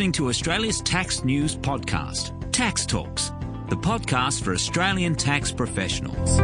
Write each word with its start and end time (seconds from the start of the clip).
listening 0.00 0.12
to 0.12 0.30
Australia's 0.30 0.80
tax 0.80 1.24
news 1.24 1.54
podcast, 1.56 2.32
Tax 2.52 2.86
Talks, 2.86 3.32
the 3.68 3.76
podcast 3.76 4.42
for 4.42 4.54
Australian 4.54 5.14
tax 5.14 5.52
professionals. 5.52 6.38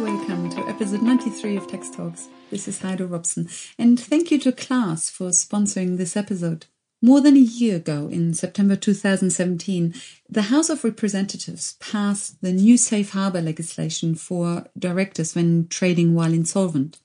Welcome 0.00 0.48
to 0.48 0.66
episode 0.66 1.02
93 1.02 1.58
of 1.58 1.66
Tax 1.66 1.90
Talks. 1.90 2.28
This 2.50 2.66
is 2.66 2.80
Heidi 2.80 3.04
Robson, 3.04 3.50
and 3.78 4.00
thank 4.00 4.30
you 4.30 4.38
to 4.38 4.50
Class 4.50 5.10
for 5.10 5.28
sponsoring 5.28 5.98
this 5.98 6.16
episode. 6.16 6.64
More 7.04 7.20
than 7.20 7.36
a 7.36 7.40
year 7.40 7.76
ago, 7.76 8.08
in 8.08 8.32
September 8.32 8.76
2017, 8.76 9.92
the 10.26 10.48
House 10.48 10.70
of 10.70 10.84
Representatives 10.84 11.74
passed 11.78 12.40
the 12.40 12.50
new 12.50 12.78
safe 12.78 13.10
harbor 13.10 13.42
legislation 13.42 14.14
for 14.14 14.68
directors 14.78 15.34
when 15.34 15.68
trading 15.68 16.14
while 16.14 16.32
insolvent. 16.32 17.00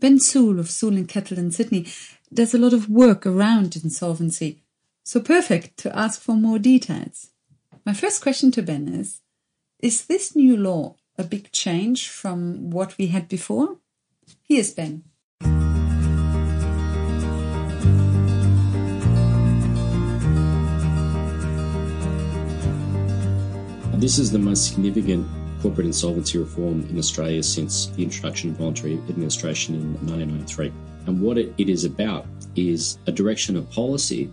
Ben 0.00 0.18
Sewell 0.18 0.58
of 0.58 0.68
Sewell 0.68 0.96
and 0.96 1.08
Kettle 1.08 1.38
in 1.38 1.52
Sydney 1.52 1.86
does 2.32 2.54
a 2.54 2.58
lot 2.58 2.72
of 2.72 2.90
work 2.90 3.24
around 3.24 3.76
insolvency, 3.76 4.64
so 5.04 5.20
perfect 5.20 5.76
to 5.76 5.96
ask 5.96 6.20
for 6.20 6.34
more 6.34 6.58
details. 6.58 7.28
My 7.86 7.92
first 7.92 8.20
question 8.20 8.50
to 8.50 8.62
Ben 8.62 8.88
is 8.88 9.20
Is 9.78 10.06
this 10.06 10.34
new 10.34 10.56
law 10.56 10.96
a 11.16 11.22
big 11.22 11.52
change 11.52 12.08
from 12.08 12.70
what 12.70 12.98
we 12.98 13.06
had 13.06 13.28
before? 13.28 13.76
Here's 14.42 14.72
Ben. 14.72 15.04
This 24.04 24.18
is 24.18 24.30
the 24.30 24.38
most 24.38 24.68
significant 24.68 25.26
corporate 25.62 25.86
insolvency 25.86 26.36
reform 26.36 26.86
in 26.90 26.98
Australia 26.98 27.42
since 27.42 27.86
the 27.86 28.02
introduction 28.02 28.50
of 28.50 28.56
voluntary 28.56 28.98
administration 29.08 29.76
in 29.76 29.94
1993. 30.06 30.70
And 31.06 31.22
what 31.22 31.38
it, 31.38 31.54
is 31.56 31.84
about 31.86 32.26
is 32.54 32.98
a 33.06 33.12
direction 33.12 33.56
of 33.56 33.70
policy 33.70 34.30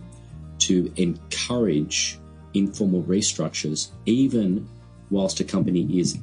to 0.58 0.92
encourage 0.96 2.18
informal 2.52 3.02
restructures, 3.04 3.88
even 4.04 4.68
whilst 5.08 5.40
a 5.40 5.44
company 5.44 5.98
is 5.98 6.18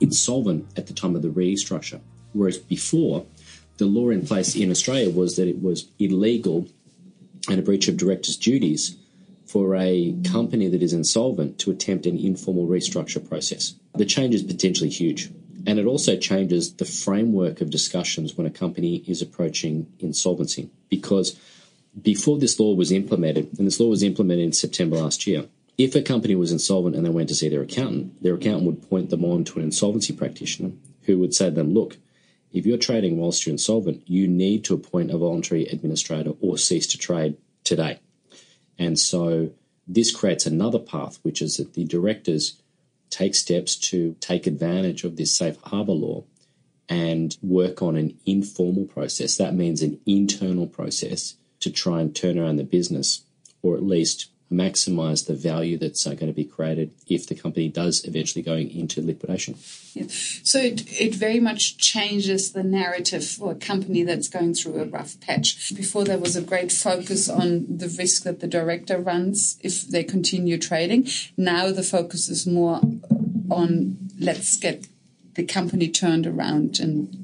insolvent 0.00 0.66
at 0.76 0.86
the 0.86 0.92
time 0.92 1.16
of 1.16 1.22
the 1.22 1.28
restructure. 1.28 2.00
Whereas 2.34 2.58
before, 2.58 3.24
the 3.78 3.86
law 3.86 4.10
in 4.10 4.26
place 4.26 4.54
in 4.54 4.70
Australia 4.70 5.08
was 5.08 5.36
that 5.36 5.48
it 5.48 5.62
was 5.62 5.88
illegal 5.98 6.68
and 7.48 7.58
a 7.58 7.62
breach 7.62 7.88
of 7.88 7.96
directors' 7.96 8.36
duties 8.36 8.98
for 9.52 9.76
a 9.76 10.16
company 10.32 10.66
that 10.66 10.82
is 10.82 10.94
insolvent 10.94 11.58
to 11.58 11.70
attempt 11.70 12.06
an 12.06 12.16
informal 12.16 12.66
restructure 12.66 13.22
process. 13.28 13.74
The 13.94 14.06
change 14.06 14.34
is 14.34 14.42
potentially 14.42 14.88
huge. 14.88 15.30
And 15.66 15.78
it 15.78 15.84
also 15.84 16.16
changes 16.16 16.72
the 16.72 16.86
framework 16.86 17.60
of 17.60 17.68
discussions 17.68 18.34
when 18.34 18.46
a 18.46 18.50
company 18.50 19.04
is 19.06 19.20
approaching 19.20 19.92
insolvency. 20.00 20.70
Because 20.88 21.38
before 22.00 22.38
this 22.38 22.58
law 22.58 22.74
was 22.74 22.90
implemented, 22.90 23.58
and 23.58 23.66
this 23.66 23.78
law 23.78 23.88
was 23.88 24.02
implemented 24.02 24.46
in 24.46 24.52
September 24.54 24.96
last 24.96 25.26
year, 25.26 25.44
if 25.76 25.94
a 25.94 26.00
company 26.00 26.34
was 26.34 26.50
insolvent 26.50 26.96
and 26.96 27.04
they 27.04 27.10
went 27.10 27.28
to 27.28 27.34
see 27.34 27.50
their 27.50 27.60
accountant, 27.60 28.22
their 28.22 28.36
accountant 28.36 28.64
would 28.64 28.88
point 28.88 29.10
them 29.10 29.24
on 29.24 29.44
to 29.44 29.58
an 29.58 29.66
insolvency 29.66 30.14
practitioner 30.14 30.72
who 31.02 31.18
would 31.18 31.34
say 31.34 31.46
to 31.46 31.50
them, 31.50 31.74
look, 31.74 31.98
if 32.54 32.64
you're 32.64 32.78
trading 32.78 33.18
whilst 33.18 33.44
you're 33.44 33.52
insolvent, 33.52 34.02
you 34.08 34.26
need 34.26 34.64
to 34.64 34.74
appoint 34.74 35.10
a 35.10 35.18
voluntary 35.18 35.66
administrator 35.66 36.32
or 36.40 36.56
cease 36.56 36.86
to 36.86 36.96
trade 36.96 37.36
today. 37.64 37.98
And 38.78 38.98
so 38.98 39.50
this 39.86 40.14
creates 40.14 40.46
another 40.46 40.78
path, 40.78 41.18
which 41.22 41.42
is 41.42 41.56
that 41.56 41.74
the 41.74 41.84
directors 41.84 42.60
take 43.10 43.34
steps 43.34 43.76
to 43.76 44.16
take 44.20 44.46
advantage 44.46 45.04
of 45.04 45.16
this 45.16 45.36
safe 45.36 45.60
harbour 45.62 45.92
law 45.92 46.24
and 46.88 47.36
work 47.42 47.82
on 47.82 47.96
an 47.96 48.18
informal 48.26 48.86
process. 48.86 49.36
That 49.36 49.54
means 49.54 49.82
an 49.82 50.00
internal 50.06 50.66
process 50.66 51.36
to 51.60 51.70
try 51.70 52.00
and 52.00 52.14
turn 52.14 52.38
around 52.38 52.56
the 52.56 52.64
business 52.64 53.22
or 53.62 53.76
at 53.76 53.82
least 53.82 54.31
maximize 54.52 55.26
the 55.26 55.34
value 55.34 55.78
that's 55.78 56.06
uh, 56.06 56.10
going 56.10 56.26
to 56.26 56.32
be 56.32 56.44
created 56.44 56.92
if 57.08 57.26
the 57.26 57.34
company 57.34 57.68
does 57.68 58.04
eventually 58.04 58.42
go 58.42 58.54
into 58.54 59.00
liquidation. 59.00 59.56
Yeah. 59.94 60.06
So 60.08 60.58
it, 60.58 60.84
it 61.00 61.14
very 61.14 61.40
much 61.40 61.78
changes 61.78 62.52
the 62.52 62.62
narrative 62.62 63.24
for 63.26 63.52
a 63.52 63.54
company 63.54 64.02
that's 64.02 64.28
going 64.28 64.54
through 64.54 64.80
a 64.80 64.86
rough 64.86 65.20
patch. 65.20 65.74
Before 65.74 66.04
there 66.04 66.18
was 66.18 66.36
a 66.36 66.42
great 66.42 66.72
focus 66.72 67.28
on 67.28 67.66
the 67.68 67.88
risk 67.98 68.24
that 68.24 68.40
the 68.40 68.46
director 68.46 68.98
runs 68.98 69.58
if 69.62 69.88
they 69.88 70.04
continue 70.04 70.58
trading. 70.58 71.08
Now 71.36 71.72
the 71.72 71.82
focus 71.82 72.28
is 72.28 72.46
more 72.46 72.80
on 73.50 73.98
let's 74.18 74.56
get 74.56 74.86
the 75.34 75.44
company 75.44 75.88
turned 75.88 76.26
around 76.26 76.78
and 76.78 77.22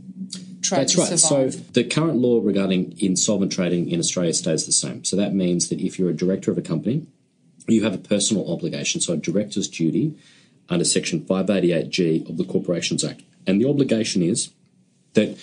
try 0.62 0.78
That's 0.78 0.94
to 0.94 1.00
right. 1.00 1.18
survive. 1.18 1.54
So 1.54 1.60
the 1.72 1.84
current 1.84 2.16
law 2.16 2.40
regarding 2.42 2.96
insolvent 2.98 3.52
trading 3.52 3.90
in 3.90 3.98
Australia 3.98 4.32
stays 4.32 4.66
the 4.66 4.72
same. 4.72 5.04
So 5.04 5.16
that 5.16 5.34
means 5.34 5.68
that 5.68 5.80
if 5.80 5.98
you're 5.98 6.10
a 6.10 6.16
director 6.16 6.50
of 6.50 6.58
a 6.58 6.62
company, 6.62 7.06
you 7.74 7.84
have 7.84 7.94
a 7.94 7.98
personal 7.98 8.50
obligation, 8.52 9.00
so 9.00 9.12
a 9.12 9.16
director's 9.16 9.68
duty 9.68 10.14
under 10.68 10.84
Section 10.84 11.20
588G 11.20 12.28
of 12.28 12.36
the 12.36 12.44
Corporations 12.44 13.04
Act. 13.04 13.22
And 13.46 13.60
the 13.60 13.68
obligation 13.68 14.22
is 14.22 14.50
that 15.14 15.38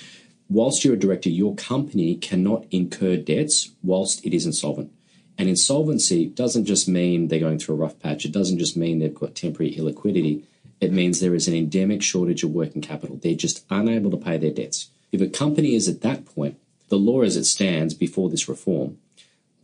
whilst 0.49 0.85
you're 0.85 0.93
a 0.93 0.99
director, 0.99 1.29
your 1.29 1.55
company 1.55 2.15
cannot 2.15 2.65
incur 2.71 3.17
debts 3.17 3.71
whilst 3.83 4.25
it 4.25 4.33
is 4.33 4.45
insolvent. 4.45 4.91
And 5.37 5.49
insolvency 5.49 6.27
doesn't 6.27 6.65
just 6.65 6.87
mean 6.87 7.27
they're 7.27 7.39
going 7.39 7.59
through 7.59 7.75
a 7.75 7.79
rough 7.79 7.99
patch, 7.99 8.25
it 8.25 8.31
doesn't 8.31 8.59
just 8.59 8.77
mean 8.77 8.99
they've 8.99 9.13
got 9.13 9.35
temporary 9.35 9.73
illiquidity. 9.75 10.43
It 10.79 10.91
means 10.91 11.19
there 11.19 11.35
is 11.35 11.47
an 11.47 11.55
endemic 11.55 12.03
shortage 12.03 12.43
of 12.43 12.51
working 12.51 12.81
capital. 12.81 13.17
They're 13.17 13.35
just 13.35 13.65
unable 13.69 14.11
to 14.11 14.17
pay 14.17 14.37
their 14.37 14.51
debts. 14.51 14.89
If 15.11 15.21
a 15.21 15.27
company 15.27 15.75
is 15.75 15.87
at 15.87 16.01
that 16.01 16.25
point, 16.25 16.59
the 16.89 16.97
law 16.97 17.21
as 17.21 17.35
it 17.35 17.45
stands 17.45 17.93
before 17.93 18.29
this 18.29 18.47
reform 18.47 18.97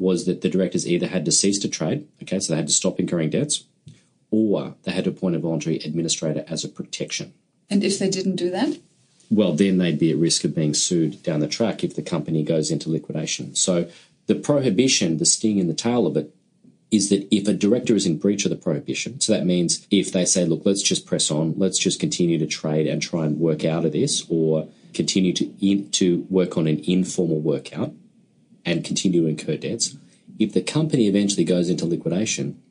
was 0.01 0.25
that 0.25 0.41
the 0.41 0.49
directors 0.49 0.87
either 0.87 1.07
had 1.07 1.23
to 1.25 1.31
cease 1.31 1.59
to 1.59 1.69
trade, 1.69 2.07
okay, 2.21 2.39
so 2.39 2.51
they 2.51 2.57
had 2.57 2.67
to 2.67 2.73
stop 2.73 2.99
incurring 2.99 3.29
debts, 3.29 3.65
or 4.31 4.75
they 4.83 4.91
had 4.91 5.03
to 5.03 5.11
appoint 5.11 5.35
a 5.35 5.39
voluntary 5.39 5.77
administrator 5.77 6.43
as 6.47 6.63
a 6.63 6.69
protection. 6.69 7.33
and 7.69 7.83
if 7.83 7.99
they 7.99 8.09
didn't 8.09 8.35
do 8.35 8.49
that, 8.49 8.77
Well, 9.29 9.53
then 9.53 9.77
they'd 9.77 9.99
be 9.99 10.11
at 10.11 10.17
risk 10.17 10.43
of 10.43 10.53
being 10.53 10.73
sued 10.73 11.23
down 11.23 11.39
the 11.39 11.47
track 11.47 11.83
if 11.83 11.95
the 11.95 12.01
company 12.01 12.43
goes 12.43 12.69
into 12.69 12.89
liquidation. 12.89 13.55
So 13.55 13.87
the 14.25 14.35
prohibition, 14.35 15.19
the 15.19 15.25
sting 15.25 15.57
in 15.57 15.67
the 15.67 15.73
tail 15.73 16.05
of 16.05 16.17
it, 16.17 16.35
is 16.89 17.09
that 17.09 17.25
if 17.33 17.47
a 17.47 17.53
director 17.53 17.95
is 17.95 18.05
in 18.05 18.17
breach 18.17 18.43
of 18.43 18.49
the 18.49 18.57
prohibition, 18.57 19.21
so 19.21 19.31
that 19.31 19.45
means 19.45 19.87
if 19.89 20.11
they 20.11 20.25
say, 20.25 20.43
look, 20.43 20.63
let's 20.65 20.81
just 20.81 21.05
press 21.05 21.31
on, 21.31 21.53
let's 21.57 21.79
just 21.79 22.01
continue 22.01 22.37
to 22.39 22.45
trade 22.47 22.87
and 22.87 23.01
try 23.01 23.25
and 23.25 23.39
work 23.39 23.63
out 23.63 23.85
of 23.85 23.93
this, 23.93 24.25
or 24.27 24.67
continue 24.93 25.31
to 25.31 25.45
in, 25.65 25.89
to 25.91 26.25
work 26.29 26.57
on 26.57 26.67
an 26.67 26.81
informal 26.85 27.39
workout 27.39 27.93
and 28.65 28.83
continue 28.83 29.21
to 29.21 29.27
incur 29.27 29.57
debts. 29.57 29.95
If 30.39 30.53
the 30.53 30.61
company 30.61 31.07
eventually 31.07 31.43
goes 31.43 31.69
into 31.69 31.85
liquidation, 31.85 32.61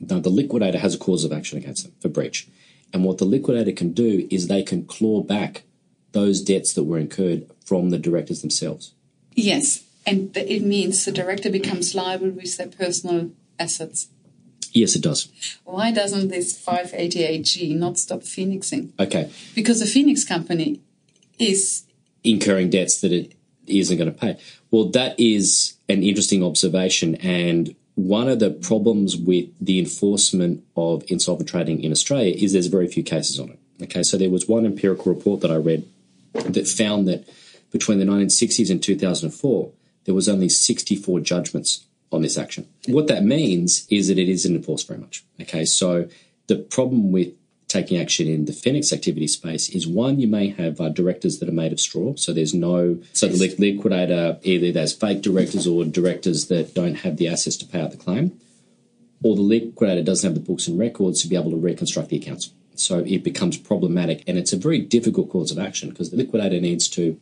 now 0.00 0.18
the 0.18 0.30
liquidator 0.30 0.78
has 0.78 0.94
a 0.94 0.98
cause 0.98 1.24
of 1.24 1.32
action 1.32 1.58
against 1.58 1.84
them 1.84 1.92
for 2.00 2.08
breach. 2.08 2.48
And 2.92 3.04
what 3.04 3.18
the 3.18 3.24
liquidator 3.24 3.72
can 3.72 3.92
do 3.92 4.26
is 4.30 4.48
they 4.48 4.62
can 4.62 4.84
claw 4.84 5.22
back 5.22 5.62
those 6.12 6.42
debts 6.42 6.74
that 6.74 6.84
were 6.84 6.98
incurred 6.98 7.46
from 7.64 7.90
the 7.90 7.98
directors 7.98 8.42
themselves. 8.42 8.94
yes, 9.34 9.84
and 10.04 10.36
it 10.36 10.62
means 10.62 11.04
the 11.04 11.12
director 11.12 11.48
becomes 11.48 11.94
liable 11.94 12.30
with 12.30 12.56
their 12.56 12.66
personal 12.66 13.30
assets. 13.58 14.08
Yes, 14.72 14.96
it 14.96 15.02
does. 15.02 15.28
Why 15.64 15.92
doesn't 15.92 16.28
this 16.28 16.58
588G 16.58 17.76
not 17.76 17.98
stop 17.98 18.22
phoenixing? 18.24 18.92
Okay. 18.98 19.30
Because 19.54 19.80
the 19.80 19.86
Phoenix 19.86 20.24
company 20.24 20.80
is 21.38 21.84
Incurring 22.24 22.70
debts 22.70 23.00
that 23.00 23.12
it 23.12 23.34
isn't 23.66 23.96
going 23.96 24.12
to 24.12 24.18
pay. 24.18 24.38
Well, 24.70 24.86
that 24.90 25.18
is 25.18 25.74
an 25.88 26.02
interesting 26.02 26.42
observation. 26.42 27.16
And 27.16 27.74
one 27.94 28.28
of 28.28 28.38
the 28.38 28.50
problems 28.50 29.16
with 29.16 29.48
the 29.60 29.78
enforcement 29.78 30.64
of 30.76 31.04
insolvent 31.08 31.48
trading 31.48 31.82
in 31.82 31.92
Australia 31.92 32.34
is 32.36 32.52
there's 32.52 32.66
very 32.66 32.88
few 32.88 33.02
cases 33.02 33.38
on 33.38 33.50
it. 33.50 33.58
Okay. 33.84 34.02
So 34.02 34.16
there 34.16 34.30
was 34.30 34.48
one 34.48 34.64
empirical 34.64 35.12
report 35.12 35.40
that 35.40 35.50
I 35.50 35.56
read 35.56 35.86
that 36.34 36.66
found 36.66 37.08
that 37.08 37.28
between 37.70 37.98
the 37.98 38.04
1960s 38.04 38.70
and 38.70 38.82
2004, 38.82 39.70
there 40.04 40.14
was 40.14 40.28
only 40.28 40.48
64 40.48 41.20
judgments 41.20 41.84
on 42.10 42.22
this 42.22 42.36
action. 42.36 42.68
What 42.86 43.06
that 43.08 43.24
means 43.24 43.86
is 43.90 44.08
that 44.08 44.18
it 44.18 44.28
isn't 44.28 44.54
enforced 44.54 44.86
very 44.86 45.00
much. 45.00 45.24
Okay, 45.40 45.64
so 45.64 46.08
the 46.46 46.56
problem 46.56 47.12
with 47.12 47.32
taking 47.72 47.98
action 47.98 48.28
in 48.28 48.44
the 48.44 48.52
Phoenix 48.52 48.92
activity 48.92 49.26
space 49.26 49.68
is 49.70 49.86
one, 49.86 50.20
you 50.20 50.28
may 50.28 50.48
have 50.50 50.80
uh, 50.80 50.90
directors 50.90 51.38
that 51.38 51.48
are 51.48 51.52
made 51.52 51.72
of 51.72 51.80
straw, 51.80 52.14
so 52.16 52.32
there's 52.32 52.54
no 52.54 53.00
so 53.12 53.26
the 53.26 53.36
li- 53.36 53.54
liquidator 53.58 54.38
either 54.42 54.70
there's 54.70 54.92
fake 54.92 55.22
directors 55.22 55.66
or 55.66 55.84
directors 55.84 56.48
that 56.48 56.74
don't 56.74 56.96
have 56.96 57.16
the 57.16 57.28
assets 57.28 57.56
to 57.56 57.66
pay 57.66 57.80
out 57.80 57.90
the 57.90 57.96
claim, 57.96 58.38
or 59.22 59.34
the 59.34 59.42
liquidator 59.42 60.02
doesn't 60.02 60.28
have 60.28 60.34
the 60.34 60.46
books 60.46 60.66
and 60.66 60.78
records 60.78 61.22
to 61.22 61.28
be 61.28 61.36
able 61.36 61.50
to 61.50 61.56
reconstruct 61.56 62.10
the 62.10 62.16
accounts. 62.16 62.52
So 62.74 62.98
it 63.00 63.24
becomes 63.24 63.56
problematic, 63.56 64.22
and 64.26 64.36
it's 64.38 64.52
a 64.52 64.56
very 64.56 64.80
difficult 64.80 65.30
cause 65.30 65.50
of 65.50 65.58
action 65.58 65.88
because 65.90 66.10
the 66.10 66.16
liquidator 66.16 66.60
needs 66.60 66.88
to 66.90 67.18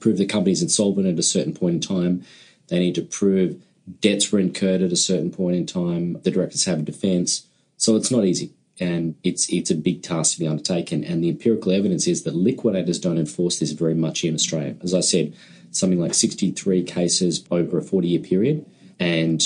prove 0.00 0.18
the 0.18 0.26
company's 0.26 0.62
insolvent 0.62 1.06
at 1.06 1.18
a 1.18 1.22
certain 1.22 1.54
point 1.54 1.74
in 1.74 1.80
time. 1.80 2.24
They 2.68 2.78
need 2.78 2.94
to 2.94 3.02
prove 3.02 3.62
debts 4.00 4.32
were 4.32 4.38
incurred 4.38 4.82
at 4.82 4.92
a 4.92 4.96
certain 4.96 5.30
point 5.30 5.56
in 5.56 5.66
time. 5.66 6.20
The 6.22 6.30
directors 6.30 6.64
have 6.64 6.78
a 6.78 6.82
defence. 6.82 7.46
So 7.76 7.96
it's 7.96 8.10
not 8.10 8.24
easy. 8.24 8.52
And 8.80 9.14
it's 9.22 9.48
it's 9.52 9.70
a 9.70 9.74
big 9.74 10.02
task 10.02 10.34
to 10.34 10.40
be 10.40 10.48
undertaken. 10.48 11.04
And 11.04 11.22
the 11.22 11.28
empirical 11.28 11.72
evidence 11.72 12.06
is 12.06 12.24
that 12.24 12.34
liquidators 12.34 12.98
don't 12.98 13.18
enforce 13.18 13.58
this 13.58 13.72
very 13.72 13.94
much 13.94 14.24
in 14.24 14.34
Australia. 14.34 14.76
As 14.82 14.94
I 14.94 15.00
said, 15.00 15.34
something 15.70 16.00
like 16.00 16.14
63 16.14 16.82
cases 16.84 17.44
over 17.50 17.78
a 17.78 17.82
40 17.82 18.08
year 18.08 18.20
period, 18.20 18.66
and 18.98 19.42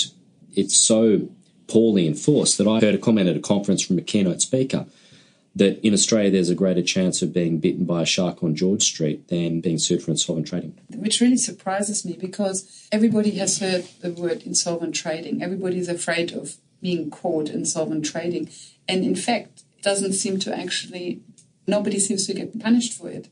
it's 0.55 0.77
so 0.77 1.29
poorly 1.67 2.07
enforced 2.07 2.57
that 2.57 2.67
I 2.67 2.79
heard 2.79 2.95
a 2.95 2.99
comment 2.99 3.29
at 3.29 3.37
a 3.37 3.41
conference 3.41 3.85
from 3.85 3.97
a 3.97 4.01
keynote 4.01 4.41
speaker 4.41 4.87
that 5.55 5.79
in 5.85 5.93
Australia 5.93 6.31
there's 6.31 6.49
a 6.49 6.55
greater 6.55 6.81
chance 6.81 7.21
of 7.21 7.33
being 7.33 7.59
bitten 7.59 7.85
by 7.85 8.01
a 8.01 8.05
shark 8.05 8.43
on 8.43 8.55
George 8.55 8.83
Street 8.83 9.27
than 9.27 9.61
being 9.61 9.77
sued 9.77 10.01
for 10.01 10.11
insolvent 10.11 10.47
trading. 10.47 10.77
Which 10.95 11.21
really 11.21 11.37
surprises 11.37 12.05
me 12.05 12.17
because 12.19 12.87
everybody 12.91 13.31
has 13.31 13.59
heard 13.59 13.85
the 14.01 14.11
word 14.11 14.43
insolvent 14.43 14.95
trading. 14.95 15.43
Everybody's 15.43 15.89
afraid 15.89 16.33
of 16.33 16.57
being 16.81 17.09
caught 17.09 17.49
insolvent 17.49 18.05
trading. 18.05 18.49
And 18.89 19.05
in 19.05 19.15
fact, 19.15 19.63
it 19.77 19.83
doesn't 19.83 20.13
seem 20.13 20.39
to 20.39 20.57
actually 20.57 21.21
nobody 21.67 21.99
seems 21.99 22.25
to 22.25 22.33
get 22.33 22.59
punished 22.59 22.93
for 22.93 23.09
it. 23.09 23.29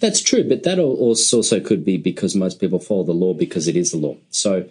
That's 0.00 0.20
true, 0.20 0.46
but 0.46 0.62
that 0.64 0.78
also 0.78 1.58
could 1.60 1.84
be 1.84 1.96
because 1.96 2.36
most 2.36 2.60
people 2.60 2.78
follow 2.78 3.04
the 3.04 3.12
law 3.12 3.32
because 3.32 3.66
it 3.66 3.76
is 3.76 3.90
the 3.90 3.96
law. 3.96 4.16
So 4.30 4.68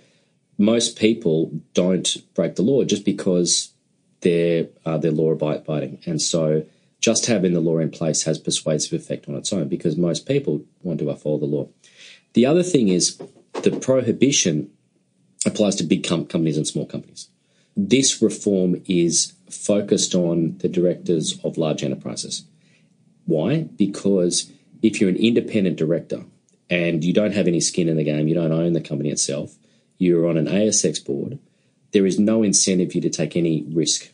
most 0.58 0.98
people 0.98 1.52
don't 1.74 2.16
break 2.36 2.56
the 2.56 2.62
law 2.62 2.84
just 2.84 3.04
because 3.04 3.72
they're 4.22 4.68
uh, 4.86 4.98
they're 4.98 5.12
law 5.12 5.32
abiding, 5.32 6.00
and 6.06 6.22
so 6.22 6.64
just 7.00 7.26
having 7.28 7.54
the 7.54 7.60
law 7.60 7.78
in 7.78 7.92
place 7.92 8.24
has 8.24 8.40
persuasive 8.40 8.94
effect 9.00 9.28
on 9.28 9.36
its 9.36 9.54
own 9.54 9.68
because 9.68 9.98
most 9.98 10.26
people 10.28 10.62
want 10.82 11.00
to 11.00 11.16
follow 11.16 11.38
the 11.38 11.46
law. 11.46 11.68
The 12.34 12.46
other 12.46 12.64
thing 12.64 12.88
is 12.88 13.22
the 13.64 13.72
prohibition 13.80 14.72
applies 15.46 15.76
to 15.76 15.84
big 15.84 16.04
com- 16.08 16.26
companies 16.26 16.58
and 16.58 16.68
small 16.68 16.86
companies. 16.86 17.30
This 17.76 18.22
reform 18.22 18.82
is 18.88 19.34
focused 19.50 20.16
on 20.16 20.58
the 20.60 20.70
directors 20.70 21.40
of 21.44 21.58
large 21.58 21.84
enterprises. 21.84 22.46
Why? 23.26 23.64
Because 23.64 24.52
if 24.82 25.00
you're 25.00 25.10
an 25.10 25.16
independent 25.18 25.78
director 25.78 26.24
and 26.70 27.04
you 27.04 27.14
don't 27.14 27.34
have 27.34 27.48
any 27.48 27.60
skin 27.60 27.90
in 27.90 27.98
the 27.98 28.04
game, 28.04 28.28
you 28.28 28.36
don't 28.36 28.52
own 28.52 28.74
the 28.74 28.82
company 28.82 29.10
itself, 29.10 29.56
you're 29.98 30.28
on 30.28 30.38
an 30.38 30.48
ASX 30.48 31.04
board, 31.04 31.40
there 31.92 32.06
is 32.06 32.20
no 32.20 32.44
incentive 32.44 32.92
for 32.92 32.98
you 32.98 33.02
to 33.02 33.10
take 33.10 33.36
any 33.36 33.64
risk. 33.72 34.12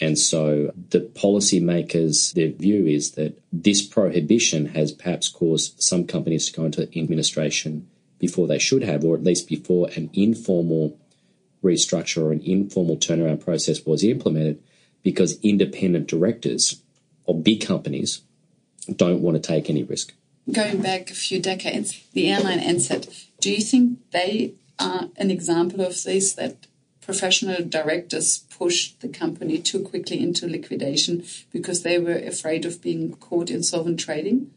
And 0.00 0.18
so 0.18 0.72
the 0.90 1.00
policymakers, 1.00 2.32
their 2.32 2.50
view 2.50 2.86
is 2.86 3.12
that 3.12 3.40
this 3.52 3.82
prohibition 3.82 4.66
has 4.66 4.92
perhaps 4.92 5.28
caused 5.28 5.80
some 5.80 6.06
companies 6.06 6.50
to 6.50 6.56
go 6.56 6.64
into 6.64 6.88
administration 6.96 7.88
before 8.18 8.46
they 8.46 8.58
should 8.58 8.82
have, 8.82 9.04
or 9.04 9.14
at 9.14 9.22
least 9.22 9.48
before 9.48 9.88
an 9.96 10.10
informal 10.12 10.98
restructure 11.64 12.22
or 12.22 12.30
an 12.30 12.42
informal 12.42 12.96
turnaround 12.96 13.42
process 13.42 13.84
was 13.84 14.04
implemented, 14.04 14.62
because 15.02 15.40
independent 15.42 16.06
directors 16.06 16.82
of 17.26 17.42
big 17.42 17.66
companies 17.66 18.22
don't 18.94 19.20
want 19.20 19.34
to 19.34 19.40
take 19.40 19.68
any 19.68 19.82
risk. 19.82 20.12
Going 20.50 20.82
back 20.82 21.10
a 21.10 21.14
few 21.14 21.40
decades, 21.40 22.04
the 22.12 22.30
airline 22.30 22.60
Ansett, 22.60 23.26
do 23.40 23.50
you 23.50 23.62
think 23.62 23.98
they 24.10 24.54
are 24.78 25.08
an 25.16 25.30
example 25.30 25.80
of 25.80 26.02
this 26.04 26.34
that 26.34 26.66
professional 27.00 27.62
directors 27.64 28.44
pushed 28.50 29.00
the 29.00 29.08
company 29.08 29.58
too 29.58 29.80
quickly 29.82 30.20
into 30.20 30.46
liquidation 30.46 31.24
because 31.52 31.82
they 31.82 31.98
were 31.98 32.16
afraid 32.16 32.64
of 32.64 32.82
being 32.82 33.14
caught 33.16 33.50
insolvent 33.50 34.00
trading? 34.00 34.50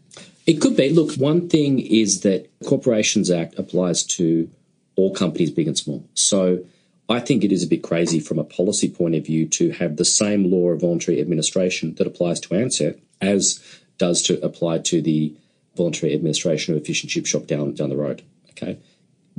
It 0.45 0.61
could 0.61 0.77
be. 0.77 0.89
Look, 0.89 1.15
one 1.15 1.49
thing 1.49 1.79
is 1.79 2.21
that 2.21 2.49
Corporations 2.65 3.29
Act 3.29 3.57
applies 3.57 4.03
to 4.03 4.49
all 4.95 5.13
companies, 5.13 5.51
big 5.51 5.67
and 5.67 5.77
small. 5.77 6.05
So 6.13 6.63
I 7.09 7.19
think 7.19 7.43
it 7.43 7.51
is 7.51 7.63
a 7.63 7.67
bit 7.67 7.83
crazy 7.83 8.19
from 8.19 8.37
a 8.37 8.43
policy 8.43 8.89
point 8.89 9.15
of 9.15 9.25
view 9.25 9.47
to 9.49 9.71
have 9.71 9.95
the 9.95 10.05
same 10.05 10.51
law 10.51 10.69
of 10.69 10.81
voluntary 10.81 11.21
administration 11.21 11.95
that 11.95 12.07
applies 12.07 12.39
to 12.41 12.49
Ansett 12.49 12.99
as 13.21 13.63
does 13.97 14.21
to 14.23 14.43
apply 14.43 14.79
to 14.79 15.01
the 15.01 15.33
voluntary 15.75 16.13
administration 16.13 16.73
of 16.73 16.81
a 16.81 16.85
fish 16.85 17.03
and 17.03 17.09
chip 17.09 17.25
shop 17.25 17.47
down 17.47 17.73
down 17.73 17.89
the 17.89 17.97
road. 17.97 18.23
Okay, 18.51 18.79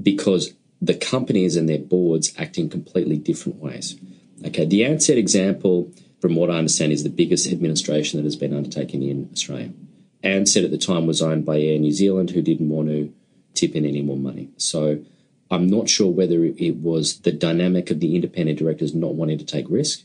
because 0.01 0.55
the 0.81 0.95
companies 0.95 1.57
and 1.57 1.69
their 1.69 1.79
boards 1.79 2.33
act 2.39 2.57
in 2.57 2.71
completely 2.71 3.17
different 3.17 3.59
ways. 3.59 3.97
Okay, 4.47 4.65
the 4.65 4.83
Ansett 4.83 5.17
example, 5.17 5.93
from 6.21 6.37
what 6.37 6.51
I 6.51 6.59
understand, 6.59 6.93
is 6.93 7.03
the 7.03 7.11
biggest 7.11 7.51
administration 7.51 8.19
that 8.19 8.25
has 8.25 8.37
been 8.37 8.55
undertaken 8.55 9.03
in 9.03 9.29
Australia. 9.33 9.73
Ansett 10.23 10.65
at 10.65 10.71
the 10.71 10.79
time 10.79 11.07
was 11.07 11.21
owned 11.21 11.45
by 11.45 11.61
Air 11.61 11.79
New 11.79 11.93
Zealand, 11.93 12.31
who 12.31 12.43
didn't 12.43 12.69
want 12.69 12.89
to 12.89 13.13
tip 13.55 13.75
in 13.75 13.85
any 13.85 14.03
more 14.03 14.17
money. 14.17 14.51
So 14.57 15.05
I'm 15.51 15.67
not 15.67 15.89
sure 15.89 16.11
whether 16.11 16.45
it 16.45 16.77
was 16.77 17.21
the 17.21 17.33
dynamic 17.33 17.91
of 17.91 18.01
the 18.01 18.15
independent 18.15 18.59
directors 18.59 18.95
not 18.95 19.15
wanting 19.15 19.39
to 19.39 19.47
take 19.47 19.67
risk. 19.69 20.03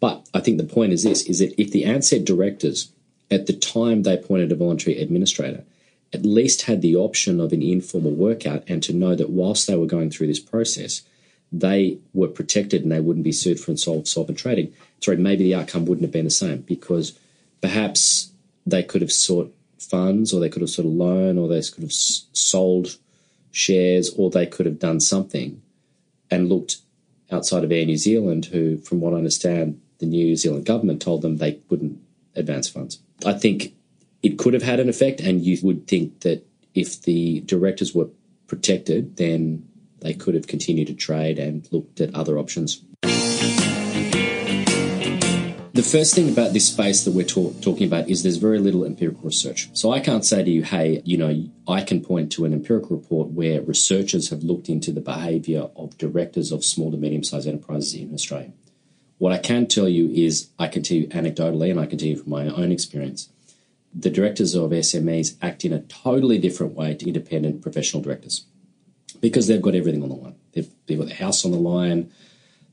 But 0.00 0.28
I 0.34 0.40
think 0.40 0.58
the 0.58 0.64
point 0.64 0.92
is 0.92 1.02
this 1.02 1.22
is 1.22 1.38
that 1.38 1.60
if 1.60 1.70
the 1.70 1.84
Ansett 1.84 2.24
directors, 2.24 2.92
at 3.30 3.46
the 3.46 3.52
time 3.52 4.02
they 4.02 4.14
appointed 4.14 4.52
a 4.52 4.56
voluntary 4.56 5.00
administrator, 5.00 5.64
at 6.12 6.24
least 6.24 6.62
had 6.62 6.80
the 6.80 6.94
option 6.94 7.40
of 7.40 7.52
an 7.52 7.62
informal 7.62 8.12
workout 8.12 8.62
and 8.68 8.82
to 8.84 8.92
know 8.92 9.14
that 9.16 9.30
whilst 9.30 9.66
they 9.66 9.76
were 9.76 9.86
going 9.86 10.10
through 10.10 10.28
this 10.28 10.38
process, 10.38 11.02
they 11.50 11.98
were 12.12 12.28
protected 12.28 12.82
and 12.82 12.92
they 12.92 13.00
wouldn't 13.00 13.24
be 13.24 13.32
sued 13.32 13.58
for 13.58 13.72
insolvent 13.72 14.38
trading. 14.38 14.72
Sorry, 15.00 15.16
maybe 15.16 15.44
the 15.44 15.54
outcome 15.54 15.86
wouldn't 15.86 16.04
have 16.04 16.12
been 16.12 16.24
the 16.24 16.30
same 16.30 16.58
because 16.58 17.18
perhaps 17.60 18.30
they 18.64 18.82
could 18.82 19.02
have 19.02 19.12
sought 19.12 19.54
funds 19.78 20.32
or 20.32 20.40
they 20.40 20.48
could 20.48 20.62
have 20.62 20.70
sought 20.70 20.86
a 20.86 20.88
loan 20.88 21.36
or 21.36 21.48
they 21.48 21.60
could 21.62 21.82
have 21.82 21.92
sold 21.92 22.96
shares 23.54 24.12
or 24.16 24.30
they 24.30 24.46
could 24.46 24.66
have 24.66 24.80
done 24.80 25.00
something 25.00 25.62
and 26.30 26.48
looked 26.48 26.78
outside 27.30 27.64
of 27.64 27.70
Air 27.70 27.86
New 27.86 27.96
Zealand, 27.96 28.46
who, 28.46 28.76
from 28.78 29.00
what 29.00 29.14
I 29.14 29.18
understand, 29.18 29.80
the 29.98 30.06
New 30.06 30.34
Zealand 30.36 30.66
government 30.66 31.00
told 31.00 31.22
them 31.22 31.36
they 31.36 31.60
wouldn't 31.68 31.98
advance 32.34 32.68
funds. 32.68 32.98
I 33.24 33.32
think 33.32 33.74
it 34.22 34.38
could 34.38 34.54
have 34.54 34.62
had 34.62 34.80
an 34.80 34.88
effect, 34.88 35.20
and 35.20 35.40
you 35.40 35.56
would 35.62 35.86
think 35.86 36.20
that 36.20 36.44
if 36.74 37.00
the 37.02 37.40
directors 37.40 37.94
were 37.94 38.08
protected, 38.48 39.16
then 39.16 39.68
they 40.00 40.14
could 40.14 40.34
have 40.34 40.48
continued 40.48 40.88
to 40.88 40.94
trade 40.94 41.38
and 41.38 41.68
looked 41.70 42.00
at 42.00 42.14
other 42.14 42.38
options. 42.38 42.82
The 45.74 45.82
first 45.82 46.14
thing 46.14 46.28
about 46.28 46.52
this 46.52 46.68
space 46.68 47.02
that 47.04 47.14
we're 47.14 47.26
talk- 47.26 47.60
talking 47.60 47.88
about 47.88 48.08
is 48.08 48.22
there's 48.22 48.36
very 48.36 48.60
little 48.60 48.84
empirical 48.84 49.22
research. 49.22 49.70
So 49.72 49.90
I 49.90 49.98
can't 49.98 50.24
say 50.24 50.44
to 50.44 50.48
you, 50.48 50.62
hey, 50.62 51.02
you 51.04 51.16
know, 51.16 51.48
I 51.66 51.80
can 51.82 52.00
point 52.00 52.30
to 52.32 52.44
an 52.44 52.52
empirical 52.52 52.96
report 52.96 53.30
where 53.30 53.60
researchers 53.60 54.30
have 54.30 54.44
looked 54.44 54.68
into 54.68 54.92
the 54.92 55.00
behaviour 55.00 55.70
of 55.74 55.98
directors 55.98 56.52
of 56.52 56.64
small 56.64 56.92
to 56.92 56.96
medium 56.96 57.24
sized 57.24 57.48
enterprises 57.48 57.94
in 57.94 58.14
Australia. 58.14 58.52
What 59.18 59.32
I 59.32 59.38
can 59.38 59.66
tell 59.66 59.88
you 59.88 60.10
is 60.10 60.50
I 60.60 60.68
can 60.68 60.84
tell 60.84 60.96
you 60.96 61.08
anecdotally 61.08 61.72
and 61.72 61.80
I 61.80 61.86
can 61.86 61.98
tell 61.98 62.08
you 62.08 62.18
from 62.18 62.30
my 62.30 62.46
own 62.46 62.70
experience 62.70 63.30
the 63.92 64.10
directors 64.10 64.54
of 64.54 64.70
SMEs 64.70 65.36
act 65.40 65.64
in 65.64 65.72
a 65.72 65.80
totally 65.82 66.38
different 66.38 66.74
way 66.74 66.94
to 66.94 67.06
independent 67.06 67.62
professional 67.62 68.02
directors 68.02 68.46
because 69.20 69.46
they've 69.46 69.62
got 69.62 69.74
everything 69.74 70.02
on 70.02 70.08
the 70.08 70.14
line. 70.14 70.34
They've, 70.52 70.68
they've 70.86 70.98
got 70.98 71.08
the 71.08 71.14
house 71.14 71.44
on 71.44 71.52
the 71.52 71.58
line, 71.58 72.10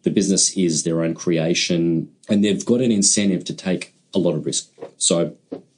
the 0.04 0.12
business 0.12 0.56
is 0.58 0.84
their 0.84 1.04
own 1.04 1.14
creation, 1.14 2.12
and 2.30 2.44
they've 2.44 2.66
got 2.66 2.82
an 2.82 2.92
incentive 2.92 3.44
to 3.46 3.54
take 3.54 3.94
a 4.14 4.20
lot 4.20 4.36
of 4.36 4.46
risk. 4.46 4.70
So 4.98 5.36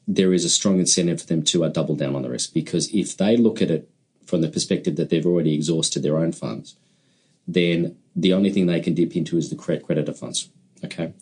there 0.07 0.33
is 0.33 0.45
a 0.45 0.49
strong 0.49 0.79
incentive 0.79 1.21
for 1.21 1.27
them 1.27 1.43
to 1.43 1.63
uh, 1.63 1.69
double 1.69 1.95
down 1.95 2.15
on 2.15 2.23
the 2.23 2.29
risk 2.29 2.53
because 2.53 2.93
if 2.93 3.15
they 3.17 3.37
look 3.37 3.61
at 3.61 3.71
it 3.71 3.89
from 4.25 4.41
the 4.41 4.49
perspective 4.49 4.95
that 4.95 5.09
they've 5.09 5.25
already 5.25 5.53
exhausted 5.53 6.03
their 6.03 6.17
own 6.17 6.31
funds, 6.31 6.75
then 7.47 7.95
the 8.15 8.33
only 8.33 8.51
thing 8.51 8.65
they 8.65 8.79
can 8.79 8.93
dip 8.93 9.15
into 9.15 9.37
is 9.37 9.49
the 9.49 9.55
credit 9.55 9.85
creditor 9.85 10.13
funds. 10.13 10.49
Okay. 10.83 11.13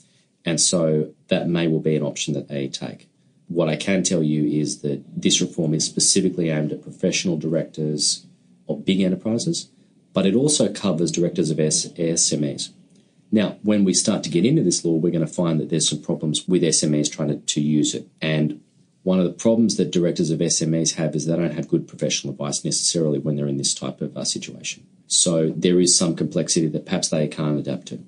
And 0.45 0.59
so 0.59 1.13
that 1.27 1.47
may 1.47 1.67
well 1.67 1.79
be 1.79 1.95
an 1.95 2.03
option 2.03 2.33
that 2.33 2.47
they 2.47 2.67
take. 2.67 3.07
What 3.47 3.69
I 3.69 3.75
can 3.75 4.01
tell 4.03 4.23
you 4.23 4.45
is 4.45 4.81
that 4.81 5.03
this 5.15 5.41
reform 5.41 5.73
is 5.73 5.85
specifically 5.85 6.49
aimed 6.49 6.71
at 6.71 6.81
professional 6.81 7.37
directors 7.37 8.25
of 8.67 8.85
big 8.85 9.01
enterprises, 9.01 9.69
but 10.13 10.25
it 10.25 10.35
also 10.35 10.71
covers 10.71 11.11
directors 11.11 11.51
of 11.51 11.57
SMEs. 11.57 12.69
Now, 13.31 13.57
when 13.63 13.85
we 13.85 13.93
start 13.93 14.23
to 14.23 14.29
get 14.29 14.45
into 14.45 14.61
this 14.61 14.83
law, 14.83 14.91
we're 14.91 15.11
going 15.11 15.25
to 15.25 15.33
find 15.33 15.59
that 15.59 15.69
there's 15.69 15.89
some 15.89 16.01
problems 16.01 16.47
with 16.49 16.63
SMEs 16.63 17.09
trying 17.09 17.29
to, 17.29 17.37
to 17.37 17.61
use 17.61 17.95
it. 17.95 18.07
And 18.21 18.61
one 19.03 19.19
of 19.19 19.25
the 19.25 19.31
problems 19.31 19.77
that 19.77 19.89
directors 19.89 20.31
of 20.31 20.39
SMEs 20.39 20.95
have 20.95 21.15
is 21.15 21.25
they 21.25 21.35
don't 21.37 21.53
have 21.53 21.69
good 21.69 21.87
professional 21.87 22.33
advice 22.33 22.65
necessarily 22.65 23.19
when 23.19 23.37
they're 23.37 23.47
in 23.47 23.57
this 23.57 23.73
type 23.73 24.01
of 24.01 24.17
uh, 24.17 24.25
situation. 24.25 24.85
So 25.07 25.49
there 25.49 25.79
is 25.79 25.97
some 25.97 26.15
complexity 26.15 26.67
that 26.67 26.85
perhaps 26.85 27.07
they 27.07 27.27
can't 27.27 27.57
adapt 27.57 27.87
to. 27.87 28.03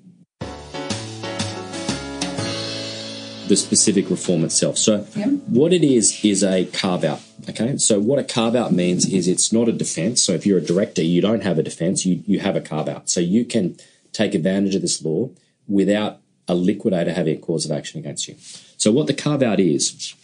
the 3.46 3.56
specific 3.56 4.08
reform 4.08 4.42
itself. 4.42 4.78
So, 4.78 5.06
yeah. 5.14 5.26
what 5.26 5.74
it 5.74 5.84
is 5.84 6.24
is 6.24 6.42
a 6.42 6.64
carve 6.64 7.04
out. 7.04 7.20
Okay, 7.46 7.76
so 7.76 8.00
what 8.00 8.18
a 8.18 8.24
carve 8.24 8.54
out 8.54 8.72
means 8.72 9.04
is 9.06 9.28
it's 9.28 9.52
not 9.52 9.68
a 9.68 9.72
defense. 9.72 10.22
So, 10.22 10.32
if 10.32 10.46
you're 10.46 10.56
a 10.56 10.62
director, 10.62 11.02
you 11.02 11.20
don't 11.20 11.42
have 11.42 11.58
a 11.58 11.62
defense, 11.62 12.06
you, 12.06 12.22
you 12.26 12.40
have 12.40 12.56
a 12.56 12.62
carve 12.62 12.88
out. 12.88 13.10
So, 13.10 13.20
you 13.20 13.44
can 13.44 13.76
take 14.14 14.34
advantage 14.34 14.74
of 14.74 14.80
this 14.80 15.04
law 15.04 15.28
without 15.68 16.20
a 16.48 16.54
liquidator 16.54 17.12
having 17.12 17.36
a 17.36 17.40
cause 17.40 17.66
of 17.66 17.72
action 17.72 17.98
against 17.98 18.28
you. 18.28 18.36
So, 18.78 18.90
what 18.90 19.06
the 19.06 19.14
carve 19.14 19.42
out 19.42 19.60
is, 19.60 20.14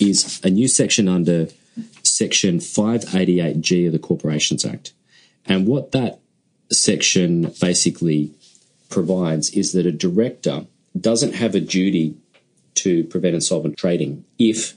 is 0.00 0.40
a 0.44 0.50
new 0.50 0.68
section 0.68 1.08
under 1.08 1.48
Section 2.02 2.58
588G 2.58 3.86
of 3.86 3.92
the 3.92 3.98
Corporations 3.98 4.64
Act. 4.64 4.92
And 5.46 5.66
what 5.66 5.92
that 5.92 6.20
section 6.70 7.52
basically 7.60 8.32
provides 8.88 9.50
is 9.50 9.72
that 9.72 9.86
a 9.86 9.92
director 9.92 10.66
doesn't 10.98 11.34
have 11.34 11.54
a 11.54 11.60
duty 11.60 12.14
to 12.74 13.04
prevent 13.04 13.34
insolvent 13.34 13.76
trading 13.76 14.24
if 14.38 14.76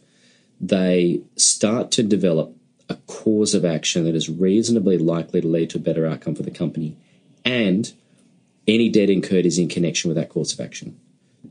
they 0.60 1.22
start 1.36 1.92
to 1.92 2.04
develop 2.04 2.56
a 2.90 2.96
cause 3.08 3.54
of 3.54 3.66
action 3.66 4.04
that 4.06 4.16
is 4.16 4.30
reasonably 4.30 4.98
likely 4.98 5.42
to 5.42 5.48
lead 5.48 5.70
to 5.70 5.78
a 5.78 5.82
better 5.82 6.06
outcome 6.06 6.36
for 6.36 6.44
the 6.44 6.52
company 6.52 6.96
and 7.46 7.94
any 8.68 8.90
debt 8.90 9.10
incurred 9.10 9.46
is 9.46 9.58
in 9.58 9.70
connection 9.70 10.10
with 10.10 10.18
that 10.18 10.30
course 10.30 10.54
of 10.54 10.60
action. 10.60 11.00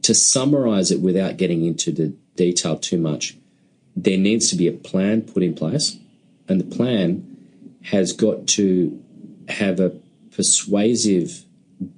To 0.03 0.15
summarize 0.15 0.91
it 0.91 1.01
without 1.01 1.37
getting 1.37 1.65
into 1.65 1.91
the 1.91 2.09
detail 2.37 2.77
too 2.77 2.99
much, 2.99 3.37
there 3.95 4.19
needs 4.19 4.51
to 4.51 4.57
be 4.57 4.69
a 4.69 4.73
plan 4.73 5.23
put 5.23 5.43
in 5.43 5.55
place, 5.55 5.97
and 6.49 6.61
the 6.61 6.77
plan 6.77 7.37
has 7.85 8.13
got 8.13 8.47
to 8.49 9.03
have 9.49 9.81
a 9.81 9.91
persuasive 10.35 11.45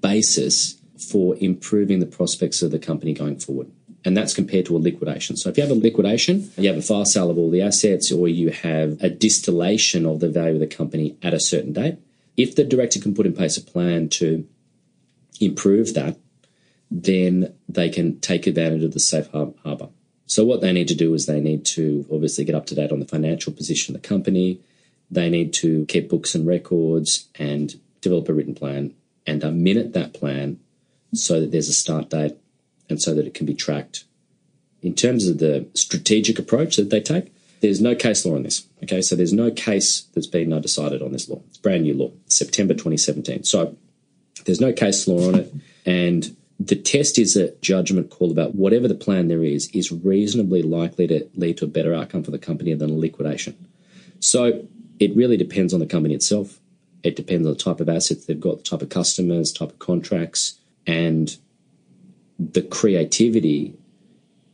basis 0.01 0.81
for 0.97 1.37
improving 1.41 1.99
the 1.99 2.07
prospects 2.07 2.63
of 2.63 2.71
the 2.71 2.79
company 2.79 3.13
going 3.13 3.39
forward. 3.39 3.71
And 4.05 4.17
that's 4.17 4.33
compared 4.33 4.67
to 4.67 4.77
a 4.77 4.79
liquidation. 4.79 5.37
So 5.37 5.49
if 5.49 5.57
you 5.57 5.63
have 5.65 5.73
a 5.73 5.75
liquidation, 5.75 6.51
you 6.57 6.69
have 6.69 6.79
a 6.79 6.83
fire 6.83 7.05
sale 7.05 7.31
of 7.31 7.39
all 7.39 7.51
the 7.51 7.63
assets, 7.63 8.13
or 8.13 8.29
you 8.29 8.51
have 8.51 9.03
a 9.03 9.11
distillation 9.11 10.07
of 10.07 10.21
the 10.21 10.29
value 10.29 10.55
of 10.55 10.61
the 10.61 10.67
company 10.67 11.17
at 11.23 11.35
a 11.35 11.41
certain 11.41 11.73
date, 11.73 11.99
if 12.37 12.55
the 12.55 12.65
director 12.65 13.01
can 13.01 13.15
put 13.15 13.27
in 13.27 13.35
place 13.35 13.57
a 13.57 13.63
plan 13.63 14.09
to 14.11 14.47
improve 15.41 15.95
that, 15.95 16.17
then 16.91 17.55
they 17.69 17.89
can 17.89 18.19
take 18.21 18.47
advantage 18.47 18.83
of 18.83 18.93
the 18.93 19.01
safe 19.01 19.29
harbor. 19.31 19.89
So 20.27 20.45
what 20.45 20.61
they 20.61 20.73
need 20.73 20.89
to 20.89 20.95
do 20.95 21.15
is 21.15 21.27
they 21.27 21.41
need 21.41 21.65
to 21.67 22.07
obviously 22.13 22.45
get 22.45 22.55
up 22.55 22.67
to 22.67 22.75
date 22.75 22.93
on 22.93 23.01
the 23.01 23.07
financial 23.07 23.53
position 23.53 23.95
of 23.95 24.03
the 24.03 24.09
company. 24.09 24.61
They 25.11 25.31
need 25.31 25.53
to 25.55 25.87
keep 25.87 26.09
books 26.09 26.35
and 26.35 26.47
records 26.47 27.29
and 27.37 27.79
develop 28.01 28.29
a 28.29 28.35
written 28.35 28.55
plan 28.55 28.95
and 29.27 29.43
minute 29.63 29.93
that 29.95 30.15
plan 30.15 30.61
so 31.15 31.41
that 31.41 31.51
there's 31.51 31.69
a 31.69 31.73
start 31.73 32.11
date 32.11 32.37
and 32.89 33.01
so 33.01 33.15
that 33.15 33.27
it 33.27 33.35
can 33.35 33.47
be 33.47 33.55
tracked. 33.55 34.05
In 34.83 34.95
terms 34.95 35.27
of 35.27 35.39
the 35.39 35.67
strategic 35.75 36.39
approach 36.39 36.77
that 36.77 36.91
they 36.91 37.01
take, 37.01 37.33
there's 37.61 37.81
no 37.81 37.95
case 37.95 38.25
law 38.25 38.37
on 38.37 38.45
this. 38.45 38.67
Okay, 38.83 39.03
so 39.03 39.17
there's 39.17 39.33
no 39.33 39.51
case 39.51 40.03
that's 40.15 40.27
been 40.27 40.59
decided 40.61 41.03
on 41.03 41.13
this 41.13 41.29
law. 41.29 41.43
It's 41.49 41.59
brand 41.59 41.83
new 41.83 41.95
law, 41.95 42.13
September 42.27 42.75
2017. 42.75 43.45
So 43.45 43.77
there's 44.45 44.61
no 44.61 44.73
case 44.73 45.07
law 45.09 45.29
on 45.29 45.35
it. 45.37 45.55
And 45.87 46.37
the 46.61 46.77
test 46.77 47.19
is 47.19 47.37
a 47.37 47.53
judgment 47.57 48.11
call 48.11 48.31
about 48.31 48.55
whatever 48.55 48.89
the 48.89 48.95
plan 48.95 49.29
there 49.29 49.45
is, 49.45 49.69
is 49.69 49.93
reasonably 49.93 50.63
likely 50.63 51.07
to 51.07 51.29
lead 51.35 51.59
to 51.59 51.65
a 51.65 51.69
better 51.69 51.95
outcome 51.95 52.25
for 52.25 52.31
the 52.31 52.39
company 52.39 52.75
than 52.75 52.91
a 52.91 52.95
liquidation. 52.95 53.57
So 54.21 54.67
it 54.99 55.15
really 55.15 55.37
depends 55.37 55.73
on 55.73 55.81
the 55.81 55.87
company 55.87 56.15
itself. 56.15 56.59
It 57.05 57.15
depends 57.15 57.47
on 57.47 57.53
the 57.53 57.59
type 57.59 57.81
of 57.81 57.89
assets 57.89 58.27
they've 58.27 58.41
got, 58.41 58.59
the 58.59 58.65
type 58.65 58.83
of 58.83 58.89
customers, 58.89 59.53
type 59.53 59.71
of 59.71 59.79
contracts, 59.79 60.59
and 60.87 61.37
the 62.39 62.63
creativity 62.63 63.75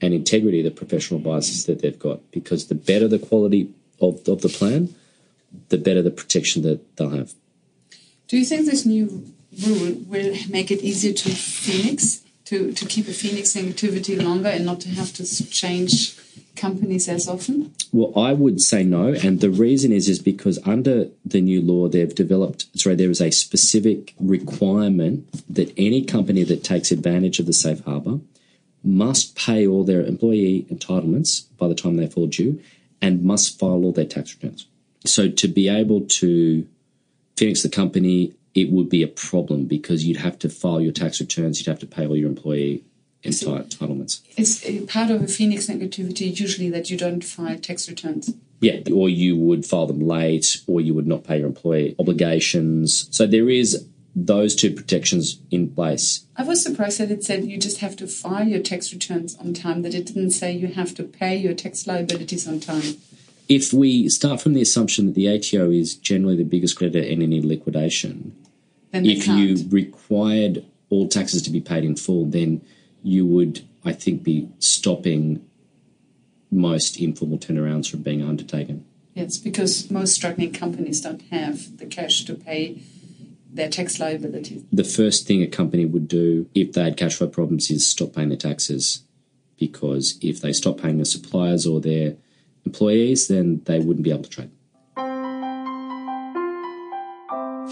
and 0.00 0.12
integrity 0.12 0.60
of 0.60 0.64
the 0.64 0.70
professional 0.70 1.18
advisors 1.18 1.64
that 1.64 1.80
they've 1.80 1.98
got. 1.98 2.30
Because 2.30 2.66
the 2.66 2.74
better 2.74 3.08
the 3.08 3.18
quality 3.18 3.70
of, 4.00 4.28
of 4.28 4.42
the 4.42 4.50
plan, 4.50 4.94
the 5.70 5.78
better 5.78 6.02
the 6.02 6.10
protection 6.10 6.62
that 6.62 6.96
they'll 6.96 7.10
have. 7.10 7.32
Do 8.28 8.38
you 8.38 8.44
think 8.44 8.66
this 8.66 8.84
new 8.84 9.33
rule 9.66 9.94
will 10.06 10.34
make 10.48 10.70
it 10.70 10.82
easier 10.82 11.12
to 11.12 11.28
phoenix, 11.30 12.22
to, 12.46 12.72
to 12.72 12.86
keep 12.86 13.08
a 13.08 13.12
phoenix 13.12 13.56
activity 13.56 14.16
longer 14.16 14.48
and 14.48 14.64
not 14.64 14.80
to 14.80 14.88
have 14.90 15.12
to 15.14 15.50
change 15.50 16.18
companies 16.56 17.08
as 17.08 17.28
often? 17.28 17.74
Well, 17.92 18.12
I 18.18 18.32
would 18.32 18.60
say 18.60 18.84
no, 18.84 19.08
and 19.08 19.40
the 19.40 19.50
reason 19.50 19.92
is 19.92 20.08
is 20.08 20.18
because 20.18 20.58
under 20.66 21.08
the 21.24 21.40
new 21.40 21.60
law, 21.60 21.88
they've 21.88 22.14
developed. 22.14 22.66
Sorry, 22.78 22.94
there 22.94 23.10
is 23.10 23.20
a 23.20 23.30
specific 23.30 24.14
requirement 24.20 25.28
that 25.52 25.72
any 25.76 26.04
company 26.04 26.44
that 26.44 26.64
takes 26.64 26.90
advantage 26.90 27.38
of 27.38 27.46
the 27.46 27.52
safe 27.52 27.84
harbour 27.84 28.20
must 28.82 29.34
pay 29.36 29.66
all 29.66 29.84
their 29.84 30.04
employee 30.04 30.66
entitlements 30.70 31.44
by 31.56 31.68
the 31.68 31.74
time 31.74 31.96
they 31.96 32.06
fall 32.06 32.26
due, 32.26 32.60
and 33.00 33.24
must 33.24 33.58
file 33.58 33.84
all 33.84 33.92
their 33.92 34.04
tax 34.04 34.34
returns. 34.34 34.66
So 35.06 35.28
to 35.28 35.48
be 35.48 35.68
able 35.68 36.02
to 36.02 36.66
phoenix 37.36 37.62
the 37.62 37.68
company, 37.68 38.32
it 38.54 38.70
would 38.70 38.88
be 38.88 39.02
a 39.02 39.08
problem 39.08 39.64
because 39.64 40.04
you'd 40.04 40.18
have 40.18 40.38
to 40.40 40.48
file 40.48 40.80
your 40.80 40.92
tax 40.92 41.20
returns, 41.20 41.58
you'd 41.58 41.70
have 41.70 41.80
to 41.80 41.86
pay 41.86 42.06
all 42.06 42.16
your 42.16 42.28
employee 42.28 42.84
entitlements. 43.24 44.20
It's 44.36 44.64
uh, 44.64 44.86
part 44.86 45.10
of 45.10 45.22
a 45.22 45.26
Phoenix 45.26 45.68
activity 45.68 46.26
usually 46.26 46.70
that 46.70 46.90
you 46.90 46.96
don't 46.96 47.24
file 47.24 47.58
tax 47.58 47.88
returns? 47.88 48.34
Yeah, 48.60 48.80
or 48.92 49.08
you 49.08 49.36
would 49.36 49.66
file 49.66 49.86
them 49.86 50.00
late, 50.00 50.62
or 50.66 50.80
you 50.80 50.94
would 50.94 51.06
not 51.06 51.24
pay 51.24 51.38
your 51.38 51.46
employee 51.46 51.96
obligations. 51.98 53.08
So 53.14 53.26
there 53.26 53.50
is 53.50 53.86
those 54.14 54.54
two 54.54 54.72
protections 54.72 55.40
in 55.50 55.70
place. 55.70 56.24
I 56.36 56.44
was 56.44 56.62
surprised 56.62 57.00
that 57.00 57.10
it 57.10 57.24
said 57.24 57.44
you 57.44 57.58
just 57.58 57.80
have 57.80 57.96
to 57.96 58.06
file 58.06 58.46
your 58.46 58.62
tax 58.62 58.92
returns 58.92 59.36
on 59.36 59.54
time, 59.54 59.82
that 59.82 59.94
it 59.94 60.06
didn't 60.06 60.30
say 60.30 60.52
you 60.52 60.68
have 60.68 60.94
to 60.94 61.02
pay 61.02 61.36
your 61.36 61.54
tax 61.54 61.86
liabilities 61.86 62.46
on 62.46 62.60
time. 62.60 62.96
If 63.48 63.72
we 63.72 64.08
start 64.08 64.40
from 64.40 64.54
the 64.54 64.62
assumption 64.62 65.06
that 65.06 65.14
the 65.14 65.28
ATO 65.28 65.70
is 65.70 65.96
generally 65.96 66.36
the 66.36 66.44
biggest 66.44 66.76
creditor 66.76 67.04
in 67.06 67.20
any 67.20 67.42
liquidation, 67.42 68.34
then 68.94 69.06
if 69.06 69.26
you 69.26 69.68
required 69.70 70.64
all 70.88 71.08
taxes 71.08 71.42
to 71.42 71.50
be 71.50 71.60
paid 71.60 71.84
in 71.84 71.96
full, 71.96 72.26
then 72.26 72.62
you 73.02 73.26
would, 73.26 73.66
I 73.84 73.92
think, 73.92 74.22
be 74.22 74.48
stopping 74.58 75.44
most 76.50 77.00
informal 77.00 77.38
turnarounds 77.38 77.90
from 77.90 78.02
being 78.02 78.22
undertaken. 78.22 78.84
Yes, 79.14 79.36
because 79.36 79.90
most 79.90 80.14
struggling 80.14 80.52
companies 80.52 81.00
don't 81.00 81.22
have 81.30 81.78
the 81.78 81.86
cash 81.86 82.24
to 82.24 82.34
pay 82.34 82.82
their 83.52 83.68
tax 83.68 84.00
liabilities. 84.00 84.64
The 84.72 84.84
first 84.84 85.26
thing 85.26 85.42
a 85.42 85.46
company 85.46 85.84
would 85.84 86.08
do 86.08 86.48
if 86.54 86.72
they 86.72 86.82
had 86.82 86.96
cash 86.96 87.16
flow 87.16 87.28
problems 87.28 87.70
is 87.70 87.88
stop 87.88 88.14
paying 88.14 88.28
their 88.28 88.38
taxes. 88.38 89.02
Because 89.58 90.18
if 90.20 90.40
they 90.40 90.52
stop 90.52 90.80
paying 90.80 90.96
their 90.96 91.04
suppliers 91.04 91.64
or 91.64 91.80
their 91.80 92.16
employees, 92.66 93.28
then 93.28 93.62
they 93.66 93.78
wouldn't 93.78 94.02
be 94.02 94.10
able 94.10 94.24
to 94.24 94.30
trade. 94.30 94.50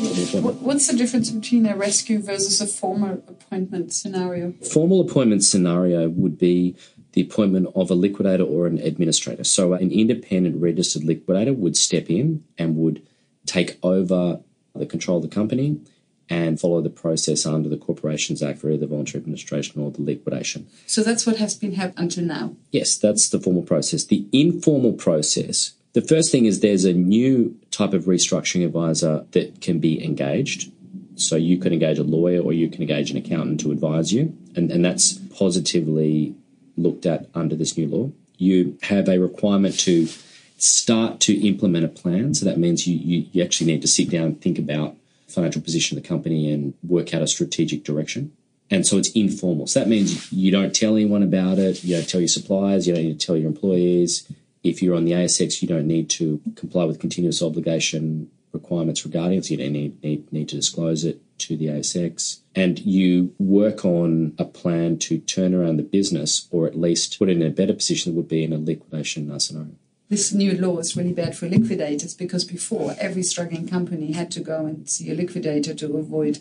What's 0.03 0.89
the 0.89 0.97
difference 0.97 1.31
between 1.31 1.67
a 1.67 1.77
rescue 1.77 2.21
versus 2.21 2.61
a 2.61 2.67
formal 2.67 3.23
appointment 3.29 3.93
scenario? 3.93 4.53
Formal 4.73 5.01
appointment 5.01 5.45
scenario 5.45 6.09
would 6.09 6.39
be 6.39 6.77
the 7.13 7.21
appointment 7.21 7.69
of 7.75 7.91
a 7.91 7.95
liquidator 7.95 8.43
or 8.43 8.67
an 8.67 8.79
administrator. 8.79 9.45
So, 9.45 9.75
an 9.75 9.93
independent 9.93 10.61
registered 10.61 11.05
liquidator 11.05 11.53
would 11.53 11.77
step 11.77 12.11
in 12.11 12.45
and 12.59 12.77
would 12.77 13.07
take 13.47 13.79
over 13.83 14.41
the 14.75 14.87
control 14.87 15.19
of 15.19 15.23
the 15.23 15.29
company 15.29 15.81
and 16.29 16.59
follow 16.59 16.81
the 16.81 16.91
process 16.91 17.45
under 17.45 17.69
the 17.69 17.77
Corporations 17.77 18.43
Act 18.43 18.59
for 18.59 18.71
either 18.71 18.87
voluntary 18.87 19.21
administration 19.21 19.83
or 19.83 19.91
the 19.91 20.03
liquidation. 20.03 20.67
So 20.87 21.03
that's 21.03 21.27
what 21.27 21.37
has 21.37 21.55
been 21.55 21.75
happened 21.75 21.99
until 21.99 22.25
now? 22.25 22.57
Yes, 22.71 22.97
that's 22.97 23.29
the 23.29 23.39
formal 23.39 23.63
process. 23.63 24.05
The 24.05 24.27
informal 24.33 24.95
process 24.95 25.73
the 25.93 26.01
first 26.01 26.33
thing 26.33 26.47
is 26.47 26.61
there's 26.61 26.85
a 26.85 26.93
new 26.93 27.59
type 27.71 27.93
of 27.93 28.05
restructuring 28.05 28.65
advisor 28.65 29.27
that 29.33 29.61
can 29.61 29.79
be 29.79 30.03
engaged. 30.05 30.73
So 31.17 31.37
you 31.37 31.59
can 31.59 31.73
engage 31.73 31.99
a 31.99 32.03
lawyer 32.03 32.41
or 32.41 32.53
you 32.53 32.69
can 32.69 32.81
engage 32.83 33.11
an 33.11 33.19
accountant 33.19 33.61
to 33.61 33.71
advise 33.71 34.13
you, 34.13 34.37
and, 34.57 34.71
and 34.71 34.85
that's 34.85 35.13
positively 35.13 36.35
looked 36.77 37.05
at 37.05 37.29
under 37.35 37.55
this 37.55 37.77
new 37.77 37.87
law. 37.87 38.11
You 38.39 38.79
have 38.83 39.09
a 39.09 39.19
requirement 39.19 39.79
to 39.81 40.09
start 40.57 41.21
to 41.21 41.35
implement 41.47 41.85
a 41.85 41.89
plan. 41.89 42.35
So 42.35 42.45
that 42.47 42.59
means 42.59 42.87
you, 42.87 42.97
you, 42.97 43.27
you 43.33 43.43
actually 43.43 43.67
need 43.67 43.83
to 43.83 43.89
sit 43.89 44.11
down 44.11 44.25
and 44.25 44.41
think 44.41 44.59
about 44.59 44.97
financial 45.29 45.61
position 45.61 45.97
of 45.97 46.03
the 46.03 46.09
company 46.09 46.53
and 46.53 46.75
work 46.83 47.13
out 47.15 47.23
a 47.23 47.27
strategic 47.27 47.85
direction. 47.85 48.33
And 48.71 48.87
so 48.87 48.97
it's 48.97 49.11
informal. 49.11 49.67
So 49.67 49.81
that 49.81 49.89
means 49.89 50.33
you 50.33 50.51
don't 50.51 50.75
tell 50.75 50.95
anyone 50.97 51.23
about 51.23 51.59
it. 51.59 51.85
You 51.85 51.97
don't 51.97 52.09
tell 52.09 52.21
your 52.21 52.29
suppliers. 52.29 52.87
You 52.87 52.95
don't 52.95 53.21
tell 53.21 53.37
your 53.37 53.49
employees. 53.49 54.27
If 54.63 54.83
you're 54.83 54.97
on 54.97 55.05
the 55.05 55.13
ASX, 55.13 55.63
you 55.63 55.69
don't 55.69 55.87
need 55.87 56.09
to 56.11 56.41
comply 56.57 56.85
with 56.85 57.01
continuous 57.01 57.43
obligation 57.43 58.31
requirements 58.53 59.05
regarding 59.05 59.39
it. 59.39 59.47
So 59.47 59.53
you 59.53 59.57
don't 59.59 59.73
need, 59.73 60.03
need, 60.03 60.33
need 60.33 60.49
to 60.51 60.57
disclose 60.57 61.05
it 61.05 61.21
to 61.39 61.57
the 61.57 61.67
ASX. 61.67 62.41
And 62.55 62.79
you 62.81 63.35
work 63.39 63.85
on 63.85 64.35
a 64.39 64.45
plan 64.45 64.99
to 64.99 65.19
turn 65.19 65.55
around 65.55 65.79
the 65.79 65.83
business 65.83 66.49
or 66.51 66.67
at 66.67 66.79
least 66.79 67.19
put 67.19 67.29
it 67.29 67.37
in 67.37 67.43
a 67.43 67.51
better 67.51 67.75
position 67.75 68.13
that 68.13 68.17
would 68.17 68.29
be 68.29 68.45
in 68.45 68.53
a 68.53 68.59
liquidation 68.59 69.31
uh, 69.31 69.39
scenario 69.39 69.75
this 70.13 70.31
new 70.31 70.53
law 70.53 70.77
is 70.77 70.95
really 70.95 71.15
bad 71.15 71.35
for 71.35 71.49
liquidators 71.49 72.13
because 72.13 72.45
before 72.45 72.95
every 72.99 73.23
struggling 73.23 73.67
company 73.67 74.13
had 74.13 74.31
to 74.31 74.41
go 74.41 74.67
and 74.67 74.87
see 74.87 75.11
a 75.11 75.15
liquidator 75.15 75.73
to 75.73 75.97
avoid 75.97 76.39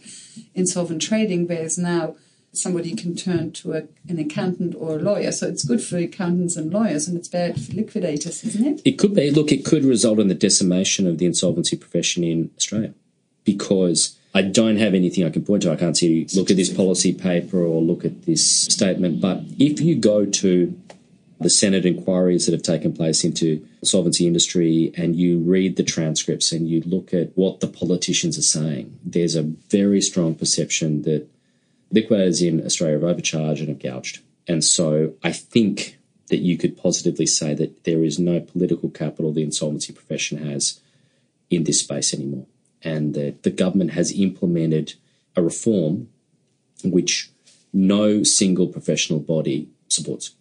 insolvent 0.54 1.02
trading, 1.02 1.48
whereas 1.48 1.78
now 1.78 2.18
somebody 2.54 2.96
can 2.96 3.16
turn 3.16 3.52
to 3.52 3.74
a, 3.74 3.84
an 4.10 4.20
accountant 4.20 4.76
or 4.78 4.96
a 4.96 5.00
lawyer. 5.00 5.32
So 5.32 5.48
it's 5.48 5.64
good 5.64 5.82
for 5.82 5.98
accountants 5.98 6.56
and 6.56 6.72
lawyers, 6.72 7.08
and 7.08 7.18
it's 7.18 7.28
bad 7.28 7.60
for 7.62 7.74
liquidators, 7.74 8.44
isn't 8.44 8.66
it? 8.66 8.82
It 8.86 8.98
could 8.98 9.14
be. 9.14 9.32
Look, 9.32 9.52
it 9.52 9.66
could 9.66 9.86
result 9.86 10.20
in 10.20 10.28
the 10.28 10.36
decimation 10.36 11.08
of 11.08 11.18
the 11.18 11.26
insolvency 11.26 11.78
profession 11.78 12.24
in 12.24 12.52
Australia 12.58 12.94
because 13.44 14.18
I 14.34 14.42
don't 14.42 14.78
have 14.78 14.94
anything 14.94 15.26
I 15.26 15.30
can 15.30 15.44
point 15.44 15.64
to. 15.64 15.72
I 15.72 15.76
can't 15.76 15.98
see, 15.98 16.28
look 16.36 16.52
at 16.52 16.58
this 16.58 16.72
policy 16.72 17.14
paper 17.14 17.58
or 17.58 17.82
look 17.82 18.06
at 18.06 18.26
this 18.26 18.64
statement. 18.64 19.22
But 19.22 19.42
if 19.58 19.82
you 19.82 19.96
go 19.96 20.26
to 20.26 20.80
the 21.40 21.50
Senate 21.50 21.86
inquiries 21.86 22.46
that 22.46 22.52
have 22.52 22.62
taken 22.62 22.94
place 22.94 23.24
into 23.24 23.66
solvency 23.84 24.28
industry 24.28 24.94
and 24.96 25.16
you 25.16 25.40
read 25.40 25.76
the 25.76 25.84
transcripts 25.84 26.52
and 26.52 26.70
you 26.70 26.82
look 26.82 27.14
at 27.14 27.32
what 27.36 27.60
the 27.60 27.68
politicians 27.68 28.38
are 28.38 28.44
saying, 28.44 28.98
there's 29.04 29.36
a 29.36 29.44
very 29.44 30.02
strong 30.02 30.36
perception 30.36 31.02
that 31.02 31.28
liquidators 31.92 32.42
in 32.42 32.66
Australia 32.66 32.96
have 33.00 33.04
overcharged 33.04 33.60
and 33.60 33.70
have 33.70 33.80
gouged. 33.80 34.20
And 34.48 34.64
so 34.64 35.14
I 35.24 35.32
think 35.32 35.98
that 36.30 36.38
you 36.38 36.58
could 36.58 36.78
positively 36.78 37.26
say 37.26 37.54
that 37.54 37.84
there 37.84 38.04
is 38.04 38.18
no 38.18 38.40
political 38.40 38.90
capital 38.90 39.34
the 39.34 39.44
insolvency 39.44 39.94
profession 39.94 40.38
has 40.38 40.80
in 41.50 41.66
this 41.66 41.82
space 41.82 42.14
anymore. 42.14 42.46
And 42.82 43.14
that 43.14 43.44
the 43.44 43.52
government 43.52 43.92
has 43.92 44.12
implemented 44.12 44.96
a 45.36 45.44
reform 45.44 46.10
which 46.84 47.30
no 47.74 48.24
single 48.24 48.68
professional 48.68 49.20
body 49.20 49.70
supports. 49.88 50.32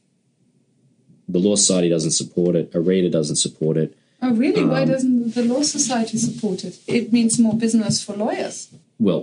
The 1.28 1.38
Law 1.38 1.56
Society 1.56 1.88
doesn't 1.88 2.12
support 2.12 2.56
it, 2.56 2.72
ARITA 2.74 3.10
doesn't 3.10 3.36
support 3.36 3.76
it. 3.76 3.96
Oh, 4.22 4.32
really? 4.32 4.64
Why 4.64 4.82
um, 4.82 4.88
doesn't 4.88 5.34
the 5.34 5.44
Law 5.44 5.62
Society 5.62 6.18
support 6.18 6.64
it? 6.64 6.78
It 6.86 7.12
means 7.12 7.38
more 7.38 7.56
business 7.56 8.02
for 8.02 8.14
lawyers. 8.14 8.68
Well, 8.98 9.22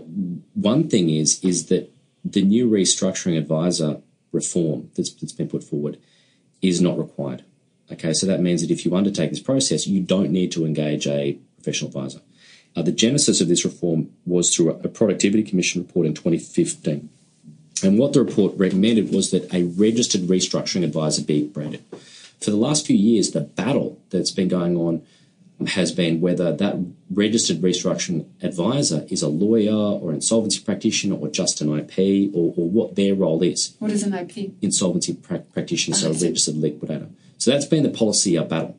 one 0.53 0.89
thing 0.89 1.09
is 1.09 1.43
is 1.43 1.67
that 1.67 1.91
the 2.31 2.43
new 2.43 2.69
restructuring 2.69 3.37
advisor 3.37 4.01
reform 4.31 4.89
that's, 4.95 5.13
that's 5.13 5.31
been 5.31 5.49
put 5.49 5.63
forward 5.63 5.97
is 6.61 6.81
not 6.81 6.97
required. 6.97 7.43
Okay, 7.91 8.13
so 8.13 8.25
that 8.25 8.41
means 8.41 8.61
that 8.61 8.71
if 8.71 8.85
you 8.85 8.95
undertake 8.95 9.29
this 9.29 9.39
process, 9.39 9.87
you 9.87 10.01
don't 10.01 10.31
need 10.31 10.51
to 10.51 10.65
engage 10.65 11.07
a 11.07 11.37
professional 11.55 11.89
advisor. 11.89 12.19
Uh, 12.75 12.81
the 12.81 12.91
genesis 12.91 13.39
of 13.39 13.47
this 13.47 13.63
reform 13.63 14.09
was 14.25 14.53
through 14.53 14.69
a, 14.69 14.87
Productivity 14.87 15.43
Commission 15.43 15.81
report 15.81 16.05
in 16.05 16.13
2015. 16.13 17.09
And 17.83 17.97
what 17.97 18.13
the 18.13 18.23
report 18.23 18.57
recommended 18.57 19.13
was 19.13 19.31
that 19.31 19.51
a 19.53 19.63
registered 19.63 20.21
restructuring 20.21 20.83
advisor 20.83 21.23
be 21.23 21.47
branded. 21.47 21.83
For 22.41 22.51
the 22.51 22.57
last 22.57 22.85
few 22.85 22.95
years, 22.95 23.31
the 23.31 23.41
battle 23.41 23.99
that's 24.09 24.31
been 24.31 24.47
going 24.47 24.75
on 24.75 25.01
has 25.65 25.91
been 25.91 26.21
whether 26.21 26.55
that 26.55 26.75
registered 27.09 27.57
restructuring 27.61 28.27
advisor 28.43 29.05
is 29.09 29.23
a 29.23 29.27
lawyer 29.27 29.73
or 29.73 30.13
insolvency 30.13 30.59
practitioner 30.59 31.15
or 31.15 31.29
just 31.29 31.61
an 31.61 31.75
IP 31.75 32.31
or, 32.35 32.53
or 32.55 32.69
what 32.69 32.95
their 32.95 33.15
role 33.15 33.41
is. 33.41 33.75
What 33.79 33.89
is 33.91 34.03
an 34.03 34.13
IP? 34.13 34.51
Insolvency 34.61 35.13
pra- 35.13 35.39
practitioner, 35.39 35.97
so 35.97 36.07
Ah, 36.07 36.11
I 36.11 36.15
a 36.15 36.19
registered 36.19 36.57
liquidator. 36.57 37.09
So 37.39 37.51
that's 37.51 37.65
been 37.65 37.83
the 37.83 37.89
policy 37.89 38.37
uh, 38.37 38.43
battle. 38.43 38.77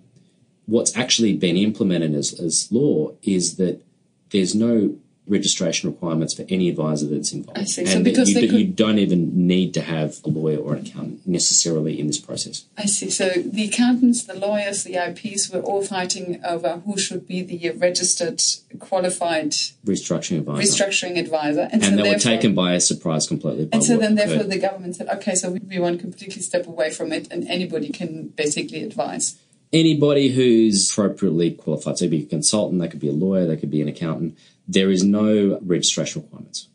What's 0.66 0.96
actually 0.96 1.34
been 1.34 1.56
implemented 1.56 2.14
as, 2.14 2.38
as 2.38 2.68
law 2.70 3.12
is 3.22 3.56
that 3.56 3.82
there's 4.30 4.54
no 4.54 4.96
registration 5.28 5.90
requirements 5.90 6.34
for 6.34 6.44
any 6.48 6.68
advisor 6.68 7.06
that's 7.06 7.32
involved. 7.32 7.58
I 7.58 7.64
see. 7.64 7.82
And 7.82 8.04
that 8.04 8.04
because 8.04 8.30
you, 8.30 8.40
you 8.40 8.66
don't 8.66 8.98
even 8.98 9.46
need 9.46 9.74
to 9.74 9.82
have 9.82 10.16
a 10.24 10.28
lawyer 10.28 10.58
or 10.58 10.74
an 10.74 10.86
accountant 10.86 11.26
necessarily 11.26 11.98
in 12.00 12.06
this 12.06 12.18
process. 12.18 12.64
I 12.76 12.86
see. 12.86 13.10
So 13.10 13.28
the 13.28 13.64
accountants, 13.64 14.24
the 14.24 14.34
lawyers, 14.34 14.84
the 14.84 14.94
IPs 14.96 15.50
were 15.50 15.60
all 15.60 15.82
fighting 15.82 16.40
over 16.44 16.82
who 16.84 16.98
should 16.98 17.26
be 17.26 17.42
the 17.42 17.70
registered, 17.70 18.40
qualified 18.78 19.52
Restructuring 19.84 20.38
advisor. 20.38 20.62
restructuring 20.62 21.18
advisor. 21.18 21.68
and 21.72 21.84
so 21.84 21.90
they 21.96 22.08
were 22.08 22.18
taken 22.18 22.54
by 22.54 22.74
a 22.74 22.80
surprise 22.80 23.26
completely. 23.26 23.68
And 23.72 23.84
so 23.84 23.96
then, 23.96 24.14
therefore, 24.14 24.36
occurred. 24.36 24.50
the 24.50 24.58
government 24.58 24.96
said, 24.96 25.08
okay, 25.08 25.34
so 25.34 25.50
we, 25.50 25.60
we 25.60 25.78
want 25.78 25.96
to 25.98 26.02
completely 26.02 26.42
step 26.42 26.66
away 26.66 26.90
from 26.90 27.12
it, 27.12 27.28
and 27.30 27.46
anybody 27.48 27.90
can 27.90 28.28
basically 28.28 28.82
advise. 28.82 29.36
Anybody 29.72 30.28
who's 30.28 30.90
appropriately 30.90 31.52
qualified, 31.52 31.98
so 31.98 32.04
it 32.04 32.08
could 32.08 32.18
be 32.18 32.22
a 32.24 32.26
consultant, 32.26 32.80
they 32.80 32.88
could 32.88 33.00
be 33.00 33.08
a 33.08 33.12
lawyer, 33.12 33.46
they 33.46 33.56
could 33.56 33.70
be 33.70 33.82
an 33.82 33.88
accountant. 33.88 34.38
There 34.66 34.90
is 34.90 35.02
no 35.04 35.58
registration 35.62 36.22
requirements. 36.22 36.68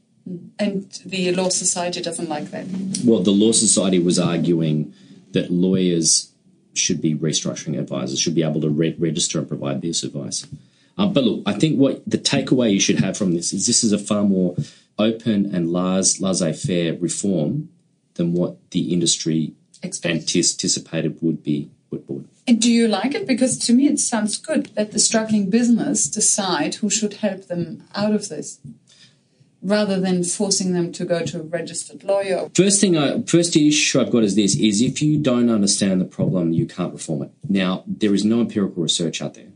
And 0.58 0.90
the 1.06 1.32
Law 1.32 1.50
Society 1.50 2.02
doesn't 2.02 2.30
like 2.30 2.52
that. 2.52 2.66
Well, 3.04 3.22
the 3.22 3.32
Law 3.32 3.52
Society 3.52 4.00
was 4.00 4.18
arguing 4.18 4.94
that 5.32 5.52
lawyers 5.52 6.32
should 6.74 7.02
be 7.02 7.14
restructuring 7.14 7.78
advisors, 7.78 8.20
should 8.20 8.36
be 8.36 8.44
able 8.44 8.62
to 8.62 8.70
re- 8.70 8.96
register 8.98 9.40
and 9.40 9.48
provide 9.48 9.82
this 9.82 10.04
advice. 10.04 10.48
Um, 10.98 11.14
but 11.14 11.24
look, 11.24 11.44
I 11.46 11.54
think 11.54 11.78
what 11.78 12.04
the 12.10 12.18
takeaway 12.18 12.72
you 12.72 12.80
should 12.80 13.00
have 13.00 13.18
from 13.18 13.34
this 13.34 13.52
is 13.52 13.68
this 13.68 13.84
is 13.84 13.92
a 13.92 13.98
far 13.98 14.24
more 14.24 14.56
open 14.98 15.54
and 15.54 15.72
laissez 15.72 16.54
faire 16.54 16.96
reform 16.96 17.70
than 18.14 18.34
what 18.34 18.58
the 18.72 18.94
industry 18.94 19.54
Expect. 19.82 20.14
anticipated 20.14 21.18
would 21.22 21.44
be 21.44 21.70
And 22.48 22.62
do 22.62 22.72
you 22.72 22.88
like 22.88 23.16
it? 23.16 23.26
Because 23.26 23.58
to 23.60 23.74
me, 23.74 23.88
it 23.88 24.00
sounds 24.00 24.38
good. 24.38 24.72
Let 24.76 24.92
the 24.92 25.00
struggling 25.00 25.50
business 25.50 26.08
decide 26.08 26.76
who 26.76 26.90
should 26.90 27.16
help 27.16 27.48
them 27.48 27.84
out 27.96 28.14
of 28.14 28.30
this, 28.30 28.60
rather 29.62 30.00
than 30.00 30.24
forcing 30.24 30.74
them 30.74 30.92
to 30.94 31.06
go 31.06 31.24
to 31.26 31.40
a 31.40 31.44
registered 31.44 32.04
lawyer. 32.04 32.50
First 32.54 32.82
thing, 32.82 32.98
I, 32.98 33.22
first 33.22 33.56
issue 33.56 34.02
I've 34.02 34.12
got 34.12 34.24
is 34.24 34.36
this: 34.36 34.56
is 34.58 34.82
if 34.82 35.02
you 35.02 35.18
don't 35.18 35.50
understand 35.50 36.02
the 36.02 36.06
problem, 36.06 36.52
you 36.52 36.66
can't 36.66 36.94
reform 36.94 37.24
it. 37.24 37.32
Now, 37.48 37.84
there 37.88 38.14
is 38.14 38.26
no 38.26 38.42
empirical 38.42 38.84
research 38.84 39.22
out 39.22 39.36
there 39.36 39.54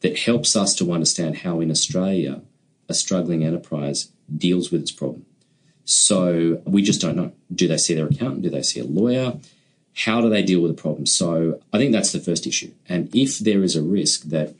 that 0.00 0.18
helps 0.20 0.54
us 0.54 0.74
to 0.76 0.92
understand 0.92 1.38
how 1.38 1.60
in 1.60 1.70
Australia 1.70 2.42
a 2.88 2.94
struggling 2.94 3.44
enterprise 3.44 4.12
deals 4.34 4.70
with 4.70 4.82
its 4.82 4.92
problem. 4.92 5.24
So 5.84 6.62
we 6.64 6.82
just 6.82 7.00
don't 7.00 7.16
know. 7.16 7.32
Do 7.52 7.66
they 7.66 7.78
see 7.78 7.94
their 7.94 8.06
accountant? 8.06 8.42
Do 8.42 8.50
they 8.50 8.62
see 8.62 8.80
a 8.80 8.84
lawyer? 8.84 9.38
How 10.04 10.20
do 10.20 10.28
they 10.28 10.42
deal 10.42 10.60
with 10.60 10.76
the 10.76 10.80
problem? 10.80 11.06
So 11.06 11.60
I 11.72 11.78
think 11.78 11.92
that's 11.92 12.12
the 12.12 12.20
first 12.20 12.46
issue. 12.46 12.72
And 12.88 13.12
if 13.14 13.38
there 13.38 13.62
is 13.62 13.74
a 13.74 13.82
risk 13.82 14.24
that 14.24 14.54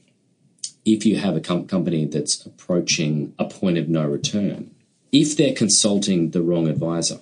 if 0.85 1.07
you 1.07 1.19
have 1.19 1.37
a 1.37 1.41
com- 1.41 1.67
company 1.67 2.07
that's 2.07 2.45
approaching 2.45 3.35
a 3.39 3.45
point 3.45 3.79
of 3.79 3.89
no 3.89 4.07
return, 4.07 4.71
if 5.13 5.37
they're 5.37 5.55
consulting 5.55 6.31
the 6.31 6.43
wrong 6.43 6.67
advisor, 6.67 7.21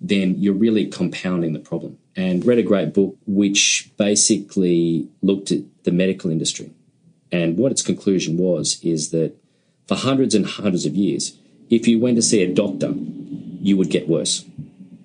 then 0.00 0.36
you're 0.38 0.54
really 0.54 0.86
compounding 0.86 1.52
the 1.52 1.58
problem. 1.58 1.98
And 2.16 2.46
read 2.46 2.58
a 2.58 2.62
great 2.62 2.94
book 2.94 3.16
which 3.26 3.90
basically 3.98 5.08
looked 5.20 5.50
at 5.50 5.62
the 5.84 5.92
medical 5.92 6.30
industry. 6.30 6.70
And 7.30 7.58
what 7.58 7.72
its 7.72 7.82
conclusion 7.82 8.38
was 8.38 8.78
is 8.82 9.10
that 9.10 9.34
for 9.86 9.96
hundreds 9.96 10.34
and 10.34 10.46
hundreds 10.46 10.86
of 10.86 10.94
years, 10.94 11.36
if 11.68 11.86
you 11.88 11.98
went 11.98 12.16
to 12.16 12.22
see 12.22 12.42
a 12.42 12.54
doctor, 12.54 12.94
you 13.60 13.76
would 13.76 13.90
get 13.90 14.08
worse 14.08 14.44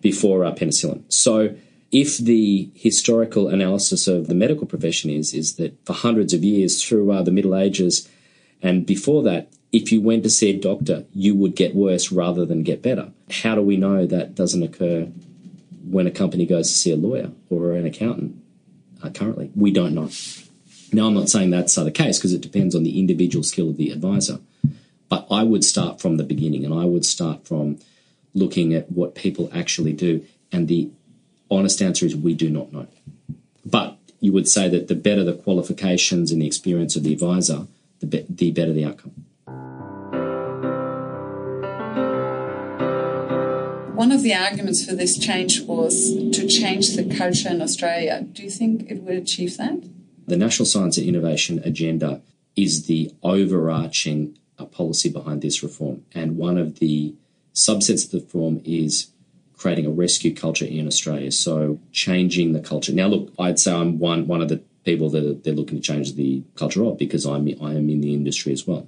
before 0.01 0.45
uh, 0.45 0.53
penicillin. 0.53 1.03
So 1.11 1.55
if 1.91 2.17
the 2.17 2.69
historical 2.75 3.47
analysis 3.47 4.07
of 4.07 4.27
the 4.27 4.35
medical 4.35 4.67
profession 4.67 5.09
is 5.09 5.33
is 5.33 5.55
that 5.55 5.77
for 5.85 5.93
hundreds 5.93 6.33
of 6.33 6.43
years 6.43 6.83
through 6.83 7.11
uh, 7.11 7.23
the 7.23 7.31
Middle 7.31 7.55
Ages 7.55 8.07
and 8.61 8.85
before 8.85 9.23
that, 9.23 9.51
if 9.71 9.91
you 9.91 10.01
went 10.01 10.23
to 10.23 10.29
see 10.29 10.49
a 10.49 10.59
doctor, 10.59 11.05
you 11.13 11.35
would 11.35 11.55
get 11.55 11.75
worse 11.75 12.11
rather 12.11 12.45
than 12.45 12.63
get 12.63 12.81
better. 12.81 13.11
How 13.29 13.55
do 13.55 13.61
we 13.61 13.77
know 13.77 14.05
that 14.05 14.35
doesn't 14.35 14.63
occur 14.63 15.05
when 15.83 16.07
a 16.07 16.11
company 16.11 16.45
goes 16.45 16.67
to 16.67 16.73
see 16.73 16.91
a 16.91 16.95
lawyer 16.95 17.31
or 17.49 17.73
an 17.73 17.85
accountant? 17.85 18.35
Uh, 19.01 19.09
currently, 19.09 19.51
we 19.55 19.71
don't 19.71 19.93
know. 19.93 20.09
Now, 20.91 21.07
I'm 21.07 21.13
not 21.13 21.29
saying 21.29 21.51
that's 21.51 21.77
uh, 21.77 21.83
the 21.83 21.91
case 21.91 22.17
because 22.17 22.33
it 22.33 22.41
depends 22.41 22.75
on 22.75 22.83
the 22.83 22.99
individual 22.99 23.43
skill 23.43 23.69
of 23.69 23.77
the 23.77 23.91
advisor. 23.91 24.39
But 25.07 25.27
I 25.31 25.43
would 25.43 25.63
start 25.63 26.01
from 26.01 26.17
the 26.17 26.23
beginning 26.23 26.65
and 26.65 26.73
I 26.73 26.85
would 26.85 27.05
start 27.05 27.47
from 27.47 27.79
looking 28.33 28.73
at 28.73 28.91
what 28.91 29.15
people 29.15 29.49
actually 29.53 29.93
do. 29.93 30.25
And 30.51 30.67
the 30.67 30.89
honest 31.49 31.81
answer 31.81 32.05
is 32.05 32.15
we 32.15 32.33
do 32.33 32.49
not 32.49 32.71
know. 32.71 32.87
But 33.65 33.97
you 34.19 34.33
would 34.33 34.47
say 34.47 34.67
that 34.69 34.87
the 34.87 34.95
better 34.95 35.23
the 35.23 35.33
qualifications 35.33 36.31
and 36.31 36.41
the 36.41 36.47
experience 36.47 36.95
of 36.95 37.03
the 37.03 37.13
advisor, 37.13 37.67
the, 37.99 38.05
be- 38.05 38.25
the 38.29 38.51
better 38.51 38.73
the 38.73 38.85
outcome. 38.85 39.25
One 43.95 44.13
of 44.13 44.23
the 44.23 44.33
arguments 44.33 44.85
for 44.85 44.95
this 44.95 45.17
change 45.17 45.61
was 45.63 46.15
to 46.31 46.47
change 46.47 46.95
the 46.95 47.03
culture 47.17 47.49
in 47.49 47.61
Australia. 47.61 48.21
Do 48.21 48.43
you 48.43 48.49
think 48.49 48.89
it 48.89 49.03
would 49.03 49.17
achieve 49.17 49.57
that? 49.57 49.83
The 50.25 50.37
National 50.37 50.65
Science 50.65 50.97
and 50.97 51.05
Innovation 51.05 51.61
Agenda 51.65 52.21
is 52.55 52.85
the 52.85 53.13
overarching 53.23 54.37
uh, 54.57 54.65
policy 54.65 55.09
behind 55.09 55.41
this 55.41 55.61
reform. 55.61 56.05
And 56.13 56.37
one 56.37 56.57
of 56.57 56.79
the 56.79 57.13
subsets 57.53 58.05
of 58.05 58.11
the 58.11 58.19
reform 58.19 58.61
is 58.63 59.11
creating 59.59 59.85
a 59.85 59.91
rescue 59.91 60.33
culture 60.33 60.65
in 60.65 60.87
Australia. 60.87 61.31
So 61.31 61.79
changing 61.91 62.53
the 62.53 62.61
culture. 62.61 62.93
Now, 62.93 63.07
look, 63.07 63.33
I'd 63.37 63.59
say 63.59 63.73
I'm 63.73 63.99
one 63.99 64.25
one 64.25 64.41
of 64.41 64.47
the 64.47 64.63
people 64.85 65.09
that 65.09 65.43
they're 65.43 65.53
looking 65.53 65.81
to 65.81 65.83
change 65.83 66.15
the 66.15 66.43
culture 66.55 66.83
of 66.85 66.97
because 66.97 67.25
I'm 67.25 67.47
I 67.61 67.73
am 67.73 67.89
in 67.89 68.01
the 68.01 68.13
industry 68.13 68.53
as 68.53 68.65
well. 68.65 68.87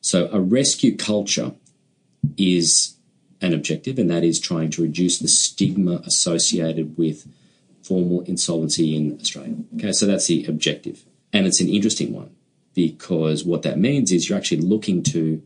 So 0.00 0.28
a 0.32 0.40
rescue 0.40 0.96
culture 0.96 1.52
is 2.36 2.96
an 3.40 3.52
objective, 3.52 3.98
and 3.98 4.08
that 4.10 4.22
is 4.22 4.38
trying 4.38 4.70
to 4.70 4.82
reduce 4.82 5.18
the 5.18 5.28
stigma 5.28 5.96
associated 6.06 6.96
with 6.96 7.26
formal 7.82 8.20
insolvency 8.22 8.96
in 8.96 9.18
Australia. 9.20 9.56
Okay, 9.74 9.90
so 9.90 10.06
that's 10.06 10.28
the 10.28 10.44
objective. 10.46 11.04
And 11.32 11.46
it's 11.46 11.60
an 11.60 11.68
interesting 11.68 12.12
one 12.12 12.30
because 12.74 13.44
what 13.44 13.62
that 13.62 13.78
means 13.78 14.12
is 14.12 14.28
you're 14.28 14.38
actually 14.38 14.60
looking 14.60 15.02
to 15.02 15.42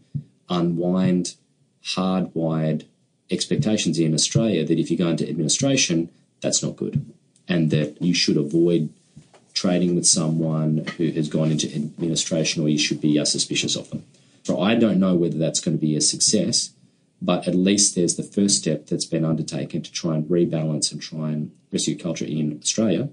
unwind 0.50 1.34
hardwired 1.82 2.84
expectations 3.30 3.98
in 3.98 4.14
Australia 4.14 4.64
that 4.64 4.78
if 4.78 4.90
you 4.90 4.96
go 4.96 5.08
into 5.08 5.28
administration, 5.28 6.08
that's 6.40 6.62
not 6.62 6.76
good. 6.76 7.12
And 7.48 7.70
that 7.70 8.00
you 8.00 8.14
should 8.14 8.36
avoid 8.36 8.90
trading 9.52 9.94
with 9.94 10.06
someone 10.06 10.86
who 10.96 11.10
has 11.12 11.28
gone 11.28 11.50
into 11.50 11.72
administration 11.74 12.62
or 12.62 12.68
you 12.68 12.78
should 12.78 13.00
be 13.00 13.18
uh, 13.18 13.24
suspicious 13.24 13.74
of 13.74 13.88
them. 13.90 14.04
So 14.42 14.60
I 14.60 14.74
don't 14.74 15.00
know 15.00 15.14
whether 15.14 15.38
that's 15.38 15.60
going 15.60 15.76
to 15.76 15.80
be 15.80 15.96
a 15.96 16.00
success, 16.00 16.70
but 17.22 17.48
at 17.48 17.54
least 17.54 17.94
there's 17.94 18.16
the 18.16 18.22
first 18.22 18.58
step 18.58 18.86
that's 18.86 19.06
been 19.06 19.24
undertaken 19.24 19.82
to 19.82 19.90
try 19.90 20.14
and 20.14 20.28
rebalance 20.28 20.92
and 20.92 21.00
try 21.00 21.30
and 21.30 21.50
rescue 21.72 21.98
culture 21.98 22.26
in 22.26 22.60
Australia. 22.62 23.08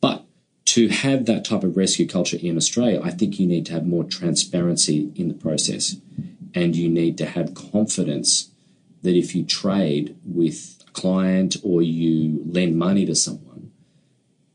But 0.00 0.24
to 0.66 0.88
have 0.88 1.24
that 1.26 1.46
type 1.46 1.64
of 1.64 1.76
rescue 1.76 2.06
culture 2.06 2.36
in 2.40 2.56
Australia, 2.56 3.00
I 3.02 3.10
think 3.10 3.40
you 3.40 3.46
need 3.46 3.64
to 3.66 3.72
have 3.72 3.86
more 3.86 4.04
transparency 4.04 5.10
in 5.16 5.28
the 5.28 5.34
process 5.34 5.96
and 6.54 6.76
you 6.76 6.88
need 6.88 7.16
to 7.18 7.26
have 7.26 7.54
confidence 7.54 8.50
that 9.02 9.16
if 9.16 9.34
you 9.34 9.44
trade 9.44 10.16
with 10.24 10.84
a 10.86 10.90
client 10.90 11.56
or 11.62 11.82
you 11.82 12.42
lend 12.46 12.76
money 12.76 13.06
to 13.06 13.14
someone, 13.14 13.70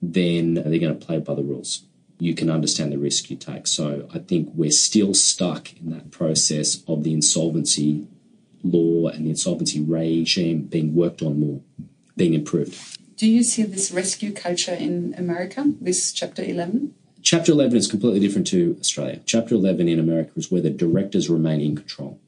then 0.02 0.56
they're 0.56 0.80
going 0.80 0.98
to 0.98 1.06
play 1.06 1.20
by 1.20 1.34
the 1.34 1.44
rules. 1.44 1.84
You 2.20 2.36
can 2.36 2.50
understand 2.50 2.92
the 2.92 2.98
risk 2.98 3.30
you 3.30 3.38
take. 3.38 3.68
So 3.68 4.08
I 4.14 4.20
think 4.20 4.52
we're 4.54 4.72
still 4.72 5.14
stuck 5.14 5.74
in 5.78 5.92
that 5.92 6.12
process 6.12 6.84
of 6.88 7.04
the 7.04 7.14
insolvency 7.14 8.08
law 8.64 9.08
and 9.08 9.26
the 9.26 9.30
insolvency 9.30 9.82
regime 9.82 10.64
being 10.64 10.96
worked 10.96 11.22
on 11.22 11.40
more, 11.40 11.62
being 12.16 12.34
improved. 12.34 12.98
Do 13.18 13.28
you 13.28 13.44
see 13.44 13.64
this 13.64 13.92
rescue 13.92 14.34
culture 14.34 14.74
in 14.74 15.16
America, 15.18 15.74
this 15.80 16.12
Chapter 16.12 16.44
11? 16.44 16.94
Chapter 17.22 17.54
11 17.54 17.78
is 17.78 17.88
completely 17.88 18.20
different 18.20 18.48
to 18.48 18.76
Australia. 18.80 19.22
Chapter 19.26 19.56
11 19.56 19.88
in 19.88 20.00
America 20.00 20.32
is 20.36 20.52
where 20.52 20.62
the 20.62 20.70
directors 20.70 21.30
remain 21.30 21.62
in 21.62 21.76
control 21.76 22.20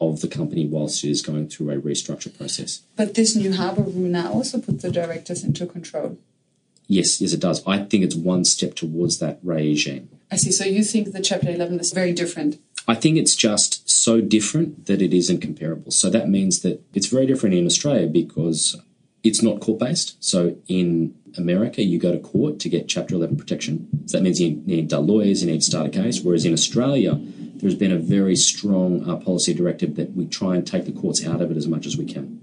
of 0.00 0.20
the 0.20 0.28
company 0.28 0.66
whilst 0.66 1.04
it 1.04 1.10
is 1.10 1.22
going 1.22 1.48
through 1.48 1.70
a 1.70 1.76
restructure 1.76 2.36
process. 2.36 2.82
But 2.96 3.14
this 3.14 3.34
new 3.34 3.54
harbour 3.54 3.82
rule 3.82 4.08
now 4.08 4.32
also 4.32 4.60
puts 4.60 4.82
the 4.82 4.90
directors 4.90 5.42
into 5.42 5.66
control. 5.66 6.18
Yes, 6.86 7.20
yes, 7.20 7.32
it 7.32 7.40
does. 7.40 7.62
I 7.66 7.78
think 7.80 8.04
it's 8.04 8.14
one 8.14 8.44
step 8.44 8.74
towards 8.74 9.18
that 9.18 9.38
regime. 9.42 10.08
I 10.30 10.36
see. 10.36 10.52
So 10.52 10.64
you 10.64 10.82
think 10.82 11.12
the 11.12 11.20
Chapter 11.20 11.50
11 11.50 11.80
is 11.80 11.92
very 11.92 12.12
different? 12.12 12.58
I 12.86 12.94
think 12.94 13.18
it's 13.18 13.36
just 13.36 13.88
so 13.88 14.22
different 14.22 14.86
that 14.86 15.02
it 15.02 15.12
isn't 15.12 15.40
comparable. 15.40 15.90
So 15.90 16.08
that 16.08 16.28
means 16.30 16.60
that 16.60 16.82
it's 16.94 17.08
very 17.08 17.26
different 17.26 17.54
in 17.54 17.66
Australia 17.66 18.06
because 18.06 18.80
it's 19.22 19.42
not 19.42 19.60
court 19.60 19.80
based. 19.80 20.22
So 20.22 20.56
in 20.68 21.14
America, 21.36 21.82
you 21.82 21.98
go 21.98 22.12
to 22.12 22.18
court 22.18 22.58
to 22.60 22.68
get 22.68 22.88
Chapter 22.88 23.14
11 23.14 23.36
protection. 23.36 23.88
So 24.06 24.16
that 24.16 24.22
means 24.22 24.40
you 24.40 24.62
need 24.64 24.92
lawyers, 24.92 25.42
you 25.42 25.50
need 25.50 25.60
to 25.60 25.66
start 25.66 25.86
a 25.86 25.90
case. 25.90 26.20
Whereas 26.20 26.44
in 26.44 26.52
Australia, 26.52 27.18
there's 27.60 27.74
been 27.74 27.92
a 27.92 27.98
very 27.98 28.36
strong 28.36 29.08
uh, 29.08 29.16
policy 29.16 29.52
directive 29.52 29.96
that 29.96 30.14
we 30.14 30.26
try 30.26 30.54
and 30.54 30.66
take 30.66 30.84
the 30.84 30.92
courts 30.92 31.26
out 31.26 31.40
of 31.40 31.50
it 31.50 31.56
as 31.56 31.66
much 31.66 31.86
as 31.86 31.96
we 31.96 32.04
can. 32.04 32.40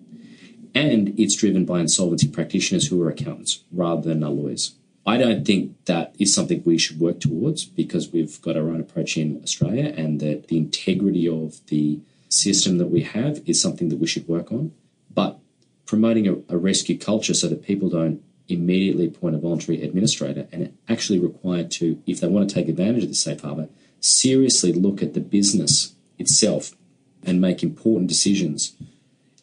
And 0.74 1.18
it's 1.18 1.36
driven 1.36 1.64
by 1.64 1.80
insolvency 1.80 2.28
practitioners 2.28 2.88
who 2.88 3.02
are 3.02 3.10
accountants 3.10 3.64
rather 3.72 4.02
than 4.02 4.20
lawyers. 4.20 4.76
I 5.06 5.18
don't 5.18 5.46
think 5.46 5.86
that 5.86 6.16
is 6.20 6.34
something 6.34 6.64
we 6.66 6.78
should 6.78 7.00
work 7.00 7.20
towards 7.20 7.64
because 7.64 8.12
we've 8.12 8.42
got 8.42 8.58
our 8.58 8.70
own 8.70 8.82
approach 8.82 9.18
in 9.18 9.40
Australia 9.44 9.94
and 9.96 10.20
that 10.20 10.48
the 10.48 10.58
integrity 10.58 11.30
of 11.30 11.66
the 11.68 12.02
system 12.28 12.80
that 12.80 12.88
we 12.88 13.04
have 13.04 13.42
is 13.46 13.62
something 13.62 13.90
that 13.90 14.00
we 14.00 14.08
should 14.08 14.28
work 14.28 14.52
on. 14.52 14.74
But 15.14 15.40
promoting 15.86 16.28
a, 16.28 16.36
a 16.50 16.58
rescue 16.58 16.98
culture 16.98 17.34
so 17.34 17.48
that 17.48 17.64
people 17.64 17.90
don't 17.90 18.22
immediately 18.48 19.08
appoint 19.08 19.36
a 19.36 19.40
voluntary 19.40 19.82
administrator 19.84 20.48
and 20.52 20.76
actually 20.88 21.20
required 21.20 21.72
to, 21.72 22.02
if 22.06 22.20
they 22.20 22.28
want 22.28 22.48
to 22.48 22.54
take 22.54 22.68
advantage 22.68 23.04
of 23.04 23.10
the 23.10 23.16
safe 23.16 23.42
harbour, 23.42 23.68
seriously 24.00 24.72
look 24.72 25.02
at 25.02 25.14
the 25.14 25.20
business 25.20 25.96
itself 26.20 26.76
and 27.24 27.42
make 27.42 27.64
important 27.64 28.08
decisions 28.08 28.74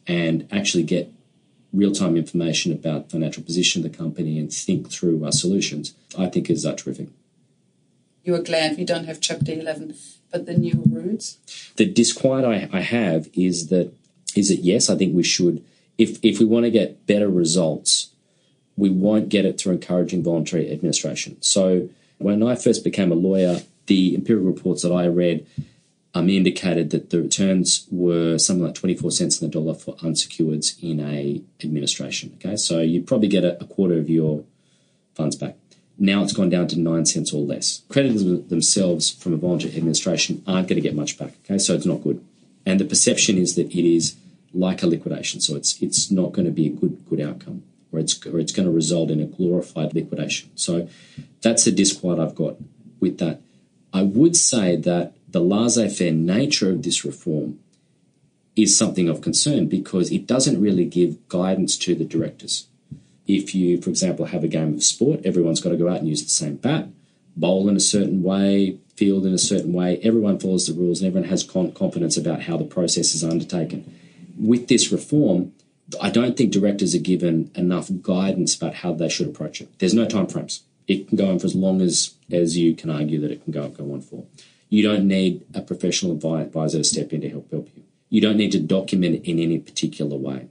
and 0.07 0.48
actually 0.52 0.83
get 0.83 1.12
real 1.72 1.92
time 1.92 2.16
information 2.16 2.72
about 2.72 3.11
financial 3.11 3.42
position 3.42 3.85
of 3.85 3.90
the 3.90 3.96
company 3.96 4.38
and 4.38 4.52
think 4.52 4.90
through 4.90 5.24
our 5.24 5.33
solutions, 5.33 5.94
I 6.18 6.28
think 6.28 6.50
is 6.50 6.66
uh, 6.66 6.74
terrific. 6.74 7.09
You 8.24 8.35
are 8.37 8.42
glad 8.42 8.76
we 8.76 8.85
don't 8.85 9.07
have 9.07 9.20
Chapter 9.20 9.52
11, 9.52 9.96
but 10.31 10.46
the 10.46 10.55
new 10.55 10.83
routes? 10.87 11.38
The 11.76 11.87
disquiet 11.87 12.44
I, 12.44 12.68
I 12.72 12.81
have 12.81 13.28
is 13.35 13.68
that 13.68 13.92
is 14.37 14.48
that 14.48 14.61
yes, 14.61 14.88
I 14.88 14.96
think 14.96 15.14
we 15.14 15.22
should 15.22 15.62
if 16.02 16.18
if 16.22 16.38
we 16.40 16.44
want 16.44 16.64
to 16.64 16.70
get 16.70 17.06
better 17.06 17.28
results, 17.28 18.10
we 18.76 18.90
won't 18.90 19.28
get 19.28 19.44
it 19.44 19.58
through 19.58 19.74
encouraging 19.74 20.22
voluntary 20.22 20.70
administration. 20.72 21.40
So 21.40 21.88
when 22.18 22.42
I 22.42 22.54
first 22.54 22.84
became 22.84 23.12
a 23.12 23.16
lawyer, 23.16 23.60
the 23.86 24.14
empirical 24.14 24.48
reports 24.48 24.82
that 24.82 24.92
I 24.92 25.06
read 25.06 25.46
um, 26.14 26.28
indicated 26.28 26.90
that 26.90 27.10
the 27.10 27.22
returns 27.22 27.86
were 27.90 28.38
something 28.38 28.64
like 28.64 28.74
24 28.74 29.10
cents 29.12 29.40
in 29.40 29.48
the 29.48 29.52
dollar 29.52 29.74
for 29.74 29.96
unsecureds 29.96 30.82
in 30.82 31.00
a 31.00 31.42
administration. 31.64 32.36
Okay, 32.36 32.56
so 32.56 32.80
you'd 32.80 33.06
probably 33.06 33.28
get 33.28 33.44
a, 33.44 33.60
a 33.62 33.66
quarter 33.66 33.98
of 33.98 34.10
your 34.10 34.44
funds 35.14 35.36
back. 35.36 35.56
Now 35.98 36.22
it's 36.22 36.32
gone 36.32 36.50
down 36.50 36.68
to 36.68 36.78
nine 36.78 37.06
cents 37.06 37.32
or 37.32 37.42
less. 37.42 37.82
Creditors 37.88 38.24
themselves 38.48 39.10
from 39.10 39.34
a 39.34 39.36
voluntary 39.36 39.76
administration 39.76 40.42
aren't 40.46 40.68
going 40.68 40.80
to 40.82 40.88
get 40.88 40.96
much 40.96 41.18
back. 41.18 41.34
Okay, 41.44 41.58
so 41.58 41.74
it's 41.74 41.86
not 41.86 42.02
good. 42.02 42.24
And 42.64 42.78
the 42.78 42.84
perception 42.84 43.38
is 43.38 43.54
that 43.56 43.70
it 43.70 43.88
is 43.96 44.16
like 44.54 44.82
a 44.82 44.86
liquidation, 44.86 45.40
so 45.40 45.56
it's 45.56 45.80
it's 45.82 46.10
not 46.10 46.32
going 46.32 46.46
to 46.46 46.52
be 46.52 46.66
a 46.66 46.70
good 46.70 47.04
good 47.08 47.20
outcome, 47.20 47.62
or 47.90 47.98
it's 47.98 48.24
or 48.26 48.38
it's 48.38 48.52
going 48.52 48.66
to 48.66 48.74
result 48.74 49.10
in 49.10 49.20
a 49.20 49.26
glorified 49.26 49.94
liquidation. 49.94 50.50
So 50.54 50.88
that's 51.40 51.64
the 51.64 51.72
disquiet 51.72 52.18
I've 52.18 52.34
got 52.34 52.56
with 53.00 53.18
that. 53.18 53.40
I 53.92 54.02
would 54.02 54.36
say 54.36 54.76
that 54.76 55.12
the 55.28 55.40
laissez 55.40 55.88
faire 55.88 56.12
nature 56.12 56.70
of 56.70 56.82
this 56.82 57.04
reform 57.04 57.58
is 58.54 58.76
something 58.76 59.08
of 59.08 59.22
concern 59.22 59.66
because 59.66 60.12
it 60.12 60.26
doesn't 60.26 60.60
really 60.60 60.84
give 60.84 61.28
guidance 61.28 61.76
to 61.78 61.94
the 61.94 62.04
directors. 62.04 62.66
If 63.26 63.54
you, 63.54 63.80
for 63.80 63.90
example, 63.90 64.26
have 64.26 64.44
a 64.44 64.48
game 64.48 64.74
of 64.74 64.82
sport, 64.82 65.20
everyone's 65.24 65.60
got 65.60 65.70
to 65.70 65.76
go 65.76 65.88
out 65.88 65.98
and 65.98 66.08
use 66.08 66.22
the 66.22 66.28
same 66.28 66.56
bat, 66.56 66.88
bowl 67.36 67.68
in 67.68 67.76
a 67.76 67.80
certain 67.80 68.22
way, 68.22 68.78
field 68.96 69.24
in 69.24 69.32
a 69.32 69.38
certain 69.38 69.72
way. 69.72 69.98
Everyone 70.02 70.38
follows 70.38 70.66
the 70.66 70.74
rules 70.74 71.00
and 71.00 71.08
everyone 71.08 71.30
has 71.30 71.44
confidence 71.44 72.16
about 72.16 72.42
how 72.42 72.56
the 72.56 72.64
process 72.64 73.14
is 73.14 73.24
undertaken. 73.24 73.98
With 74.42 74.66
this 74.66 74.90
reform, 74.90 75.52
I 76.00 76.11
don't 76.11 76.37
think 76.37 76.52
directors 76.52 76.94
are 76.94 77.00
given 77.00 77.50
enough 77.55 77.88
guidance 78.02 78.57
about 78.57 78.74
how 78.76 78.92
they 78.92 79.09
should 79.09 79.28
approach 79.28 79.61
it. 79.61 79.68
There's 79.78 79.94
no 79.94 80.07
time 80.07 80.26
frames. 80.26 80.62
It 80.88 81.09
can 81.09 81.16
go 81.16 81.31
on 81.31 81.38
for 81.38 81.46
as 81.46 81.55
long 81.55 81.81
as, 81.81 82.14
as 82.31 82.59
you 82.59 82.74
can 82.74 82.90
argue 82.90 83.20
that 83.20 83.31
it 83.31 83.44
can 83.44 83.52
go, 83.52 83.68
go 83.68 83.92
on 83.92 84.00
for. 84.00 84.24
You 84.68 84.83
don't 84.83 85.07
need 85.07 85.44
a 85.55 85.61
professional 85.61 86.12
advisor 86.12 86.78
to 86.78 86.85
step 86.85 87.12
in 87.12 87.20
to 87.20 87.28
help 87.28 87.50
help 87.50 87.68
you. 87.76 87.85
You 88.09 88.20
don't 88.20 88.37
need 88.37 88.52
to 88.52 88.59
document 88.59 89.14
it 89.14 89.31
in 89.31 89.38
any 89.38 89.59
particular 89.59 90.16
way. 90.16 90.48